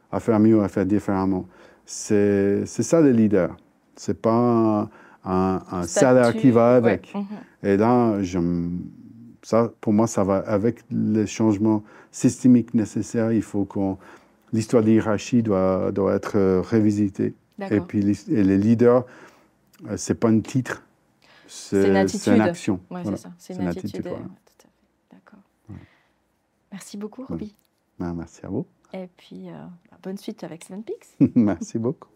à 0.09 0.21
faire 0.21 0.39
mieux, 0.39 0.63
à 0.63 0.69
faire 0.69 0.85
différemment. 0.85 1.45
C'est 1.85 2.65
ça 2.65 3.01
le 3.01 3.11
leader. 3.11 3.57
Ce 3.97 4.11
n'est 4.11 4.17
pas 4.17 4.89
un, 5.25 5.83
salaire 5.83 6.33
qui 6.33 6.49
va 6.49 6.75
avec. 6.75 7.13
Mhm. 7.13 7.25
Et 7.63 7.75
là, 7.75 8.23
je, 8.23 8.39
ça, 9.43 9.69
pour 9.81 9.91
moi, 9.91 10.07
ça 10.07 10.23
va 10.23 10.37
avec 10.37 10.79
les 10.89 11.27
changements 11.27 11.83
systémiques 12.09 12.73
nécessaires. 12.73 13.33
Il 13.33 13.43
faut 13.43 13.65
qu'on. 13.65 13.97
L'histoire 14.53 14.81
de 14.81 14.87
l'hierarchie 14.87 15.43
doit, 15.43 15.91
doit 15.91 16.15
être 16.15 16.37
euh, 16.37 16.61
révisitée. 16.61 17.33
Et 17.69 17.81
puis 17.81 18.17
et 18.29 18.43
les 18.43 18.57
leaders, 18.57 19.03
euh, 19.89 19.97
ce 19.97 20.13
n'est 20.13 20.17
pas 20.17 20.29
un 20.29 20.39
titre, 20.39 20.83
c'est 21.47 21.85
une, 21.85 22.33
une, 22.33 22.41
action. 22.41 22.79
Oui, 22.89 23.01
c'est 23.03 23.17
ça. 23.17 23.29
C'est 23.37 23.55
une, 23.55 23.67
attitude. 23.67 24.07
Merci 26.71 26.97
beaucoup, 26.97 27.25
Roby. 27.25 27.55
Ben, 27.99 28.13
merci 28.13 28.45
à 28.45 28.49
vous. 28.49 28.65
Et 28.93 29.07
puis, 29.17 29.49
euh, 29.49 29.53
bah, 29.91 29.97
bonne 30.01 30.17
suite 30.17 30.43
avec 30.43 30.63
Seven 30.63 30.83
Peaks. 30.83 31.07
merci 31.35 31.77
beaucoup. 31.77 32.09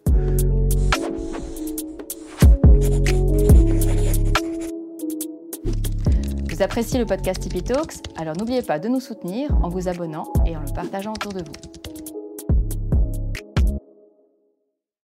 Vous 6.49 6.61
appréciez 6.61 6.99
le 6.99 7.05
podcast 7.05 7.41
Tipeee 7.41 7.63
Talks 7.63 7.95
Alors 8.17 8.35
n'oubliez 8.37 8.61
pas 8.61 8.77
de 8.77 8.87
nous 8.87 8.99
soutenir 8.99 9.49
en 9.63 9.69
vous 9.69 9.87
abonnant 9.87 10.31
et 10.45 10.55
en 10.55 10.61
le 10.61 10.73
partageant 10.73 11.13
autour 11.13 11.33
de 11.33 11.39
vous. 11.39 11.80